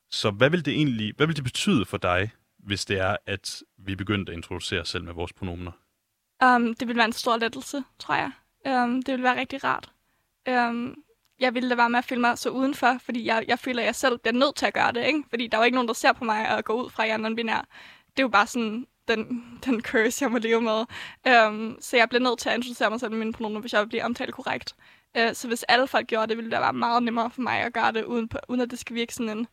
Så 0.10 0.32
hvad 0.32 0.50
vil 0.50 0.66
det 0.66 0.74
egentlig, 0.74 1.14
hvad 1.18 1.28
vil 1.28 1.36
det 1.36 1.44
betyde 1.44 1.86
for 1.86 1.98
dig, 1.98 2.32
hvis 2.60 2.86
det 2.86 3.00
er, 3.00 3.18
at 3.26 3.64
vi 3.78 3.96
begyndte 3.96 4.32
at 4.32 4.38
introducere 4.38 4.82
os 4.82 4.90
selv 4.90 5.04
med 5.04 5.14
vores 5.14 5.34
pronomener? 5.34 5.72
Um, 6.44 6.74
det 6.74 6.88
vil 6.88 6.96
være 6.96 7.06
en 7.06 7.14
stor 7.14 7.38
lettelse, 7.38 7.84
tror 8.00 8.16
jeg. 8.16 8.32
Um, 8.84 9.02
det 9.02 9.14
vil 9.14 9.24
være 9.24 9.40
rigtig 9.40 9.64
rart. 9.64 9.92
Um, 10.50 10.96
jeg 11.40 11.54
ville 11.54 11.70
da 11.70 11.76
være 11.76 11.90
med 11.90 12.00
at 12.00 12.06
føle 12.06 12.22
mig 12.22 12.38
så 12.38 12.50
udenfor, 12.50 12.98
fordi 13.06 13.26
jeg, 13.26 13.46
jeg 13.48 13.60
føler, 13.60 13.82
at 13.82 13.86
jeg 13.86 13.96
selv 13.96 14.18
bliver 14.18 14.34
nødt 14.34 14.56
til 14.56 14.66
at 14.66 14.74
gøre 14.74 14.92
det, 14.92 15.06
ikke? 15.06 15.24
Fordi 15.30 15.48
der 15.48 15.58
er 15.58 15.62
jo 15.62 15.66
ikke 15.66 15.76
nogen, 15.76 15.88
der 15.88 15.94
ser 15.94 16.14
på 16.14 16.24
mig 16.24 16.56
og 16.56 16.66
går 16.66 16.74
ud 16.74 16.90
fra, 16.90 17.04
at 17.04 17.10
jeg 17.10 17.14
er 17.16 17.30
non-binær. 17.30 17.62
Det 18.08 18.20
er 18.20 18.24
jo 18.24 18.28
bare 18.28 18.48
sådan 18.48 18.88
den, 19.08 19.44
den 19.66 19.82
curse, 19.82 20.24
jeg 20.24 20.32
må 20.32 20.38
leve 20.38 20.62
med. 20.62 20.86
Um, 21.48 21.78
så 21.82 21.98
jeg 21.98 22.10
bliver 22.10 22.22
nødt 22.24 22.40
til 22.40 22.50
at 22.50 22.56
introducere 22.56 22.90
mig 22.90 23.00
selv 23.00 23.12
med 23.12 23.20
mine 23.20 23.34
pronomener, 23.34 23.62
hvis 23.62 23.74
jeg 23.74 23.82
vil 23.82 23.88
blive 23.88 24.04
omtalt 24.04 24.34
korrekt. 24.34 24.76
Uh, 25.20 25.34
så 25.34 25.48
hvis 25.48 25.64
alle 25.64 25.88
folk 25.88 26.08
gjorde 26.08 26.28
det, 26.28 26.38
ville 26.38 26.52
det 26.52 26.60
være 26.60 26.74
meget 26.74 27.04
nemmere 27.04 27.32
for 27.32 27.42
mig 27.42 27.60
at 27.60 27.74
gøre 27.74 27.92
det, 27.92 28.04
uden, 28.04 28.28
på, 28.28 28.38
uden 28.48 28.62
at 28.62 28.72
det 28.72 28.80
skal 28.80 28.96
virke 28.96 29.14
sådan 29.14 29.38
en 29.38 29.48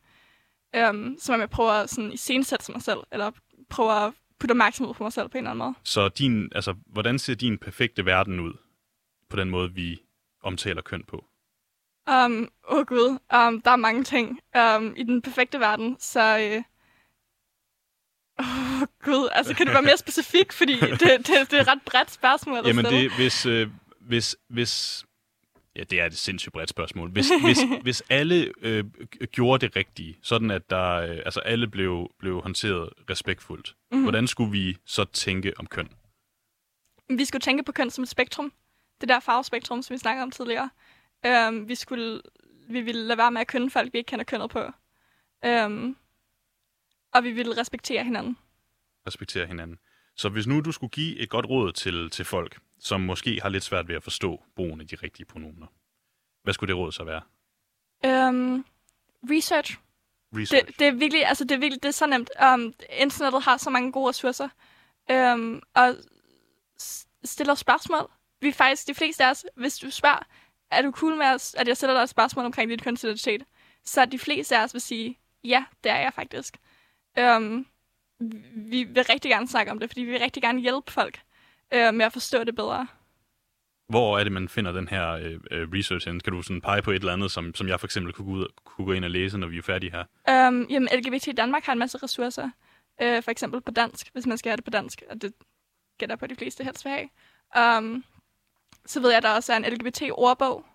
øhm, 0.75 1.17
som 1.19 1.41
jeg 1.41 1.51
prøver 1.51 1.71
at 1.71 1.91
sådan, 1.91 2.13
iscenesætte 2.13 2.73
mig 2.73 2.83
selv, 2.83 2.99
eller 3.13 3.31
prøver 3.71 3.93
at 3.93 4.13
putte 4.39 4.53
opmærksomhed 4.53 4.95
på 4.95 5.03
mig 5.03 5.13
selv 5.13 5.29
på 5.29 5.39
en 5.39 5.45
eller 5.45 5.51
anden 5.51 5.65
måde. 5.65 5.75
Så 5.83 6.09
din, 6.09 6.53
altså, 6.55 6.75
hvordan 6.87 7.19
ser 7.19 7.35
din 7.35 7.59
perfekte 7.59 8.07
verden 8.07 8.41
ud, 8.41 8.53
på 9.31 9.37
den 9.37 9.51
måde, 9.51 9.73
vi 9.73 10.01
omtaler 10.43 10.83
køn 10.83 11.05
på? 11.09 11.25
Um, 12.11 12.49
åh 12.69 12.79
oh 12.79 12.85
gud, 12.87 13.09
um, 13.09 13.61
der 13.61 13.71
er 13.71 13.77
mange 13.77 14.05
ting 14.05 14.41
um, 14.57 14.95
i 14.97 15.03
den 15.03 15.23
perfekte 15.23 15.61
verden, 15.61 15.97
så... 16.01 16.39
Øh, 16.39 16.63
Åh 18.41 18.83
oh, 18.83 18.89
gud, 19.05 19.29
altså 19.33 19.55
kan 19.55 19.67
du 19.67 19.73
være 19.73 19.83
mere 19.83 19.97
specifik, 20.07 20.53
fordi 20.53 20.81
det, 20.81 21.01
det, 21.01 21.51
det 21.51 21.53
er 21.53 21.61
et 21.61 21.69
ret 21.69 21.83
bredt 21.87 22.11
spørgsmål. 22.11 22.67
Jamen 22.67 22.85
det, 22.85 23.13
hvis, 23.17 23.47
øh, 23.47 23.69
hvis, 24.01 24.37
hvis, 24.49 25.05
Ja, 25.77 25.83
det 25.83 26.01
er 26.01 26.07
et 26.07 26.17
sindssygt 26.17 26.53
bredt 26.53 26.71
spørgsmål. 26.71 27.11
Hvis, 27.11 27.27
hvis, 27.45 27.59
hvis 27.83 28.03
alle 28.09 28.53
øh, 28.61 28.85
gjorde 29.33 29.67
det 29.67 29.77
rigtige, 29.77 30.19
sådan 30.23 30.51
at 30.51 30.71
der, 30.71 30.91
øh, 30.91 31.17
altså 31.25 31.41
alle 31.41 31.69
blev, 31.69 32.11
blev 32.19 32.41
håndteret 32.41 32.89
respektfuldt, 33.11 33.77
mm. 33.93 34.03
hvordan 34.03 34.27
skulle 34.27 34.51
vi 34.51 34.77
så 34.87 35.05
tænke 35.05 35.53
om 35.59 35.67
køn? 35.67 35.89
Vi 37.09 37.25
skulle 37.25 37.41
tænke 37.41 37.63
på 37.63 37.73
køn 37.73 37.91
som 37.91 38.03
et 38.03 38.09
spektrum. 38.09 38.53
Det 39.01 39.09
der 39.09 39.21
farvespektrum, 39.21 39.83
som 39.83 39.95
vi 39.95 39.99
snakkede 39.99 40.23
om 40.23 40.31
tidligere. 40.31 40.71
Øhm, 41.27 41.69
vi, 41.69 41.75
skulle, 41.75 42.21
vi 42.69 42.81
ville 42.81 43.03
lade 43.03 43.19
være 43.19 43.31
med 43.31 43.41
at 43.41 43.47
kønne 43.47 43.71
folk, 43.71 43.93
vi 43.93 43.99
ikke 43.99 44.09
kender 44.09 44.25
kønnet 44.25 44.51
på. 44.51 44.63
Øhm, 45.45 45.97
og 47.15 47.25
vi 47.25 47.33
ville 47.33 47.61
respektere 47.61 48.05
hinanden. 48.05 48.39
Respektere 49.07 49.47
hinanden. 49.47 49.79
Så 50.17 50.29
hvis 50.29 50.47
nu 50.47 50.61
du 50.61 50.73
skulle 50.73 50.91
give 50.91 51.19
et 51.19 51.31
godt 51.31 51.47
råd 51.47 51.73
til, 51.73 52.11
til 52.11 52.25
folk, 52.25 52.59
som 52.79 53.01
måske 53.01 53.41
har 53.43 53.49
lidt 53.49 53.65
svært 53.65 53.89
ved 53.89 53.95
at 53.95 54.03
forstå 54.03 54.43
brugen 54.57 54.81
af 54.81 54.89
de 54.89 54.97
rigtige 54.97 55.27
pronomener, 55.27 55.67
hvad 56.43 56.55
skulle 56.55 56.69
det 56.75 56.81
råd 56.81 56.93
så 56.93 57.05
være? 57.05 57.23
Um, 58.29 58.67
research. 59.31 59.79
Research. 60.37 60.67
Det, 60.67 60.79
det 60.79 60.87
er 60.87 60.93
virkelig, 60.93 61.27
altså 61.27 61.45
det 61.45 61.53
er 61.55 61.59
virkelig, 61.59 61.83
det 61.83 61.89
er 61.89 61.93
så 61.93 62.07
nemt. 62.07 62.31
Um, 62.55 62.75
internettet 62.99 63.43
har 63.43 63.57
så 63.57 63.71
mange 63.71 63.93
gode 63.93 64.09
ressourcer. 64.09 64.49
Um, 65.13 65.63
og 65.75 65.97
stiller 67.25 67.55
spørgsmål. 67.55 68.11
Vi 68.41 68.49
er 68.49 68.53
faktisk, 68.53 68.89
de 68.89 68.95
fleste 68.95 69.25
af 69.25 69.31
os, 69.31 69.47
hvis 69.57 69.79
du 69.79 69.91
spørger, 69.91 70.27
er 70.71 70.83
du 70.83 70.91
cool 70.91 71.17
med, 71.17 71.27
os, 71.27 71.55
at 71.55 71.69
jeg 71.69 71.77
stiller 71.77 71.95
dig 71.95 72.03
et 72.03 72.09
spørgsmål 72.09 72.45
omkring 72.45 72.71
dit 72.71 72.83
kønsidentitet, 72.83 73.45
så 73.85 74.05
de 74.05 74.19
fleste 74.19 74.57
af 74.57 74.65
os 74.65 74.75
vil 74.75 74.81
sige, 74.81 75.19
ja, 75.45 75.65
det 75.85 75.93
er 75.93 75.99
jeg 75.99 76.13
faktisk. 76.15 76.57
Um, 77.19 77.67
vi 78.57 78.85
vil 78.85 79.05
rigtig 79.05 79.31
gerne 79.31 79.49
snakke 79.49 79.73
om 79.73 79.79
det, 79.79 79.91
fordi 79.91 80.01
vi 80.01 80.11
vil 80.11 80.21
rigtig 80.21 80.43
gerne 80.43 80.61
hjælpe 80.61 80.93
folk 80.93 81.21
uh, 81.75 81.95
med 81.95 82.05
at 82.07 82.13
forstå 82.13 82.45
det 82.45 82.55
bedre. 82.55 82.87
Hvor 83.89 84.19
er 84.19 84.25
det, 84.25 84.33
man 84.33 84.49
finder 84.49 84.73
den 84.73 84.89
her 84.89 85.11
øh, 85.11 85.41
øh, 85.51 85.69
research 85.73 86.09
hen? 86.09 86.21
Kan 86.21 86.33
du 86.33 86.43
sådan 86.43 86.61
pege 86.61 86.83
på 86.83 86.91
et 86.91 86.95
eller 86.95 87.13
andet, 87.13 87.31
som, 87.31 87.55
som 87.55 87.69
jeg 87.69 87.81
for 87.81 87.87
eksempel 87.87 88.13
kunne 88.13 88.27
gå, 88.27 88.33
ud, 88.33 88.47
kunne 88.65 88.87
gå 88.87 88.93
ind 88.93 89.05
og 89.05 89.11
læse, 89.11 89.39
når 89.39 89.47
vi 89.47 89.59
er 89.59 89.63
færdige 89.63 89.91
her? 89.91 90.05
Um, 90.49 90.67
jamen, 90.71 90.89
LGBT 90.93 91.27
i 91.27 91.33
Danmark 91.33 91.65
har 91.65 91.73
en 91.73 91.79
masse 91.79 91.99
ressourcer. 91.99 92.51
Uh, 93.03 93.23
for 93.23 93.31
eksempel 93.31 93.61
på 93.61 93.71
dansk, 93.71 94.11
hvis 94.13 94.27
man 94.27 94.39
skal 94.39 94.51
have 94.51 94.57
det 94.57 94.65
på 94.65 94.71
dansk, 94.71 95.03
og 95.11 95.23
det 95.23 95.33
gætter 95.99 96.17
på, 96.17 96.25
at 96.25 96.31
de 96.31 96.37
fleste 96.37 96.65
helst 96.65 96.85
vil 96.85 96.93
have. 96.93 97.79
Um, 97.79 98.05
så 98.87 99.01
ved 99.01 99.11
jeg, 99.11 99.17
at 99.17 99.23
der 99.23 99.31
også 99.31 99.53
er 99.53 99.57
en 99.57 99.65
LGBT-ordbog 99.65 100.67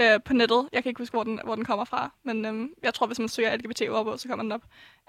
uh, 0.00 0.22
på 0.24 0.32
nettet. 0.32 0.68
Jeg 0.72 0.82
kan 0.82 0.90
ikke 0.90 0.98
huske, 0.98 1.12
hvor 1.12 1.24
den, 1.24 1.40
hvor 1.44 1.54
den 1.54 1.64
kommer 1.64 1.84
fra, 1.84 2.12
men 2.22 2.46
um, 2.46 2.70
jeg 2.82 2.94
tror, 2.94 3.06
hvis 3.06 3.18
man 3.18 3.28
søger 3.28 3.56
LGBT-ordbog, 3.56 4.20
så 4.20 4.28
kommer 4.28 4.42
den 4.42 4.52
op, 4.52 4.62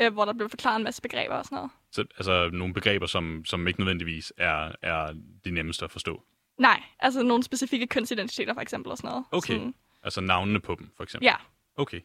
uh, 0.04 0.14
hvor 0.14 0.26
der 0.26 0.34
bliver 0.34 0.50
forklaret 0.50 0.78
en 0.78 0.84
masse 0.84 1.02
begreber 1.02 1.36
og 1.36 1.46
sådan 1.46 1.56
noget. 1.56 1.72
Så, 1.92 2.06
altså 2.18 2.50
nogle 2.54 2.74
begreber, 2.74 3.06
som, 3.06 3.46
som 3.46 3.68
ikke 3.68 3.80
nødvendigvis 3.80 4.34
er, 4.38 4.72
er 4.82 5.14
de 5.46 5.52
nemmeste 5.52 5.86
at 5.86 5.92
forstå. 5.92 6.24
Nej, 6.58 6.84
altså 7.00 7.24
nogle 7.24 7.44
specifikke 7.44 7.88
kønsidentiteter 7.88 8.54
for 8.54 8.62
eksempel 8.62 8.92
og 8.92 8.98
sådan 8.98 9.08
noget. 9.10 9.26
Okay. 9.32 9.54
Sådan, 9.54 9.74
Altså 10.04 10.22
navnene 10.22 10.60
på 10.60 10.76
dem, 10.80 10.90
for 10.98 11.04
eksempel. 11.04 11.26
ja, 11.26 11.36
Okay. 11.76 12.00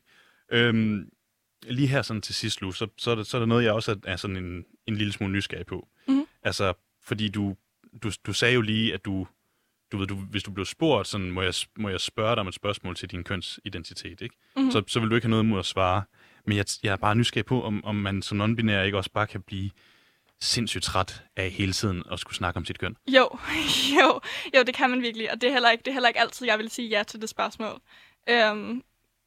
Øhm, 0.52 1.10
lige 1.62 1.88
her 1.88 2.02
sådan 2.02 2.22
til 2.22 2.34
sidst, 2.34 2.62
Lu, 2.62 2.72
så, 2.72 2.86
så, 2.96 3.10
er 3.10 3.14
det, 3.14 3.26
så 3.26 3.36
er 3.36 3.38
der 3.38 3.46
noget, 3.46 3.64
jeg 3.64 3.72
også 3.72 3.92
er, 3.92 3.96
er 4.04 4.16
sådan 4.16 4.36
en, 4.36 4.64
en 4.86 4.96
lille 4.96 5.12
smule 5.12 5.32
nysgerrig 5.32 5.66
på. 5.66 5.88
Mhm. 6.08 6.26
Altså, 6.42 6.72
fordi 7.02 7.28
du, 7.28 7.56
du, 8.02 8.10
du 8.26 8.32
sagde 8.32 8.54
jo 8.54 8.60
lige, 8.60 8.94
at 8.94 9.04
du, 9.04 9.26
du 9.92 9.98
ved, 9.98 10.06
du, 10.06 10.14
hvis 10.14 10.42
du 10.42 10.50
blev 10.50 10.66
spurgt, 10.66 11.08
sådan, 11.08 11.30
må 11.30 11.42
jeg, 11.42 11.54
må 11.78 11.88
jeg 11.88 12.00
spørge 12.00 12.30
dig 12.30 12.40
om 12.40 12.48
et 12.48 12.54
spørgsmål 12.54 12.96
til 12.96 13.10
din 13.10 13.24
kønsidentitet, 13.24 14.20
ikke? 14.20 14.36
Mhm. 14.56 14.70
Så, 14.70 14.82
så 14.86 15.00
vil 15.00 15.10
du 15.10 15.14
ikke 15.14 15.24
have 15.24 15.30
noget 15.30 15.44
imod 15.44 15.58
at 15.58 15.66
svare. 15.66 16.02
Men 16.46 16.56
jeg, 16.56 16.66
jeg 16.82 16.92
er 16.92 16.96
bare 16.96 17.14
nysgerrig 17.14 17.46
på, 17.46 17.62
om, 17.62 17.84
om 17.84 17.94
man 17.96 18.22
som 18.22 18.40
non-binær 18.40 18.80
ikke 18.80 18.98
også 18.98 19.10
bare 19.10 19.26
kan 19.26 19.42
blive 19.42 19.70
sindssygt 20.40 20.84
træt 20.84 21.22
af 21.36 21.50
hele 21.50 21.72
tiden 21.72 22.02
at 22.12 22.18
skulle 22.18 22.36
snakke 22.36 22.58
om 22.58 22.64
sit 22.64 22.78
køn. 22.78 22.96
Jo, 23.08 23.28
jo, 24.00 24.20
jo, 24.56 24.62
det 24.62 24.74
kan 24.74 24.90
man 24.90 25.02
virkelig, 25.02 25.32
og 25.32 25.40
det 25.40 25.48
er 25.48 25.52
heller 25.52 25.70
ikke, 25.70 25.82
det 25.82 25.88
er 25.88 25.92
heller 25.92 26.08
ikke 26.08 26.20
altid, 26.20 26.46
jeg 26.46 26.58
vil 26.58 26.70
sige 26.70 26.88
ja 26.88 27.02
til 27.02 27.20
det 27.20 27.28
spørgsmål. 27.28 27.80
Øhm, 28.28 28.82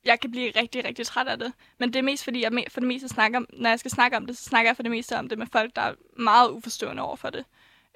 jeg 0.05 0.19
kan 0.19 0.31
blive 0.31 0.51
rigtig, 0.55 0.85
rigtig 0.85 1.05
træt 1.05 1.27
af 1.27 1.39
det, 1.39 1.53
men 1.79 1.93
det 1.93 1.99
er 1.99 2.03
mest 2.03 2.23
fordi, 2.23 2.41
jeg 2.41 2.51
for 2.69 2.79
det 2.79 2.87
meste 2.87 3.07
snakker, 3.07 3.41
når 3.53 3.69
jeg 3.69 3.79
skal 3.79 3.91
snakke 3.91 4.17
om 4.17 4.25
det, 4.25 4.37
så 4.37 4.43
snakker 4.43 4.69
jeg 4.69 4.75
for 4.75 4.83
det 4.83 4.91
meste 4.91 5.17
om 5.19 5.29
det 5.29 5.37
med 5.37 5.47
folk, 5.51 5.75
der 5.75 5.81
er 5.81 5.93
meget 6.17 6.49
uforstående 6.49 7.03
over 7.03 7.15
for 7.15 7.29
det. 7.29 7.45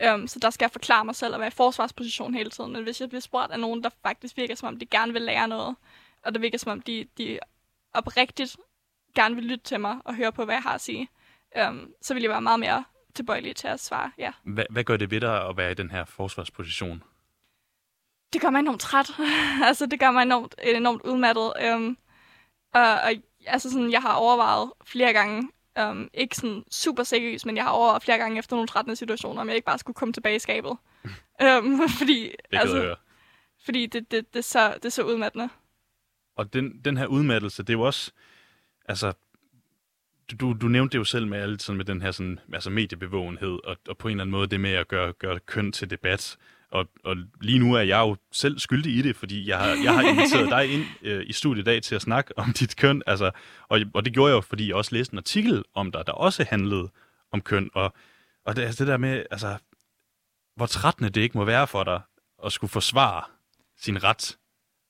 Øhm, 0.01 0.27
så 0.27 0.39
der 0.39 0.49
skal 0.49 0.65
jeg 0.65 0.71
forklare 0.71 1.05
mig 1.05 1.15
selv 1.15 1.33
og 1.33 1.39
være 1.39 1.47
i 1.47 1.51
forsvarsposition 1.51 2.33
hele 2.33 2.49
tiden. 2.49 2.73
Men 2.73 2.83
hvis 2.83 3.01
jeg 3.01 3.09
bliver 3.09 3.21
spurgt 3.21 3.51
af 3.51 3.59
nogen, 3.59 3.83
der 3.83 3.89
faktisk 4.03 4.37
virker 4.37 4.55
som 4.55 4.67
om, 4.67 4.79
de 4.79 4.85
gerne 4.85 5.13
vil 5.13 5.21
lære 5.21 5.47
noget, 5.47 5.75
og 6.23 6.33
det 6.33 6.41
virker 6.41 6.57
som 6.57 6.71
om, 6.71 6.81
de, 6.81 7.07
de 7.17 7.39
oprigtigt 7.93 8.57
gerne 9.15 9.35
vil 9.35 9.43
lytte 9.43 9.63
til 9.63 9.79
mig 9.79 9.99
og 10.05 10.15
høre 10.15 10.31
på, 10.31 10.45
hvad 10.45 10.55
jeg 10.55 10.61
har 10.61 10.73
at 10.73 10.81
sige, 10.81 11.09
øhm, 11.57 11.93
så 12.01 12.13
vil 12.13 12.23
jeg 12.23 12.29
være 12.29 12.41
meget 12.41 12.59
mere 12.59 12.83
tilbøjelig 13.15 13.55
til 13.55 13.67
at 13.67 13.79
svare 13.79 14.11
ja. 14.17 14.31
Hvad, 14.43 14.65
hvad 14.69 14.83
gør 14.83 14.97
det 14.97 15.11
ved 15.11 15.21
dig 15.21 15.49
at 15.49 15.57
være 15.57 15.71
i 15.71 15.75
den 15.75 15.91
her 15.91 16.05
forsvarsposition? 16.05 17.03
det 18.33 18.41
gør 18.41 18.49
mig 18.49 18.59
enormt 18.59 18.81
træt. 18.81 19.11
altså, 19.67 19.85
det 19.85 19.99
gør 19.99 20.11
mig 20.11 20.21
enormt, 20.21 20.55
enormt 20.63 21.01
udmattet. 21.01 21.53
Øhm, 21.61 21.97
og, 22.73 22.81
og 22.81 23.11
altså 23.47 23.71
sådan, 23.71 23.91
jeg 23.91 24.01
har 24.01 24.13
overvejet 24.13 24.71
flere 24.85 25.13
gange, 25.13 25.49
øhm, 25.79 26.09
ikke 26.13 26.35
sådan 26.35 26.63
super 26.71 27.03
seriøst, 27.03 27.45
men 27.45 27.55
jeg 27.55 27.63
har 27.63 27.71
overvejet 27.71 28.03
flere 28.03 28.17
gange 28.17 28.39
efter 28.39 28.55
nogle 28.55 28.67
trættende 28.67 28.95
situationer, 28.95 29.41
om 29.41 29.47
jeg 29.47 29.55
ikke 29.55 29.65
bare 29.65 29.79
skulle 29.79 29.95
komme 29.95 30.13
tilbage 30.13 30.35
i 30.35 30.39
skabet. 30.39 30.77
øhm, 31.43 31.79
fordi, 31.99 32.23
Det 32.51 32.57
altså, 32.57 32.81
høre. 32.81 32.95
fordi 33.65 33.85
det, 33.85 34.11
det, 34.11 34.33
det, 34.33 34.39
er 34.39 34.43
så, 34.43 34.73
det 34.73 34.85
er 34.85 34.89
så 34.89 35.03
udmattende. 35.03 35.49
Og 36.35 36.53
den, 36.53 36.81
den 36.85 36.97
her 36.97 37.05
udmattelse, 37.05 37.63
det 37.63 37.69
er 37.69 37.77
jo 37.77 37.81
også, 37.81 38.11
altså, 38.85 39.13
du, 40.39 40.53
du 40.61 40.67
nævnte 40.67 40.91
det 40.93 40.99
jo 40.99 41.03
selv 41.03 41.27
med 41.27 41.37
alt 41.39 41.61
sådan 41.61 41.77
med 41.77 41.85
den 41.85 42.01
her 42.01 42.11
sådan, 42.11 42.39
altså 42.53 42.69
mediebevågenhed, 42.69 43.59
og, 43.63 43.77
og 43.87 43.97
på 43.97 44.07
en 44.07 44.11
eller 44.11 44.23
anden 44.23 44.31
måde 44.31 44.47
det 44.47 44.59
med 44.59 44.71
at 44.71 44.87
gøre, 44.87 45.13
gøre 45.13 45.39
køn 45.39 45.71
til 45.71 45.89
debat. 45.89 46.37
Og, 46.73 46.87
og 47.03 47.15
lige 47.41 47.59
nu 47.59 47.73
er 47.73 47.81
jeg 47.81 47.99
jo 47.99 48.15
selv 48.31 48.59
skyldig 48.59 48.95
i 48.95 49.01
det, 49.01 49.15
fordi 49.15 49.49
jeg 49.49 49.57
har, 49.57 49.67
jeg 49.83 49.93
har 49.93 50.01
inviteret 50.01 50.49
dig 50.49 50.73
ind 50.73 50.85
øh, 51.01 51.25
i 51.27 51.33
studiet 51.33 51.61
i 51.61 51.65
dag 51.65 51.81
til 51.81 51.95
at 51.95 52.01
snakke 52.01 52.37
om 52.37 52.53
dit 52.59 52.75
køn. 52.75 53.01
Altså, 53.07 53.31
og, 53.69 53.79
og 53.93 54.05
det 54.05 54.13
gjorde 54.13 54.29
jeg 54.29 54.35
jo, 54.35 54.41
fordi 54.41 54.67
jeg 54.67 54.75
også 54.75 54.95
læste 54.95 55.13
en 55.13 55.17
artikel 55.17 55.63
om 55.73 55.91
dig, 55.91 56.03
der 56.07 56.11
også 56.11 56.45
handlede 56.49 56.89
om 57.31 57.41
køn. 57.41 57.69
Og, 57.73 57.93
og 58.45 58.55
det, 58.55 58.61
altså 58.61 58.83
det 58.83 58.91
der 58.91 58.97
med, 58.97 59.23
altså, 59.31 59.57
hvor 60.55 60.65
trættende 60.65 61.09
det 61.09 61.21
ikke 61.21 61.37
må 61.37 61.45
være 61.45 61.67
for 61.67 61.83
dig 61.83 62.01
at 62.45 62.53
skulle 62.53 62.71
forsvare 62.71 63.23
sin 63.77 64.03
ret 64.03 64.37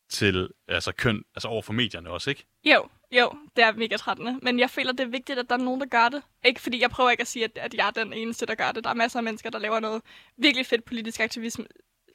til 0.09 0.49
altså 0.67 0.91
køn, 0.91 1.23
altså 1.35 1.47
over 1.47 1.61
for 1.61 1.73
medierne 1.73 2.09
også, 2.09 2.29
ikke? 2.29 2.45
Jo, 2.65 2.89
jo, 3.21 3.31
det 3.55 3.63
er 3.63 3.71
mega 3.71 3.97
trættende. 3.97 4.39
Men 4.41 4.59
jeg 4.59 4.69
føler, 4.69 4.91
det 4.91 4.99
er 4.99 5.07
vigtigt, 5.07 5.39
at 5.39 5.49
der 5.49 5.55
er 5.55 5.63
nogen, 5.63 5.81
der 5.81 5.87
gør 5.87 6.09
det. 6.09 6.23
Ikke 6.45 6.61
fordi 6.61 6.81
jeg 6.81 6.89
prøver 6.89 7.09
ikke 7.09 7.21
at 7.21 7.27
sige, 7.27 7.45
at, 7.45 7.57
at 7.57 7.73
jeg 7.73 7.87
er 7.87 7.91
den 7.91 8.13
eneste, 8.13 8.45
der 8.45 8.55
gør 8.55 8.71
det. 8.71 8.83
Der 8.83 8.89
er 8.89 8.93
masser 8.93 9.19
af 9.19 9.23
mennesker, 9.23 9.49
der 9.49 9.59
laver 9.59 9.79
noget 9.79 10.01
virkelig 10.37 10.65
fedt 10.65 10.85
politisk 10.85 11.19
aktivisme, 11.19 11.65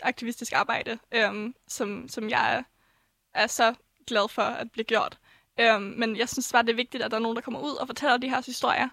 aktivistisk 0.02 0.52
arbejde, 0.52 0.98
øhm, 1.12 1.54
som, 1.68 2.08
som 2.08 2.30
jeg 2.30 2.56
er, 2.56 2.62
er 3.34 3.46
så 3.46 3.74
glad 4.06 4.28
for 4.28 4.42
at 4.42 4.70
blive 4.72 4.84
gjort. 4.84 5.18
Øhm, 5.60 5.82
men 5.82 6.16
jeg 6.16 6.28
synes 6.28 6.52
bare, 6.52 6.62
det 6.62 6.70
er 6.70 6.76
vigtigt, 6.76 7.02
at 7.02 7.10
der 7.10 7.16
er 7.16 7.20
nogen, 7.20 7.36
der 7.36 7.42
kommer 7.42 7.60
ud 7.60 7.74
og 7.74 7.86
fortæller 7.86 8.16
de 8.16 8.28
her 8.28 8.42
historier. 8.46 8.88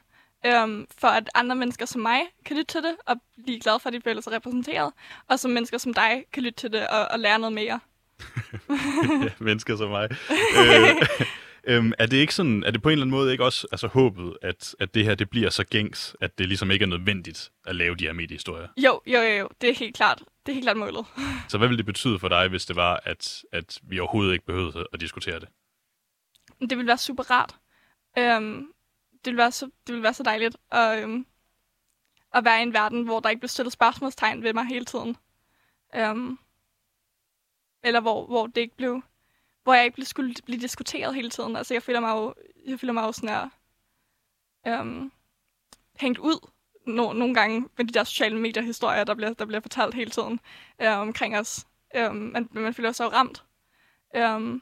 Øhm, 0.45 0.87
for 0.97 1.07
at 1.07 1.29
andre 1.35 1.55
mennesker 1.55 1.85
som 1.85 2.01
mig 2.01 2.21
kan 2.45 2.57
lytte 2.57 2.73
til 2.73 2.83
det 2.83 2.95
og 3.05 3.15
blive 3.43 3.59
glade 3.59 3.79
for, 3.79 3.87
at 3.89 3.93
de 3.93 4.01
føler 4.01 4.21
sig 4.21 4.33
repræsenteret. 4.33 4.93
Og 5.27 5.39
som 5.39 5.51
mennesker 5.51 5.77
som 5.77 5.93
dig 5.93 6.25
kan 6.33 6.43
lytte 6.43 6.59
til 6.59 6.71
det 6.71 6.87
og, 6.87 7.07
og 7.07 7.19
lære 7.19 7.39
noget 7.39 7.53
mere. 7.53 7.79
ja, 9.23 9.29
mennesker 9.39 9.75
som 9.75 9.89
mig. 9.89 10.09
øh, 10.31 11.27
øhm, 11.67 11.93
er 11.99 12.05
det 12.05 12.17
ikke 12.17 12.35
sådan, 12.35 12.63
er 12.63 12.71
det 12.71 12.81
på 12.81 12.89
en 12.89 12.93
eller 12.93 13.03
anden 13.03 13.17
måde 13.17 13.31
ikke 13.31 13.43
også 13.43 13.67
altså, 13.71 13.87
håbet, 13.87 14.37
at, 14.41 14.75
at 14.79 14.93
det 14.93 15.05
her 15.05 15.15
det 15.15 15.29
bliver 15.29 15.49
så 15.49 15.63
gængs, 15.63 16.15
at 16.21 16.37
det 16.37 16.47
ligesom 16.47 16.71
ikke 16.71 16.83
er 16.83 16.87
nødvendigt 16.87 17.51
at 17.65 17.75
lave 17.75 17.95
de 17.95 18.05
her 18.05 18.13
mediehistorier? 18.13 18.67
Jo, 18.77 19.01
jo, 19.07 19.19
jo, 19.19 19.37
jo. 19.37 19.49
Det 19.61 19.69
er 19.69 19.73
helt 19.73 19.95
klart. 19.95 20.23
Det 20.45 20.51
er 20.51 20.53
helt 20.53 20.65
klart 20.65 20.77
målet. 20.77 21.05
Så 21.49 21.57
hvad 21.57 21.67
ville 21.67 21.77
det 21.77 21.85
betyde 21.85 22.19
for 22.19 22.27
dig, 22.27 22.47
hvis 22.47 22.65
det 22.65 22.75
var, 22.75 22.99
at, 23.03 23.43
at 23.51 23.79
vi 23.83 23.99
overhovedet 23.99 24.33
ikke 24.33 24.45
behøvede 24.45 24.87
at 24.93 25.01
diskutere 25.01 25.39
det? 25.39 25.49
Det 26.59 26.77
ville 26.77 26.87
være 26.87 26.97
super 26.97 27.31
rart. 27.31 27.55
Øhm, 28.17 28.67
det, 29.11 29.25
ville 29.25 29.37
være 29.37 29.51
så, 29.51 29.65
det 29.65 29.93
ville 29.93 30.03
være 30.03 30.13
så 30.13 30.23
dejligt 30.23 30.57
at, 30.71 31.03
øhm, 31.03 31.25
at 32.33 32.45
være 32.45 32.59
i 32.59 32.63
en 32.63 32.73
verden, 32.73 33.03
hvor 33.03 33.19
der 33.19 33.29
ikke 33.29 33.39
bliver 33.39 33.49
stillet 33.49 33.73
spørgsmålstegn 33.73 34.43
ved 34.43 34.53
mig 34.53 34.65
hele 34.65 34.85
tiden. 34.85 35.17
Øhm, 35.95 36.37
eller 37.83 37.99
hvor, 37.99 38.25
hvor 38.25 38.47
det 38.47 38.61
ikke 38.61 38.77
blev 38.77 39.01
hvor 39.65 39.73
jeg 39.73 39.85
ikke 39.85 40.05
skulle 40.05 40.33
blive 40.45 40.61
diskuteret 40.61 41.15
hele 41.15 41.29
tiden. 41.29 41.55
Altså, 41.55 41.73
jeg 41.73 41.83
føler 41.83 41.99
mig 41.99 42.11
jo, 42.11 42.33
jeg 42.65 42.79
føler 42.79 42.93
mig 42.93 43.01
jo 43.01 43.11
sådan 43.11 43.29
her, 43.29 43.49
øhm, 44.67 45.11
hængt 45.99 46.19
ud 46.19 46.49
no, 46.87 47.13
nogle 47.13 47.33
gange 47.33 47.69
med 47.77 47.85
de 47.85 47.93
der 47.93 48.03
sociale 48.03 48.39
medier-historier, 48.39 49.03
der 49.03 49.15
bliver, 49.15 49.33
der 49.33 49.45
bliver 49.45 49.59
fortalt 49.59 49.93
hele 49.93 50.11
tiden 50.11 50.39
øh, 50.81 50.97
omkring 50.97 51.37
os. 51.37 51.67
Øhm, 51.95 52.15
man, 52.15 52.49
man 52.51 52.73
føler 52.73 52.91
sig 52.91 53.03
jo 53.03 53.09
ramt. 53.09 53.43
Øhm, 54.15 54.61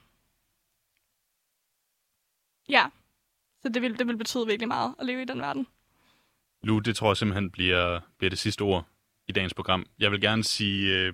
ja, 2.69 2.85
så 3.61 3.69
det 3.69 3.81
vil, 3.81 3.99
det 3.99 4.07
vil 4.07 4.17
betyde 4.17 4.47
virkelig 4.47 4.67
meget 4.67 4.95
at 4.99 5.05
leve 5.05 5.21
i 5.21 5.25
den 5.25 5.39
verden. 5.41 5.67
Lu, 6.63 6.79
det 6.79 6.95
tror 6.95 7.09
jeg 7.09 7.17
simpelthen 7.17 7.51
bliver, 7.51 7.99
bliver 8.17 8.29
det 8.29 8.39
sidste 8.39 8.61
ord 8.61 8.85
i 9.27 9.31
dagens 9.31 9.53
program. 9.53 9.85
Jeg 9.99 10.11
vil 10.11 10.21
gerne 10.21 10.43
sige 10.43 10.99
øh, 10.99 11.13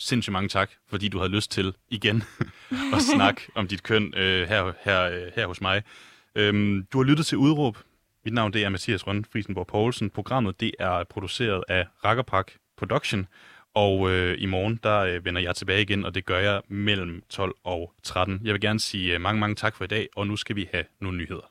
sindssygt 0.00 0.32
mange 0.32 0.48
tak, 0.48 0.70
fordi 0.88 1.08
du 1.08 1.18
havde 1.18 1.32
lyst 1.32 1.50
til 1.50 1.74
igen 1.88 2.22
at 2.94 3.02
snakke 3.14 3.42
om 3.54 3.68
dit 3.68 3.82
køn 3.82 4.14
øh, 4.16 4.48
her, 4.48 4.72
her, 4.84 5.02
øh, 5.02 5.32
her 5.36 5.46
hos 5.46 5.60
mig. 5.60 5.82
Øhm, 6.34 6.86
du 6.92 6.98
har 6.98 7.04
lyttet 7.04 7.26
til 7.26 7.38
Udråb. 7.38 7.78
Mit 8.24 8.34
navn 8.34 8.52
det 8.52 8.64
er 8.64 8.68
Mathias 8.68 9.06
Rønne 9.06 9.24
Friesenborg 9.32 9.66
Poulsen. 9.66 10.10
Programmet 10.10 10.60
det 10.60 10.72
er 10.78 11.04
produceret 11.04 11.64
af 11.68 11.86
Rakkerpak 12.04 12.52
Production, 12.76 13.26
og 13.74 14.10
øh, 14.10 14.36
i 14.38 14.46
morgen 14.46 14.80
der 14.82 14.98
øh, 14.98 15.24
vender 15.24 15.40
jeg 15.40 15.56
tilbage 15.56 15.82
igen, 15.82 16.04
og 16.04 16.14
det 16.14 16.26
gør 16.26 16.38
jeg 16.38 16.62
mellem 16.68 17.22
12 17.28 17.54
og 17.64 17.92
13. 18.02 18.40
Jeg 18.44 18.52
vil 18.52 18.60
gerne 18.60 18.80
sige 18.80 19.14
øh, 19.14 19.20
mange, 19.20 19.40
mange 19.40 19.54
tak 19.54 19.76
for 19.76 19.84
i 19.84 19.86
dag, 19.86 20.08
og 20.16 20.26
nu 20.26 20.36
skal 20.36 20.56
vi 20.56 20.68
have 20.72 20.84
nogle 21.00 21.18
nyheder. 21.18 21.50